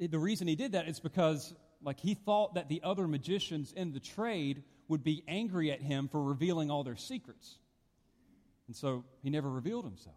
the 0.00 0.18
reason 0.18 0.48
he 0.48 0.56
did 0.56 0.72
that 0.72 0.88
is 0.88 1.00
because, 1.00 1.54
like, 1.82 2.00
he 2.00 2.14
thought 2.14 2.54
that 2.54 2.68
the 2.68 2.80
other 2.82 3.06
magicians 3.06 3.72
in 3.72 3.92
the 3.92 4.00
trade 4.00 4.62
would 4.88 5.04
be 5.04 5.22
angry 5.28 5.70
at 5.70 5.80
him 5.80 6.08
for 6.08 6.22
revealing 6.22 6.70
all 6.70 6.84
their 6.84 6.96
secrets. 6.96 7.58
And 8.66 8.76
so 8.76 9.04
he 9.22 9.30
never 9.30 9.48
revealed 9.48 9.84
himself. 9.84 10.16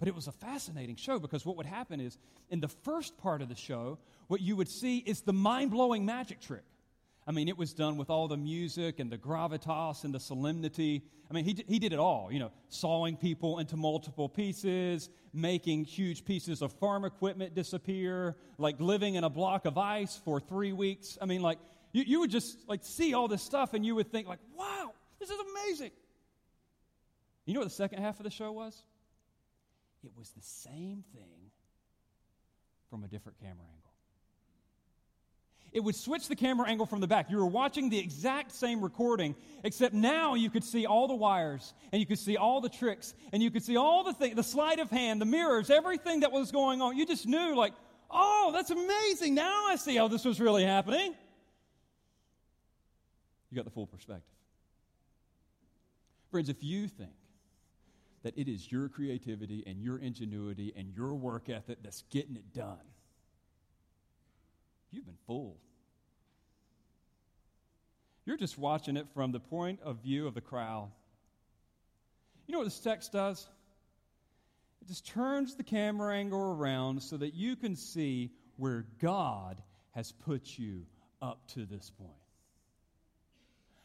But 0.00 0.08
it 0.08 0.14
was 0.14 0.26
a 0.26 0.32
fascinating 0.32 0.96
show 0.96 1.18
because 1.18 1.46
what 1.46 1.56
would 1.58 1.66
happen 1.66 2.00
is, 2.00 2.18
in 2.48 2.60
the 2.60 2.68
first 2.68 3.16
part 3.18 3.42
of 3.42 3.48
the 3.50 3.54
show, 3.54 3.98
what 4.28 4.40
you 4.40 4.56
would 4.56 4.68
see 4.68 4.98
is 4.98 5.20
the 5.20 5.34
mind 5.34 5.70
blowing 5.70 6.06
magic 6.06 6.40
trick. 6.40 6.64
I 7.26 7.32
mean, 7.32 7.48
it 7.48 7.58
was 7.58 7.74
done 7.74 7.98
with 7.98 8.08
all 8.08 8.26
the 8.26 8.38
music 8.38 8.98
and 8.98 9.12
the 9.12 9.18
gravitas 9.18 10.02
and 10.04 10.14
the 10.14 10.18
solemnity. 10.18 11.02
I 11.30 11.34
mean, 11.34 11.44
he, 11.44 11.64
he 11.68 11.78
did 11.78 11.92
it 11.92 11.98
all, 11.98 12.32
you 12.32 12.38
know, 12.38 12.50
sawing 12.70 13.18
people 13.18 13.58
into 13.58 13.76
multiple 13.76 14.26
pieces, 14.28 15.10
making 15.34 15.84
huge 15.84 16.24
pieces 16.24 16.62
of 16.62 16.72
farm 16.72 17.04
equipment 17.04 17.54
disappear, 17.54 18.36
like 18.56 18.80
living 18.80 19.16
in 19.16 19.24
a 19.24 19.30
block 19.30 19.66
of 19.66 19.76
ice 19.76 20.16
for 20.24 20.40
three 20.40 20.72
weeks. 20.72 21.18
I 21.20 21.26
mean, 21.26 21.42
like, 21.42 21.58
you, 21.92 22.04
you 22.06 22.20
would 22.20 22.30
just, 22.30 22.66
like, 22.68 22.80
see 22.84 23.12
all 23.12 23.28
this 23.28 23.42
stuff 23.42 23.74
and 23.74 23.84
you 23.84 23.94
would 23.96 24.10
think, 24.10 24.26
like, 24.26 24.40
wow, 24.56 24.92
this 25.20 25.28
is 25.28 25.38
amazing. 25.38 25.90
You 27.44 27.52
know 27.52 27.60
what 27.60 27.68
the 27.68 27.74
second 27.74 28.02
half 28.02 28.18
of 28.18 28.24
the 28.24 28.30
show 28.30 28.50
was? 28.50 28.82
It 30.02 30.12
was 30.16 30.30
the 30.30 30.42
same 30.42 31.04
thing 31.14 31.50
from 32.88 33.04
a 33.04 33.08
different 33.08 33.38
camera 33.38 33.64
angle 33.72 33.90
it 35.72 35.80
would 35.80 35.94
switch 35.94 36.28
the 36.28 36.36
camera 36.36 36.68
angle 36.68 36.86
from 36.86 37.00
the 37.00 37.06
back. 37.06 37.30
You 37.30 37.36
were 37.36 37.46
watching 37.46 37.90
the 37.90 37.98
exact 37.98 38.52
same 38.52 38.80
recording, 38.80 39.36
except 39.62 39.94
now 39.94 40.34
you 40.34 40.50
could 40.50 40.64
see 40.64 40.86
all 40.86 41.06
the 41.06 41.14
wires, 41.14 41.74
and 41.92 42.00
you 42.00 42.06
could 42.06 42.18
see 42.18 42.36
all 42.36 42.60
the 42.60 42.68
tricks, 42.68 43.14
and 43.32 43.42
you 43.42 43.50
could 43.50 43.62
see 43.62 43.76
all 43.76 44.02
the 44.02 44.12
things, 44.12 44.34
the 44.34 44.42
sleight 44.42 44.80
of 44.80 44.90
hand, 44.90 45.20
the 45.20 45.26
mirrors, 45.26 45.70
everything 45.70 46.20
that 46.20 46.32
was 46.32 46.50
going 46.50 46.82
on. 46.82 46.96
You 46.96 47.06
just 47.06 47.26
knew, 47.26 47.54
like, 47.54 47.72
oh, 48.10 48.50
that's 48.52 48.70
amazing. 48.70 49.34
Now 49.34 49.66
I 49.68 49.76
see 49.76 49.96
how 49.96 50.08
this 50.08 50.24
was 50.24 50.40
really 50.40 50.64
happening. 50.64 51.14
You 53.50 53.56
got 53.56 53.64
the 53.64 53.70
full 53.70 53.86
perspective. 53.86 54.24
Friends, 56.30 56.48
if 56.48 56.62
you 56.62 56.88
think 56.88 57.10
that 58.22 58.36
it 58.36 58.48
is 58.48 58.70
your 58.70 58.88
creativity 58.88 59.64
and 59.66 59.82
your 59.82 59.98
ingenuity 59.98 60.72
and 60.76 60.92
your 60.94 61.14
work 61.14 61.48
ethic 61.48 61.78
that's 61.82 62.02
getting 62.10 62.36
it 62.36 62.52
done, 62.52 62.78
You've 64.90 65.06
been 65.06 65.18
fooled. 65.26 65.58
You're 68.26 68.36
just 68.36 68.58
watching 68.58 68.96
it 68.96 69.06
from 69.14 69.32
the 69.32 69.40
point 69.40 69.80
of 69.82 70.02
view 70.02 70.26
of 70.26 70.34
the 70.34 70.40
crowd. 70.40 70.90
You 72.46 72.52
know 72.52 72.58
what 72.58 72.64
this 72.64 72.80
text 72.80 73.12
does? 73.12 73.46
It 74.82 74.88
just 74.88 75.06
turns 75.06 75.54
the 75.54 75.62
camera 75.62 76.14
angle 76.14 76.40
around 76.40 77.02
so 77.02 77.16
that 77.16 77.34
you 77.34 77.54
can 77.56 77.76
see 77.76 78.30
where 78.56 78.86
God 79.00 79.62
has 79.92 80.12
put 80.12 80.58
you 80.58 80.86
up 81.22 81.46
to 81.48 81.66
this 81.66 81.90
point. 81.90 82.10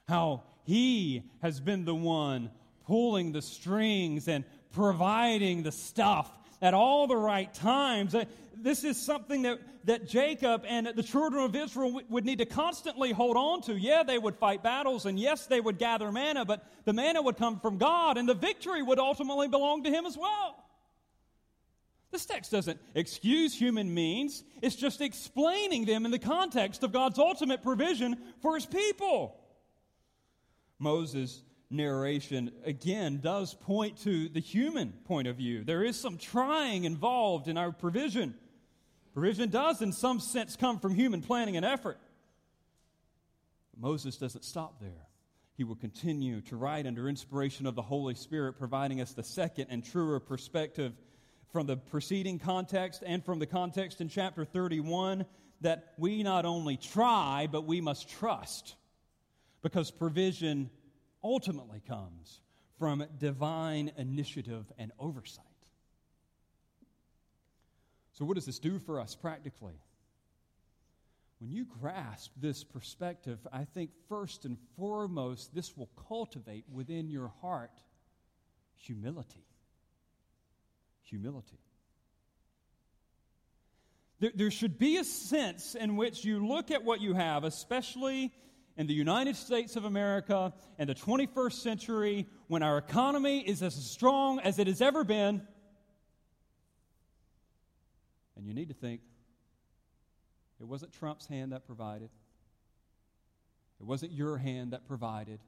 How 0.08 0.44
He 0.64 1.24
has 1.42 1.60
been 1.60 1.86
the 1.86 1.96
one 1.96 2.50
pulling 2.88 3.32
the 3.32 3.42
strings 3.42 4.28
and 4.28 4.44
providing 4.72 5.64
the 5.64 5.72
stuff 5.72 6.32
at 6.62 6.74
all 6.74 7.08
the 7.08 7.16
right 7.18 7.54
times. 7.54 8.16
Uh, 8.16 8.26
this 8.58 8.84
is 8.84 8.98
something 8.98 9.44
that, 9.44 9.60
that 9.86 10.08
Jacob 10.08 10.64
and 10.68 10.88
the 10.88 11.04
children 11.04 11.44
of 11.44 11.56
Israel 11.56 12.02
would 12.10 12.26
need 12.26 12.40
to 12.40 12.46
constantly 12.46 13.12
hold 13.12 13.38
on 13.38 13.62
to. 13.64 13.76
Yeah, 13.76 14.04
they 14.04 14.18
would 14.18 14.36
fight 14.36 14.64
battles, 14.64 15.06
and 15.06 15.20
yes, 15.20 15.48
they 15.48 15.60
would 15.60 15.78
gather 15.78 16.12
manna, 16.12 16.46
but 16.46 16.66
the 16.86 16.94
manna 16.94 17.22
would 17.22 17.38
come 17.38 17.60
from 17.60 17.78
God, 17.78 18.18
and 18.18 18.28
the 18.28 18.34
victory 18.34 18.82
would 18.82 19.00
ultimately 19.00 19.48
belong 19.48 19.84
to 19.84 19.92
Him 19.92 20.06
as 20.06 20.18
well. 20.18 20.64
This 22.12 22.26
text 22.26 22.52
doesn't 22.52 22.80
excuse 22.94 23.54
human 23.54 23.94
means, 23.94 24.44
it's 24.62 24.76
just 24.76 25.02
explaining 25.02 25.86
them 25.86 26.06
in 26.06 26.12
the 26.12 26.20
context 26.20 26.84
of 26.84 26.94
God's 26.94 27.20
ultimate 27.20 27.62
provision 27.62 28.16
for 28.42 28.56
His 28.56 28.66
people. 28.66 29.38
Moses 30.80 31.42
narration 31.70 32.52
again 32.64 33.20
does 33.22 33.54
point 33.54 33.98
to 34.04 34.30
the 34.30 34.40
human 34.40 34.94
point 35.06 35.28
of 35.28 35.36
view. 35.38 35.64
There 35.64 35.84
is 35.84 36.00
some 36.00 36.18
trying 36.18 36.84
involved 36.84 37.48
in 37.48 37.58
our 37.58 37.72
provision. 37.72 38.36
Provision 39.14 39.50
does, 39.50 39.82
in 39.82 39.92
some 39.92 40.20
sense, 40.20 40.56
come 40.56 40.80
from 40.80 40.94
human 40.94 41.22
planning 41.22 41.56
and 41.58 41.66
effort. 41.66 41.98
But 43.74 43.82
Moses 43.82 44.18
doesn't 44.18 44.44
stop 44.44 44.80
there. 44.80 45.08
he 45.58 45.64
will 45.64 45.76
continue 45.76 46.42
to 46.42 46.58
write 46.58 46.86
under 46.86 47.08
inspiration 47.08 47.66
of 47.66 47.76
the 47.76 47.82
Holy 47.82 48.14
Spirit, 48.14 48.60
providing 48.60 49.00
us 49.00 49.14
the 49.14 49.24
second 49.24 49.68
and 49.70 49.84
truer 49.84 50.20
perspective 50.20 50.94
from 51.52 51.66
the 51.66 51.78
preceding 51.78 52.38
context 52.40 53.04
and 53.06 53.24
from 53.24 53.40
the 53.40 53.46
context 53.46 54.02
in 54.02 54.10
chapter 54.10 54.44
31 54.44 55.26
that 55.62 55.94
we 55.98 56.24
not 56.24 56.46
only 56.46 56.76
try, 56.76 57.48
but 57.50 57.66
we 57.66 57.80
must 57.80 58.10
trust. 58.10 58.76
Because 59.62 59.90
provision 59.92 60.70
ultimately 61.26 61.82
comes 61.86 62.40
from 62.78 63.04
divine 63.18 63.92
initiative 63.98 64.72
and 64.78 64.92
oversight. 65.00 65.44
So, 68.14 68.24
what 68.24 68.36
does 68.36 68.46
this 68.46 68.60
do 68.60 68.80
for 68.80 69.02
us 69.02 69.16
practically? 69.16 69.82
When 71.40 71.52
you 71.52 71.66
grasp 71.66 72.32
this 72.38 72.64
perspective, 72.64 73.40
I 73.52 73.66
think 73.66 73.90
first 74.08 74.46
and 74.46 74.58
foremost, 74.78 75.54
this 75.54 75.76
will 75.76 75.90
cultivate 76.08 76.64
within 76.72 77.10
your 77.10 77.34
heart 77.42 77.72
humility. 78.78 79.44
Humility. 81.04 81.60
There, 84.20 84.32
there, 84.34 84.52
should 84.52 84.80
be 84.80 84.98
a 84.98 85.04
sense 85.04 85.76
in 85.76 85.98
which 85.98 86.24
you 86.24 86.48
look 86.48 86.72
at 86.72 86.86
what 86.86 87.02
you 87.02 87.14
have, 87.14 87.44
especially 87.44 88.32
in 88.78 88.88
the 88.88 88.94
United 88.94 89.36
States 89.36 89.76
of 89.76 89.86
America 89.86 90.54
in 90.78 90.88
the 90.88 90.96
21st 90.96 91.54
century, 91.54 92.28
when 92.48 92.62
our 92.62 92.78
economy 92.78 93.40
is 93.40 93.64
as 93.64 93.74
strong 93.74 94.40
as 94.40 94.60
it 94.60 94.68
has 94.68 94.82
ever 94.82 95.04
been. 95.04 95.42
And 98.36 98.46
you 98.46 98.54
need 98.54 98.68
to 98.68 98.74
think, 98.74 99.02
it 100.60 100.68
wasn't 100.68 100.94
Trump's 100.94 101.28
hand 101.28 101.52
that 101.52 101.66
provided. 101.66 102.10
It 103.80 103.86
wasn't 103.86 104.12
your 104.12 104.38
hand 104.38 104.72
that 104.74 104.88
provided. 104.88 105.40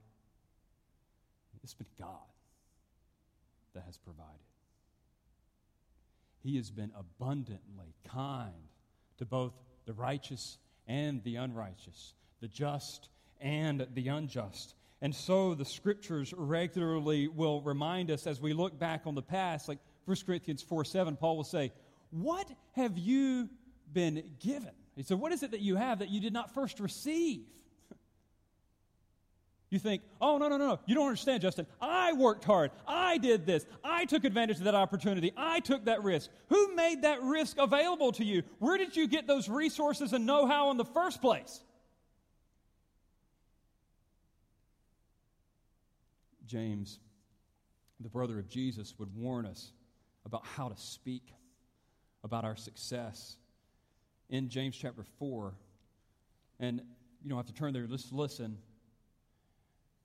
It's 1.63 1.73
been 1.73 1.87
God 1.99 2.07
that 3.73 3.83
has 3.83 3.97
provided. 3.97 4.31
He 6.43 6.55
has 6.55 6.71
been 6.71 6.91
abundantly 6.97 7.93
kind 8.07 8.53
to 9.17 9.25
both 9.25 9.53
the 9.85 9.93
righteous 9.93 10.57
and 10.87 11.21
the 11.23 11.35
unrighteous, 11.35 12.13
the 12.39 12.47
just 12.47 13.09
and 13.41 13.87
the 13.93 14.07
unjust. 14.07 14.75
And 15.01 15.13
so 15.13 15.53
the 15.53 15.65
scriptures 15.65 16.33
regularly 16.35 17.27
will 17.27 17.61
remind 17.61 18.09
us 18.09 18.25
as 18.25 18.41
we 18.41 18.53
look 18.53 18.79
back 18.79 19.03
on 19.05 19.15
the 19.15 19.21
past, 19.21 19.67
like 19.67 19.79
1 20.05 20.17
Corinthians 20.25 20.61
4 20.63 20.85
7, 20.85 21.15
Paul 21.15 21.37
will 21.37 21.43
say, 21.43 21.71
What 22.09 22.49
have 22.73 22.97
you 22.97 23.49
been 23.93 24.23
given? 24.39 24.71
He 24.95 25.03
said, 25.03 25.19
What 25.19 25.31
is 25.31 25.43
it 25.43 25.51
that 25.51 25.59
you 25.59 25.75
have 25.75 25.99
that 25.99 26.09
you 26.09 26.19
did 26.19 26.33
not 26.33 26.53
first 26.53 26.79
receive? 26.79 27.45
You 29.69 29.79
think, 29.79 30.01
oh, 30.21 30.37
no, 30.37 30.47
no, 30.47 30.55
no, 30.55 30.65
no. 30.65 30.79
You 30.85 30.95
don't 30.95 31.07
understand, 31.07 31.41
Justin. 31.41 31.67
I 31.81 32.13
worked 32.13 32.45
hard. 32.45 32.71
I 32.87 33.17
did 33.17 33.45
this. 33.45 33.65
I 33.83 34.05
took 34.05 34.23
advantage 34.23 34.59
of 34.59 34.63
that 34.63 34.75
opportunity. 34.75 35.33
I 35.35 35.59
took 35.59 35.83
that 35.85 36.03
risk. 36.03 36.29
Who 36.47 36.73
made 36.73 37.01
that 37.01 37.21
risk 37.21 37.57
available 37.59 38.13
to 38.13 38.23
you? 38.23 38.43
Where 38.59 38.77
did 38.77 38.95
you 38.95 39.09
get 39.09 39.27
those 39.27 39.49
resources 39.49 40.13
and 40.13 40.25
know 40.25 40.47
how 40.47 40.71
in 40.71 40.77
the 40.77 40.85
first 40.85 41.19
place? 41.19 41.65
James, 46.47 46.99
the 47.99 48.09
brother 48.09 48.39
of 48.39 48.47
Jesus, 48.49 48.95
would 48.97 49.15
warn 49.15 49.45
us 49.45 49.71
about 50.25 50.45
how 50.45 50.69
to 50.69 50.77
speak 50.77 51.33
about 52.23 52.43
our 52.43 52.55
success 52.55 53.37
in 54.29 54.49
James 54.49 54.75
chapter 54.75 55.03
4. 55.19 55.53
And 56.59 56.81
you 57.23 57.29
don't 57.29 57.37
have 57.37 57.47
to 57.47 57.53
turn 57.53 57.73
there, 57.73 57.85
just 57.85 58.11
listen. 58.11 58.57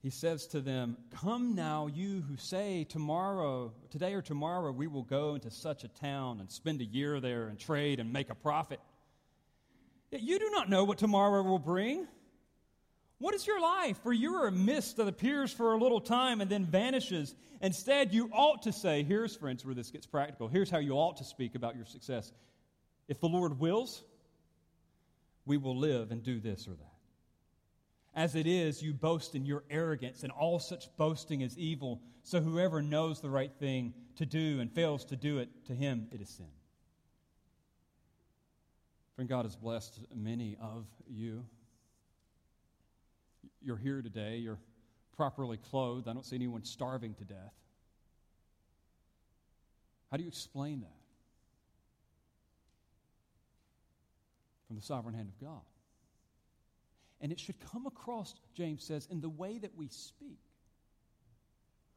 He 0.02 0.10
says 0.10 0.48
to 0.48 0.60
them, 0.60 0.96
Come 1.14 1.54
now, 1.54 1.86
you 1.86 2.22
who 2.28 2.36
say, 2.36 2.84
Tomorrow, 2.84 3.72
today 3.90 4.14
or 4.14 4.22
tomorrow, 4.22 4.72
we 4.72 4.88
will 4.88 5.04
go 5.04 5.34
into 5.34 5.50
such 5.50 5.84
a 5.84 5.88
town 5.88 6.40
and 6.40 6.50
spend 6.50 6.80
a 6.80 6.84
year 6.84 7.20
there 7.20 7.48
and 7.48 7.58
trade 7.58 8.00
and 8.00 8.12
make 8.12 8.28
a 8.28 8.34
profit. 8.34 8.80
Yet 10.10 10.22
you 10.22 10.38
do 10.38 10.50
not 10.50 10.68
know 10.68 10.84
what 10.84 10.98
tomorrow 10.98 11.42
will 11.42 11.60
bring. 11.60 12.06
What 13.22 13.36
is 13.36 13.46
your 13.46 13.60
life? 13.60 13.98
For 14.02 14.12
you 14.12 14.34
are 14.34 14.48
a 14.48 14.50
mist 14.50 14.96
that 14.96 15.06
appears 15.06 15.52
for 15.52 15.74
a 15.74 15.78
little 15.78 16.00
time 16.00 16.40
and 16.40 16.50
then 16.50 16.64
vanishes. 16.64 17.36
Instead, 17.60 18.12
you 18.12 18.28
ought 18.32 18.62
to 18.62 18.72
say, 18.72 19.04
Here's, 19.04 19.36
friends, 19.36 19.64
where 19.64 19.76
this 19.76 19.92
gets 19.92 20.06
practical. 20.06 20.48
Here's 20.48 20.68
how 20.68 20.78
you 20.78 20.94
ought 20.94 21.18
to 21.18 21.24
speak 21.24 21.54
about 21.54 21.76
your 21.76 21.84
success. 21.84 22.32
If 23.06 23.20
the 23.20 23.28
Lord 23.28 23.60
wills, 23.60 24.02
we 25.46 25.56
will 25.56 25.78
live 25.78 26.10
and 26.10 26.24
do 26.24 26.40
this 26.40 26.66
or 26.66 26.72
that. 26.72 26.96
As 28.12 28.34
it 28.34 28.48
is, 28.48 28.82
you 28.82 28.92
boast 28.92 29.36
in 29.36 29.46
your 29.46 29.62
arrogance, 29.70 30.24
and 30.24 30.32
all 30.32 30.58
such 30.58 30.88
boasting 30.96 31.42
is 31.42 31.56
evil. 31.56 32.00
So 32.24 32.40
whoever 32.40 32.82
knows 32.82 33.20
the 33.20 33.30
right 33.30 33.52
thing 33.60 33.94
to 34.16 34.26
do 34.26 34.58
and 34.58 34.68
fails 34.68 35.04
to 35.06 35.16
do 35.16 35.38
it, 35.38 35.48
to 35.66 35.74
him 35.74 36.08
it 36.10 36.20
is 36.20 36.28
sin. 36.28 36.50
Friend, 39.14 39.28
God 39.28 39.44
has 39.44 39.54
blessed 39.54 40.00
many 40.12 40.56
of 40.60 40.86
you. 41.08 41.44
You're 43.64 43.76
here 43.76 44.02
today, 44.02 44.36
you're 44.38 44.58
properly 45.16 45.56
clothed. 45.56 46.08
I 46.08 46.12
don't 46.12 46.24
see 46.24 46.36
anyone 46.36 46.64
starving 46.64 47.14
to 47.14 47.24
death. 47.24 47.54
How 50.10 50.16
do 50.16 50.22
you 50.22 50.28
explain 50.28 50.80
that? 50.80 51.02
from 54.72 54.80
the 54.80 54.86
sovereign 54.86 55.14
hand 55.14 55.28
of 55.28 55.38
God. 55.46 55.60
And 57.20 57.30
it 57.30 57.38
should 57.38 57.56
come 57.70 57.84
across, 57.86 58.34
James 58.54 58.82
says, 58.82 59.06
in 59.10 59.20
the 59.20 59.28
way 59.28 59.58
that 59.58 59.76
we 59.76 59.88
speak, 59.88 60.38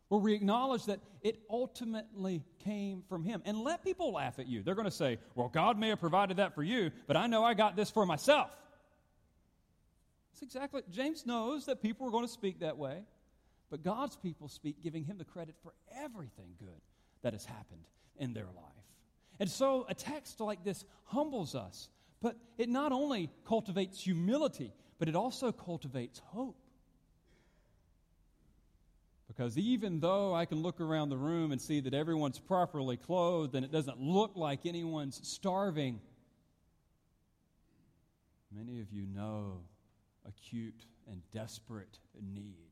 where 0.09 0.19
we 0.19 0.33
acknowledge 0.33 0.83
that 0.87 0.99
it 1.21 1.39
ultimately 1.49 2.43
came 2.65 3.01
from 3.07 3.23
Him. 3.23 3.41
And 3.45 3.61
let 3.61 3.81
people 3.81 4.11
laugh 4.11 4.39
at 4.39 4.47
you. 4.47 4.61
They're 4.61 4.75
going 4.75 4.83
to 4.83 4.91
say, 4.91 5.19
Well, 5.35 5.47
God 5.47 5.79
may 5.79 5.87
have 5.87 6.01
provided 6.01 6.35
that 6.37 6.53
for 6.53 6.63
you, 6.63 6.91
but 7.07 7.15
I 7.15 7.27
know 7.27 7.45
I 7.45 7.53
got 7.53 7.77
this 7.77 7.89
for 7.89 8.05
myself. 8.05 8.49
That's 10.35 10.43
exactly, 10.43 10.81
James 10.91 11.25
knows 11.25 11.65
that 11.67 11.81
people 11.81 12.05
are 12.05 12.11
going 12.11 12.25
to 12.25 12.31
speak 12.31 12.59
that 12.59 12.77
way, 12.77 13.03
but 13.71 13.83
God's 13.83 14.17
people 14.17 14.49
speak 14.49 14.83
giving 14.83 15.05
Him 15.05 15.17
the 15.17 15.23
credit 15.23 15.55
for 15.63 15.73
everything 15.97 16.49
good 16.59 16.81
that 17.21 17.31
has 17.31 17.45
happened 17.45 17.85
in 18.17 18.33
their 18.33 18.45
life. 18.45 18.85
And 19.39 19.49
so 19.49 19.85
a 19.87 19.93
text 19.93 20.41
like 20.41 20.63
this 20.63 20.83
humbles 21.05 21.55
us 21.55 21.89
but 22.25 22.35
it 22.57 22.69
not 22.69 22.91
only 22.91 23.29
cultivates 23.45 24.01
humility, 24.01 24.73
but 24.97 25.07
it 25.07 25.15
also 25.15 25.51
cultivates 25.51 26.23
hope. 26.25 26.57
Because 29.27 29.59
even 29.59 29.99
though 29.99 30.33
I 30.33 30.45
can 30.45 30.63
look 30.63 30.81
around 30.81 31.09
the 31.09 31.17
room 31.17 31.51
and 31.51 31.61
see 31.61 31.81
that 31.81 31.93
everyone's 31.93 32.39
properly 32.39 32.97
clothed 32.97 33.53
and 33.53 33.63
it 33.63 33.71
doesn't 33.71 33.99
look 33.99 34.31
like 34.35 34.65
anyone's 34.65 35.19
starving, 35.21 36.01
many 38.51 38.79
of 38.79 38.91
you 38.91 39.05
know 39.05 39.59
acute 40.27 40.85
and 41.09 41.21
desperate 41.31 41.99
need. 42.33 42.71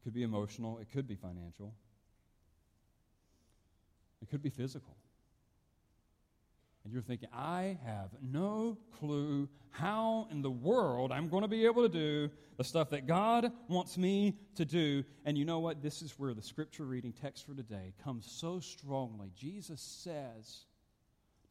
It 0.00 0.04
could 0.04 0.14
be 0.14 0.22
emotional, 0.22 0.78
it 0.78 0.90
could 0.92 1.06
be 1.06 1.16
financial, 1.16 1.74
it 4.22 4.30
could 4.30 4.42
be 4.42 4.50
physical 4.50 4.96
and 6.86 6.92
you're 6.92 7.02
thinking, 7.02 7.28
I 7.34 7.78
have 7.84 8.10
no 8.22 8.78
clue 9.00 9.48
how 9.70 10.28
in 10.30 10.40
the 10.40 10.52
world 10.52 11.10
I'm 11.10 11.28
going 11.28 11.42
to 11.42 11.48
be 11.48 11.66
able 11.66 11.82
to 11.82 11.88
do 11.88 12.30
the 12.58 12.62
stuff 12.62 12.90
that 12.90 13.08
God 13.08 13.50
wants 13.66 13.98
me 13.98 14.38
to 14.54 14.64
do. 14.64 15.02
And 15.24 15.36
you 15.36 15.44
know 15.44 15.58
what? 15.58 15.82
This 15.82 16.00
is 16.00 16.16
where 16.16 16.32
the 16.32 16.44
scripture 16.44 16.84
reading 16.84 17.12
text 17.12 17.44
for 17.44 17.54
today 17.54 17.92
comes 18.04 18.30
so 18.30 18.60
strongly. 18.60 19.32
Jesus 19.34 19.80
says 19.80 20.66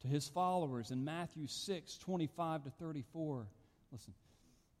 to 0.06 0.12
his 0.12 0.28
followers 0.28 0.90
in 0.90 1.04
Matthew 1.04 1.46
6 1.46 1.98
25 1.98 2.64
to 2.64 2.70
34, 2.70 3.46
listen, 3.92 4.14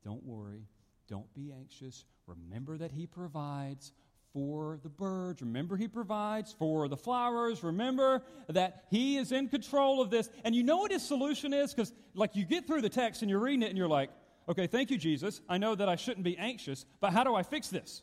don't 0.04 0.24
worry, 0.24 0.62
don't 1.08 1.32
be 1.34 1.52
anxious. 1.52 2.04
Remember 2.26 2.76
that 2.78 2.92
he 2.92 3.06
provides 3.06 3.92
for 4.36 4.78
the 4.82 4.90
birds. 4.90 5.40
Remember, 5.40 5.78
He 5.78 5.88
provides 5.88 6.52
for 6.52 6.88
the 6.88 6.96
flowers. 6.96 7.62
Remember 7.62 8.22
that 8.48 8.84
He 8.90 9.16
is 9.16 9.32
in 9.32 9.48
control 9.48 10.02
of 10.02 10.10
this. 10.10 10.28
And 10.44 10.54
you 10.54 10.62
know 10.62 10.76
what 10.76 10.92
His 10.92 11.02
solution 11.02 11.54
is? 11.54 11.72
Because, 11.72 11.90
like, 12.14 12.36
you 12.36 12.44
get 12.44 12.66
through 12.66 12.82
the 12.82 12.90
text 12.90 13.22
and 13.22 13.30
you're 13.30 13.40
reading 13.40 13.62
it 13.62 13.70
and 13.70 13.78
you're 13.78 13.88
like, 13.88 14.10
okay, 14.46 14.66
thank 14.66 14.90
you, 14.90 14.98
Jesus. 14.98 15.40
I 15.48 15.56
know 15.56 15.74
that 15.74 15.88
I 15.88 15.96
shouldn't 15.96 16.24
be 16.24 16.36
anxious, 16.36 16.84
but 17.00 17.14
how 17.14 17.24
do 17.24 17.34
I 17.34 17.44
fix 17.44 17.68
this? 17.68 18.02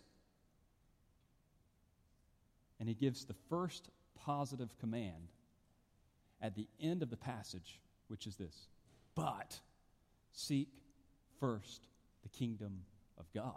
And 2.79 2.89
He 2.89 2.95
gives 2.95 3.25
the 3.25 3.35
first 3.47 3.89
positive 4.15 4.75
command 4.79 5.32
at 6.43 6.55
the 6.55 6.67
end 6.79 7.01
of 7.01 7.09
the 7.09 7.17
passage, 7.17 7.79
which 8.09 8.27
is 8.27 8.35
this 8.35 8.67
But 9.15 9.59
seek 10.33 10.69
first 11.39 11.87
the 12.21 12.29
kingdom 12.29 12.81
of 13.17 13.25
God. 13.33 13.53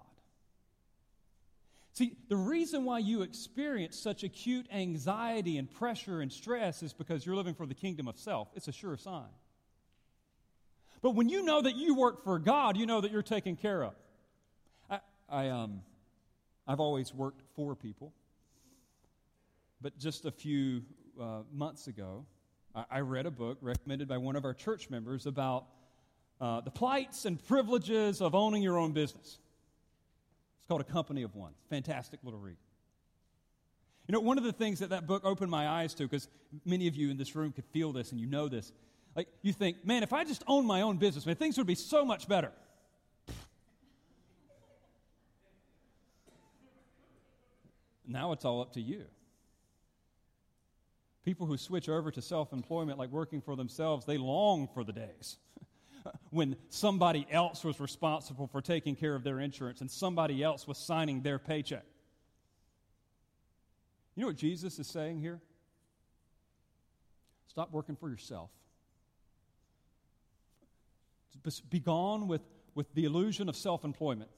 See, 1.92 2.16
the 2.28 2.36
reason 2.36 2.84
why 2.84 2.98
you 2.98 3.22
experience 3.22 3.98
such 3.98 4.22
acute 4.22 4.66
anxiety 4.70 5.56
and 5.56 5.70
pressure 5.70 6.20
and 6.20 6.30
stress 6.30 6.82
is 6.82 6.92
because 6.92 7.24
you're 7.24 7.36
living 7.36 7.54
for 7.54 7.66
the 7.66 7.74
kingdom 7.74 8.06
of 8.06 8.18
self. 8.18 8.48
It's 8.54 8.68
a 8.68 8.72
sure 8.72 8.96
sign. 8.98 9.30
But 11.00 11.12
when 11.12 11.28
you 11.28 11.42
know 11.42 11.62
that 11.62 11.74
you 11.74 11.94
work 11.94 12.22
for 12.22 12.38
God, 12.38 12.76
you 12.76 12.84
know 12.84 13.00
that 13.00 13.10
you're 13.10 13.22
taken 13.22 13.56
care 13.56 13.82
of. 13.82 13.94
I, 15.28 15.48
um, 15.48 15.80
I've 16.66 16.80
always 16.80 17.14
worked 17.14 17.42
for 17.54 17.74
people. 17.74 18.12
But 19.80 19.98
just 19.98 20.24
a 20.24 20.30
few 20.30 20.82
uh, 21.20 21.42
months 21.52 21.86
ago, 21.86 22.26
I, 22.90 23.00
read 23.00 23.24
a 23.24 23.30
book 23.30 23.58
recommended 23.62 24.06
by 24.06 24.18
one 24.18 24.36
of 24.36 24.44
our 24.44 24.52
church 24.52 24.90
members 24.90 25.24
about 25.24 25.66
uh, 26.40 26.60
the 26.60 26.70
plights 26.70 27.24
and 27.24 27.42
privileges 27.46 28.20
of 28.20 28.34
owning 28.34 28.62
your 28.62 28.76
own 28.76 28.92
business. 28.92 29.38
It's 30.58 30.68
called 30.68 30.82
A 30.82 30.84
Company 30.84 31.22
of 31.22 31.34
One. 31.34 31.52
Fantastic 31.70 32.20
little 32.22 32.38
read. 32.38 32.56
You 34.08 34.12
know, 34.12 34.20
one 34.20 34.36
of 34.36 34.44
the 34.44 34.52
things 34.52 34.80
that 34.80 34.90
that 34.90 35.06
book 35.06 35.24
opened 35.24 35.50
my 35.50 35.66
eyes 35.66 35.94
to, 35.94 36.02
because 36.04 36.28
many 36.64 36.86
of 36.86 36.94
you 36.94 37.10
in 37.10 37.16
this 37.16 37.34
room 37.34 37.52
could 37.52 37.64
feel 37.66 37.92
this 37.92 38.12
and 38.12 38.20
you 38.20 38.26
know 38.26 38.46
this, 38.46 38.72
like 39.16 39.28
you 39.42 39.52
think, 39.52 39.84
man, 39.84 40.02
if 40.02 40.12
I 40.12 40.24
just 40.24 40.44
owned 40.46 40.66
my 40.66 40.82
own 40.82 40.98
business, 40.98 41.24
man, 41.24 41.36
things 41.36 41.56
would 41.56 41.66
be 41.66 41.74
so 41.74 42.04
much 42.04 42.28
better. 42.28 42.52
Now 48.06 48.32
it's 48.32 48.44
all 48.44 48.60
up 48.60 48.74
to 48.74 48.80
you. 48.80 49.06
People 51.26 51.48
who 51.48 51.56
switch 51.56 51.88
over 51.88 52.12
to 52.12 52.22
self 52.22 52.52
employment, 52.52 53.00
like 53.00 53.10
working 53.10 53.40
for 53.40 53.56
themselves, 53.56 54.06
they 54.06 54.16
long 54.16 54.68
for 54.72 54.84
the 54.84 54.92
days 54.92 55.38
when 56.30 56.54
somebody 56.68 57.26
else 57.32 57.64
was 57.64 57.80
responsible 57.80 58.46
for 58.46 58.62
taking 58.62 58.94
care 58.94 59.16
of 59.16 59.24
their 59.24 59.40
insurance 59.40 59.80
and 59.80 59.90
somebody 59.90 60.40
else 60.40 60.68
was 60.68 60.78
signing 60.78 61.22
their 61.22 61.40
paycheck. 61.40 61.84
You 64.14 64.20
know 64.20 64.28
what 64.28 64.36
Jesus 64.36 64.78
is 64.78 64.86
saying 64.86 65.18
here? 65.18 65.40
Stop 67.48 67.72
working 67.72 67.96
for 67.96 68.08
yourself. 68.08 68.50
Be 71.70 71.80
gone 71.80 72.28
with, 72.28 72.42
with 72.76 72.94
the 72.94 73.04
illusion 73.04 73.48
of 73.48 73.56
self 73.56 73.84
employment 73.84 74.30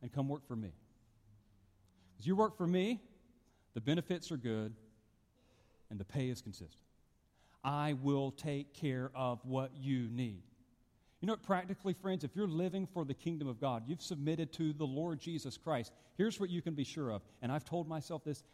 and 0.00 0.12
come 0.12 0.28
work 0.28 0.46
for 0.46 0.54
me. 0.54 0.74
As 2.20 2.26
you 2.28 2.36
work 2.36 2.56
for 2.56 2.68
me, 2.68 3.02
the 3.74 3.80
benefits 3.80 4.30
are 4.30 4.36
good 4.36 4.76
and 5.90 5.98
the 5.98 6.04
pay 6.04 6.28
is 6.28 6.40
consistent. 6.40 6.82
I 7.64 7.94
will 8.02 8.30
take 8.30 8.72
care 8.74 9.10
of 9.14 9.40
what 9.44 9.72
you 9.76 10.08
need. 10.10 10.42
You 11.20 11.26
know, 11.26 11.32
what, 11.32 11.42
practically, 11.42 11.94
friends, 11.94 12.22
if 12.22 12.36
you're 12.36 12.46
living 12.46 12.86
for 12.86 13.04
the 13.04 13.14
kingdom 13.14 13.48
of 13.48 13.60
God, 13.60 13.82
you've 13.86 14.02
submitted 14.02 14.52
to 14.54 14.72
the 14.72 14.86
Lord 14.86 15.18
Jesus 15.18 15.56
Christ, 15.56 15.92
here's 16.16 16.38
what 16.38 16.50
you 16.50 16.62
can 16.62 16.74
be 16.74 16.84
sure 16.84 17.10
of. 17.10 17.22
And 17.42 17.50
I've 17.50 17.64
told 17.64 17.88
myself 17.88 18.22
this 18.24 18.44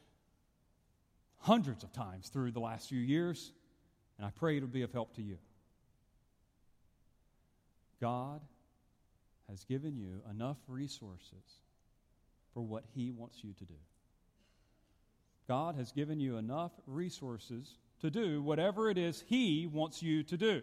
hundreds 1.39 1.85
of 1.85 1.93
times 1.93 2.29
through 2.29 2.53
the 2.53 2.61
last 2.61 2.89
few 2.89 3.01
years, 3.01 3.53
and 4.17 4.27
I 4.27 4.31
pray 4.31 4.57
it'll 4.57 4.69
be 4.69 4.83
of 4.83 4.93
help 4.93 5.15
to 5.17 5.23
you. 5.23 5.37
God 8.01 8.41
has 9.51 9.65
given 9.65 9.97
you 9.99 10.23
enough 10.31 10.57
resources 10.67 11.61
for 12.55 12.63
what 12.63 12.85
He 12.95 13.11
wants 13.11 13.45
you 13.45 13.53
to 13.53 13.65
do. 13.65 13.75
God 15.47 15.77
has 15.77 15.93
given 15.93 16.21
you 16.21 16.37
enough 16.37 16.73
resources 16.87 17.79
to 18.01 18.11
do 18.11 18.43
whatever 18.43 18.91
it 18.91 18.99
is 18.99 19.25
He 19.27 19.67
wants 19.67 20.03
you 20.03 20.23
to 20.25 20.37
do. 20.37 20.63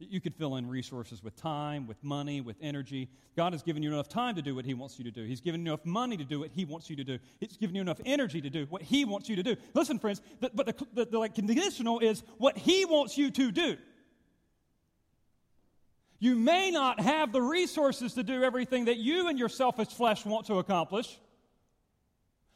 You 0.00 0.20
could 0.20 0.36
fill 0.36 0.54
in 0.56 0.68
resources 0.68 1.24
with 1.24 1.34
time, 1.34 1.88
with 1.88 2.02
money, 2.04 2.40
with 2.40 2.56
energy. 2.62 3.10
God 3.36 3.52
has 3.52 3.64
given 3.64 3.82
you 3.82 3.92
enough 3.92 4.08
time 4.08 4.36
to 4.36 4.42
do 4.42 4.54
what 4.54 4.64
He 4.64 4.72
wants 4.72 4.96
you 4.96 5.04
to 5.04 5.10
do. 5.10 5.24
He's 5.24 5.40
given 5.40 5.66
you 5.66 5.72
enough 5.72 5.84
money 5.84 6.16
to 6.16 6.24
do 6.24 6.38
what 6.38 6.50
He 6.54 6.64
wants 6.64 6.88
you 6.88 6.94
to 6.96 7.04
do. 7.04 7.18
He's 7.40 7.56
given 7.56 7.74
you 7.74 7.82
enough 7.82 8.00
energy 8.06 8.40
to 8.40 8.48
do 8.48 8.66
what 8.70 8.82
He 8.82 9.04
wants 9.04 9.28
you 9.28 9.34
to 9.36 9.42
do. 9.42 9.56
Listen, 9.74 9.98
friends, 9.98 10.22
but 10.40 10.54
the, 10.54 10.86
the, 10.94 11.04
the 11.06 11.18
like, 11.18 11.34
conditional 11.34 11.98
is 11.98 12.22
what 12.38 12.56
He 12.56 12.84
wants 12.84 13.18
you 13.18 13.30
to 13.32 13.50
do. 13.50 13.76
You 16.20 16.36
may 16.36 16.70
not 16.70 17.00
have 17.00 17.32
the 17.32 17.42
resources 17.42 18.14
to 18.14 18.22
do 18.22 18.42
everything 18.44 18.86
that 18.86 18.98
you 18.98 19.28
and 19.28 19.38
your 19.38 19.48
selfish 19.48 19.88
flesh 19.88 20.24
want 20.24 20.46
to 20.46 20.58
accomplish. 20.58 21.18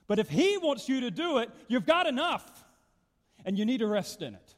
But 0.06 0.18
if 0.18 0.28
He 0.28 0.58
wants 0.58 0.88
you 0.88 1.00
to 1.00 1.10
do 1.10 1.38
it, 1.38 1.50
you've 1.68 1.86
got 1.86 2.06
enough. 2.06 2.64
And 3.44 3.58
you 3.58 3.64
need 3.64 3.78
to 3.78 3.86
rest 3.86 4.22
in 4.22 4.34
it. 4.34 4.54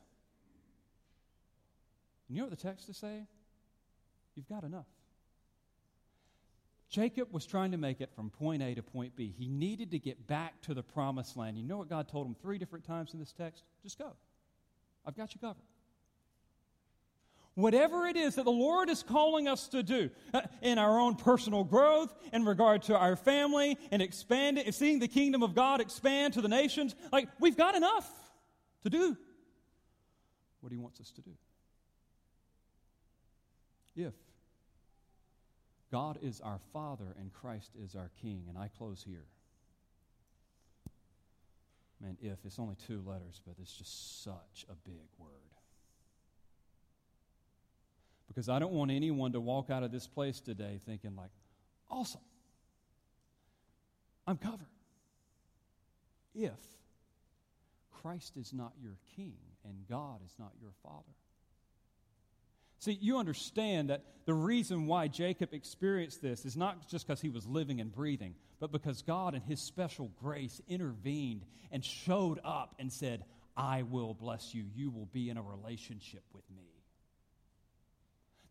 And 2.29 2.37
you 2.37 2.43
know 2.43 2.49
what 2.49 2.59
the 2.59 2.63
text 2.63 2.89
is 2.89 2.97
saying? 2.97 3.27
You've 4.35 4.49
got 4.49 4.65
enough. 4.65 4.87
Jacob 6.91 7.33
was 7.33 7.45
trying 7.45 7.73
to 7.73 7.77
make 7.77 8.01
it 8.01 8.11
from 8.15 8.31
point 8.31 8.63
A 8.63 8.75
to 8.75 8.83
point 8.83 9.17
B. 9.17 9.35
He 9.37 9.49
needed 9.49 9.91
to 9.91 9.99
get 9.99 10.27
back 10.27 10.61
to 10.63 10.75
the 10.75 10.83
promised 10.83 11.37
land. 11.37 11.59
You 11.59 11.65
know 11.65 11.77
what 11.77 11.89
God 11.89 12.09
told 12.09 12.27
him 12.27 12.37
three 12.41 12.59
different 12.59 12.85
times 12.85 13.15
in 13.15 13.19
this 13.19 13.33
text? 13.33 13.65
Just 13.83 13.99
go. 13.99 14.13
I've 15.05 15.17
got 15.17 15.35
you 15.35 15.41
covered. 15.41 15.63
Whatever 17.55 18.07
it 18.07 18.17
is 18.17 18.35
that 18.35 18.45
the 18.45 18.51
Lord 18.51 18.91
is 18.91 19.05
calling 19.05 19.47
us 19.47 19.69
to 19.69 19.83
do 19.85 20.11
uh, 20.33 20.41
in 20.61 20.77
our 20.77 20.99
own 20.99 21.15
personal 21.15 21.63
growth, 21.63 22.13
in 22.33 22.45
regard 22.45 22.83
to 22.85 22.97
our 22.97 23.15
family, 23.15 23.79
and 23.93 24.03
expand 24.03 24.59
it, 24.59 24.75
seeing 24.75 24.99
the 24.99 25.07
kingdom 25.07 25.43
of 25.43 25.55
God 25.55 25.81
expand 25.81 26.35
to 26.35 26.41
the 26.41 26.49
nations, 26.49 26.97
like 27.13 27.29
we've 27.39 27.57
got 27.57 27.77
enough 27.77 28.11
to 28.83 28.91
do 28.91 29.17
what 30.61 30.73
He 30.73 30.79
wants 30.79 31.01
us 31.01 31.13
to 31.13 31.23
do. 31.23 31.31
If 33.95 34.15
God 35.93 36.19
is 36.23 36.41
our 36.41 36.59
Father 36.73 37.15
and 37.21 37.33
Christ 37.33 37.71
is 37.81 37.95
our 37.95 38.11
King, 38.21 38.47
and 38.49 38.59
I 38.59 38.67
close 38.67 39.05
here. 39.07 39.27
Man, 42.01 42.17
if, 42.21 42.39
it's 42.45 42.59
only 42.59 42.75
two 42.89 43.01
letters, 43.07 43.41
but 43.47 43.55
it's 43.63 43.73
just 43.73 44.25
such 44.25 44.67
a 44.69 44.75
big 44.85 45.07
word 45.19 45.54
because 48.35 48.49
I 48.49 48.59
don't 48.59 48.73
want 48.73 48.91
anyone 48.91 49.33
to 49.33 49.41
walk 49.41 49.71
out 49.71 49.83
of 49.85 49.93
this 49.93 50.09
place 50.09 50.41
today 50.41 50.81
thinking, 50.85 51.15
like, 51.17 51.31
awesome, 51.91 52.21
I'm 54.27 54.37
covered. 54.37 54.67
If 56.35 56.59
Christ 58.03 58.37
is 58.37 58.53
not 58.53 58.73
your 58.83 58.97
king 59.15 59.37
and 59.65 59.75
God 59.89 60.21
is 60.27 60.35
not 60.39 60.53
your 60.61 60.73
father. 60.83 61.13
See, 62.81 62.99
you 63.01 63.19
understand 63.19 63.91
that 63.91 64.05
the 64.27 64.35
reason 64.35 64.87
why 64.87 65.09
Jacob 65.09 65.55
experienced 65.55 66.21
this 66.21 66.45
is 66.45 66.57
not 66.57 66.89
just 66.89 67.07
because 67.07 67.21
he 67.21 67.31
was 67.31 67.47
living 67.47 67.81
and 67.81 67.91
breathing, 67.91 68.35
but 68.61 68.73
because 68.73 69.01
God, 69.01 69.35
in 69.35 69.41
his 69.43 69.61
special 69.61 70.11
grace, 70.21 70.61
intervened 70.69 71.45
and 71.71 71.85
showed 71.85 72.41
up 72.45 72.75
and 72.79 72.93
said, 72.93 73.25
I 73.57 73.83
will 73.83 74.13
bless 74.13 74.55
you. 74.55 74.65
You 74.75 74.91
will 74.91 75.07
be 75.07 75.31
in 75.31 75.37
a 75.37 75.43
relationship 75.43 76.25
with 76.35 76.45
me. 76.51 76.74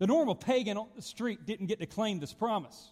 The 0.04 0.08
normal 0.08 0.36
pagan 0.36 0.76
on 0.76 0.90
the 0.98 1.02
street 1.02 1.46
didn't 1.46 1.68
get 1.68 1.80
to 1.80 1.86
claim 1.86 2.20
this 2.20 2.34
promise. 2.34 2.90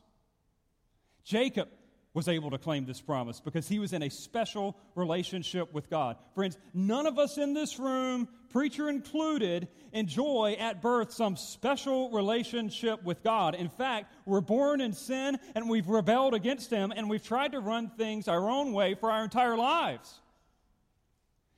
Jacob 1.25 1.67
was 2.13 2.29
able 2.29 2.51
to 2.51 2.57
claim 2.57 2.85
this 2.85 3.01
promise 3.01 3.41
because 3.41 3.67
he 3.67 3.79
was 3.79 3.91
in 3.91 4.01
a 4.01 4.09
special 4.09 4.77
relationship 4.95 5.73
with 5.73 5.89
God. 5.89 6.15
Friends, 6.35 6.57
none 6.73 7.05
of 7.05 7.19
us 7.19 7.37
in 7.37 7.53
this 7.53 7.79
room, 7.79 8.29
preacher 8.49 8.87
included, 8.87 9.67
enjoy 9.91 10.55
at 10.57 10.81
birth 10.81 11.11
some 11.11 11.35
special 11.35 12.09
relationship 12.11 13.03
with 13.03 13.21
God. 13.23 13.55
In 13.55 13.67
fact, 13.67 14.13
we're 14.25 14.39
born 14.39 14.79
in 14.79 14.93
sin 14.93 15.37
and 15.53 15.69
we've 15.69 15.89
rebelled 15.89 16.33
against 16.33 16.69
Him 16.69 16.93
and 16.95 17.09
we've 17.09 17.21
tried 17.21 17.51
to 17.51 17.59
run 17.59 17.89
things 17.89 18.29
our 18.29 18.49
own 18.49 18.71
way 18.71 18.95
for 18.95 19.11
our 19.11 19.25
entire 19.25 19.57
lives. 19.57 20.21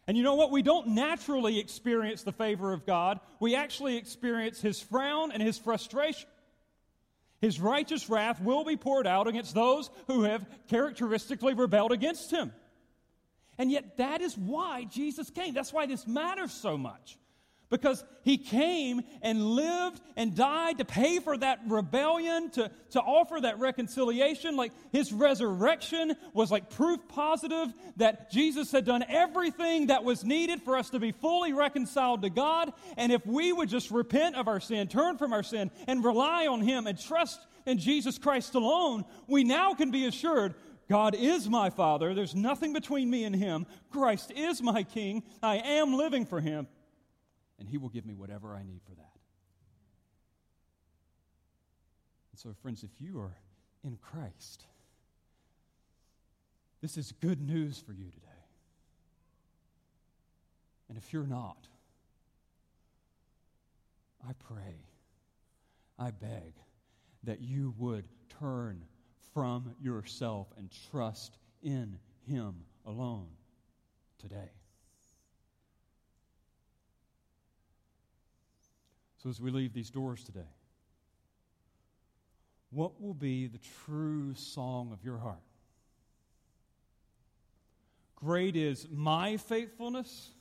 And 0.07 0.17
you 0.17 0.23
know 0.23 0.35
what? 0.35 0.51
We 0.51 0.61
don't 0.61 0.89
naturally 0.89 1.59
experience 1.59 2.23
the 2.23 2.33
favor 2.33 2.73
of 2.73 2.85
God. 2.85 3.19
We 3.39 3.55
actually 3.55 3.97
experience 3.97 4.59
His 4.61 4.81
frown 4.81 5.31
and 5.31 5.41
His 5.41 5.57
frustration. 5.57 6.29
His 7.39 7.59
righteous 7.59 8.09
wrath 8.09 8.41
will 8.41 8.63
be 8.63 8.77
poured 8.77 9.07
out 9.07 9.27
against 9.27 9.53
those 9.53 9.89
who 10.07 10.23
have 10.23 10.45
characteristically 10.69 11.53
rebelled 11.53 11.91
against 11.91 12.31
Him. 12.31 12.53
And 13.57 13.71
yet, 13.71 13.97
that 13.97 14.21
is 14.21 14.37
why 14.37 14.85
Jesus 14.85 15.29
came. 15.29 15.53
That's 15.53 15.71
why 15.71 15.85
this 15.85 16.07
matters 16.07 16.51
so 16.51 16.77
much 16.77 17.17
because 17.73 18.03
he 18.21 18.37
came 18.37 19.01
and 19.23 19.43
lived 19.43 19.99
and 20.15 20.35
died 20.35 20.77
to 20.77 20.85
pay 20.85 21.17
for 21.17 21.35
that 21.35 21.59
rebellion, 21.67 22.51
to, 22.51 22.69
to 22.91 23.01
offer 23.01 23.41
that 23.41 23.57
reconciliation. 23.57 24.55
Like 24.55 24.73
his 24.91 25.11
resurrection 25.11 26.15
was 26.33 26.51
like 26.51 26.69
proof 26.69 26.99
positive 27.07 27.73
that 27.95 28.29
Jesus 28.29 28.71
had 28.71 28.85
done 28.85 29.03
everything 29.09 29.87
that 29.87 30.03
was 30.03 30.23
needed 30.23 30.61
for 30.61 30.77
us 30.77 30.91
to 30.91 30.99
be 30.99 31.13
fully 31.13 31.51
reconciled 31.51 32.21
to 32.21 32.29
God. 32.29 32.71
And 32.95 33.11
if 33.11 33.25
we 33.25 33.51
would 33.51 33.69
just 33.69 33.89
repent 33.89 34.35
of 34.35 34.47
our 34.47 34.59
sin, 34.59 34.87
turn 34.87 35.17
from 35.17 35.33
our 35.33 35.41
sin, 35.41 35.71
and 35.87 36.05
rely 36.05 36.45
on 36.45 36.61
him 36.61 36.85
and 36.85 37.01
trust 37.01 37.39
in 37.65 37.79
Jesus 37.79 38.19
Christ 38.19 38.53
alone, 38.53 39.03
we 39.25 39.43
now 39.43 39.73
can 39.73 39.89
be 39.89 40.05
assured 40.05 40.53
God 40.87 41.15
is 41.15 41.49
my 41.49 41.71
Father. 41.71 42.13
There's 42.13 42.35
nothing 42.35 42.73
between 42.73 43.09
me 43.09 43.23
and 43.23 43.35
Him. 43.35 43.65
Christ 43.89 44.31
is 44.35 44.61
my 44.61 44.83
King. 44.83 45.23
I 45.41 45.55
am 45.55 45.95
living 45.95 46.25
for 46.25 46.39
Him 46.39 46.67
and 47.63 47.69
He 47.69 47.77
will 47.77 47.87
give 47.87 48.05
me 48.05 48.13
whatever 48.13 48.53
I 48.53 48.63
need 48.63 48.81
for 48.83 48.93
that. 48.95 49.19
And 52.33 52.39
so, 52.39 52.53
friends, 52.61 52.83
if 52.83 52.99
you 52.99 53.21
are 53.21 53.37
in 53.85 53.97
Christ, 54.01 54.65
this 56.81 56.97
is 56.97 57.13
good 57.21 57.39
news 57.39 57.79
for 57.79 57.93
you 57.93 58.11
today. 58.11 58.27
And 60.89 60.97
if 60.97 61.13
you're 61.13 61.25
not, 61.25 61.69
I 64.27 64.33
pray, 64.33 64.75
I 65.97 66.11
beg 66.11 66.55
that 67.23 67.39
you 67.39 67.73
would 67.77 68.09
turn 68.41 68.83
from 69.33 69.73
yourself 69.81 70.47
and 70.57 70.69
trust 70.91 71.37
in 71.61 71.97
Him 72.27 72.55
alone 72.85 73.29
today. 74.19 74.51
So, 79.23 79.29
as 79.29 79.39
we 79.39 79.51
leave 79.51 79.73
these 79.73 79.89
doors 79.89 80.21
today, 80.21 80.41
what 82.71 83.01
will 83.01 83.13
be 83.13 83.47
the 83.47 83.59
true 83.85 84.33
song 84.35 84.91
of 84.91 85.01
your 85.01 85.17
heart? 85.17 85.39
Great 88.17 88.57
is 88.57 88.85
my 88.91 89.37
faithfulness, 89.37 90.31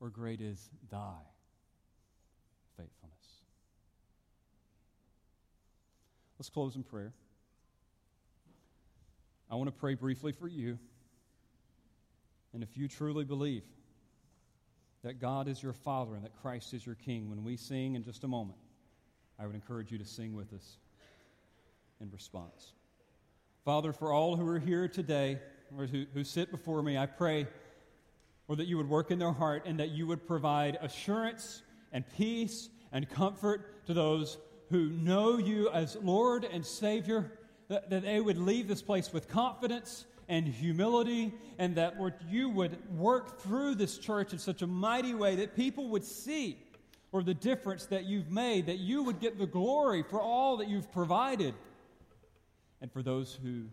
or 0.00 0.10
great 0.10 0.40
is 0.40 0.68
thy 0.90 1.14
faithfulness? 2.76 3.16
Let's 6.40 6.50
close 6.50 6.74
in 6.74 6.82
prayer. 6.82 7.12
I 9.48 9.54
want 9.54 9.68
to 9.68 9.80
pray 9.80 9.94
briefly 9.94 10.32
for 10.32 10.48
you. 10.48 10.76
And 12.52 12.64
if 12.64 12.76
you 12.76 12.88
truly 12.88 13.22
believe 13.22 13.62
that 15.02 15.20
God 15.20 15.48
is 15.48 15.62
your 15.62 15.72
Father 15.72 16.14
and 16.14 16.24
that 16.24 16.40
Christ 16.42 16.74
is 16.74 16.84
your 16.84 16.94
King, 16.94 17.30
when 17.30 17.42
we 17.42 17.56
sing 17.56 17.94
in 17.94 18.02
just 18.02 18.24
a 18.24 18.28
moment, 18.28 18.58
I 19.38 19.46
would 19.46 19.54
encourage 19.54 19.90
you 19.90 19.98
to 19.98 20.04
sing 20.04 20.34
with 20.34 20.52
us 20.52 20.76
in 22.00 22.10
response. 22.10 22.72
Father, 23.64 23.92
for 23.92 24.12
all 24.12 24.36
who 24.36 24.46
are 24.48 24.58
here 24.58 24.88
today 24.88 25.38
or 25.76 25.86
who, 25.86 26.04
who 26.12 26.24
sit 26.24 26.50
before 26.50 26.82
me, 26.82 26.98
I 26.98 27.06
pray, 27.06 27.46
or 28.48 28.56
that 28.56 28.66
you 28.66 28.76
would 28.76 28.88
work 28.88 29.10
in 29.10 29.18
their 29.18 29.32
heart 29.32 29.62
and 29.66 29.80
that 29.80 29.90
you 29.90 30.06
would 30.06 30.26
provide 30.26 30.78
assurance 30.82 31.62
and 31.92 32.04
peace 32.16 32.68
and 32.92 33.08
comfort 33.08 33.86
to 33.86 33.94
those 33.94 34.38
who 34.70 34.90
know 34.90 35.38
you 35.38 35.70
as 35.70 35.96
Lord 36.02 36.44
and 36.44 36.64
Savior, 36.64 37.38
that, 37.68 37.90
that 37.90 38.02
they 38.02 38.20
would 38.20 38.38
leave 38.38 38.68
this 38.68 38.82
place 38.82 39.12
with 39.12 39.28
confidence 39.28 40.04
and 40.30 40.46
humility, 40.46 41.34
and 41.58 41.74
that, 41.74 41.96
you 42.30 42.48
would 42.48 42.78
work 42.96 43.40
through 43.40 43.74
this 43.74 43.98
church 43.98 44.32
in 44.32 44.38
such 44.38 44.62
a 44.62 44.66
mighty 44.66 45.12
way 45.12 45.34
that 45.36 45.56
people 45.56 45.88
would 45.88 46.04
see 46.04 46.56
or 47.12 47.24
the 47.24 47.34
difference 47.34 47.86
that 47.86 48.04
you've 48.04 48.30
made, 48.30 48.66
that 48.66 48.78
you 48.78 49.02
would 49.02 49.18
get 49.18 49.38
the 49.38 49.46
glory 49.46 50.04
for 50.08 50.20
all 50.20 50.58
that 50.58 50.68
you've 50.68 50.90
provided. 50.92 51.52
And 52.80 52.92
for 52.92 53.02
those 53.02 53.36
who 53.42 53.64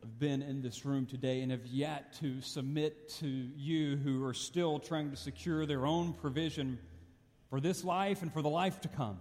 have 0.00 0.18
been 0.18 0.42
in 0.42 0.60
this 0.60 0.84
room 0.84 1.06
today 1.06 1.42
and 1.42 1.52
have 1.52 1.64
yet 1.64 2.12
to 2.14 2.40
submit 2.40 3.08
to 3.20 3.28
you, 3.28 3.96
who 3.96 4.24
are 4.24 4.34
still 4.34 4.80
trying 4.80 5.12
to 5.12 5.16
secure 5.16 5.64
their 5.64 5.86
own 5.86 6.12
provision 6.12 6.78
for 7.50 7.60
this 7.60 7.84
life 7.84 8.20
and 8.20 8.32
for 8.32 8.42
the 8.42 8.50
life 8.50 8.80
to 8.80 8.88
come, 8.88 9.20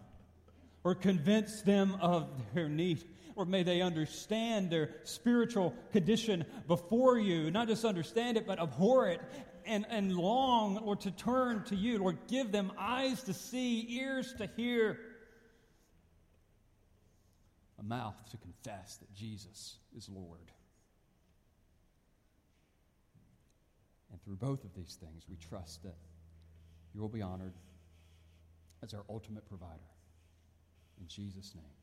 or 0.83 0.95
convince 0.95 1.61
them 1.61 1.95
of 2.01 2.27
their 2.55 2.67
need. 2.67 3.03
Or 3.35 3.45
may 3.45 3.63
they 3.63 3.81
understand 3.81 4.69
their 4.69 4.91
spiritual 5.03 5.73
condition 5.91 6.45
before 6.67 7.17
you, 7.17 7.49
not 7.49 7.67
just 7.67 7.83
understand 7.83 8.37
it, 8.37 8.45
but 8.45 8.59
abhor 8.59 9.09
it 9.09 9.21
and, 9.65 9.85
and 9.89 10.15
long, 10.15 10.75
Lord, 10.75 11.01
to 11.01 11.11
turn 11.11 11.63
to 11.65 11.75
you. 11.75 11.99
Lord, 11.99 12.17
give 12.27 12.51
them 12.51 12.71
eyes 12.77 13.23
to 13.23 13.33
see, 13.33 13.85
ears 13.97 14.33
to 14.37 14.49
hear, 14.55 14.99
a 17.79 17.83
mouth 17.83 18.15
to 18.31 18.37
confess 18.37 18.97
that 18.97 19.13
Jesus 19.13 19.77
is 19.95 20.09
Lord. 20.09 20.51
And 24.11 24.21
through 24.23 24.35
both 24.35 24.63
of 24.63 24.73
these 24.75 24.97
things, 24.99 25.23
we 25.27 25.37
trust 25.37 25.83
that 25.83 25.97
you 26.93 27.01
will 27.01 27.09
be 27.09 27.21
honored 27.21 27.53
as 28.83 28.93
our 28.93 29.03
ultimate 29.09 29.47
provider. 29.47 29.71
In 30.99 31.07
Jesus' 31.07 31.53
name. 31.55 31.82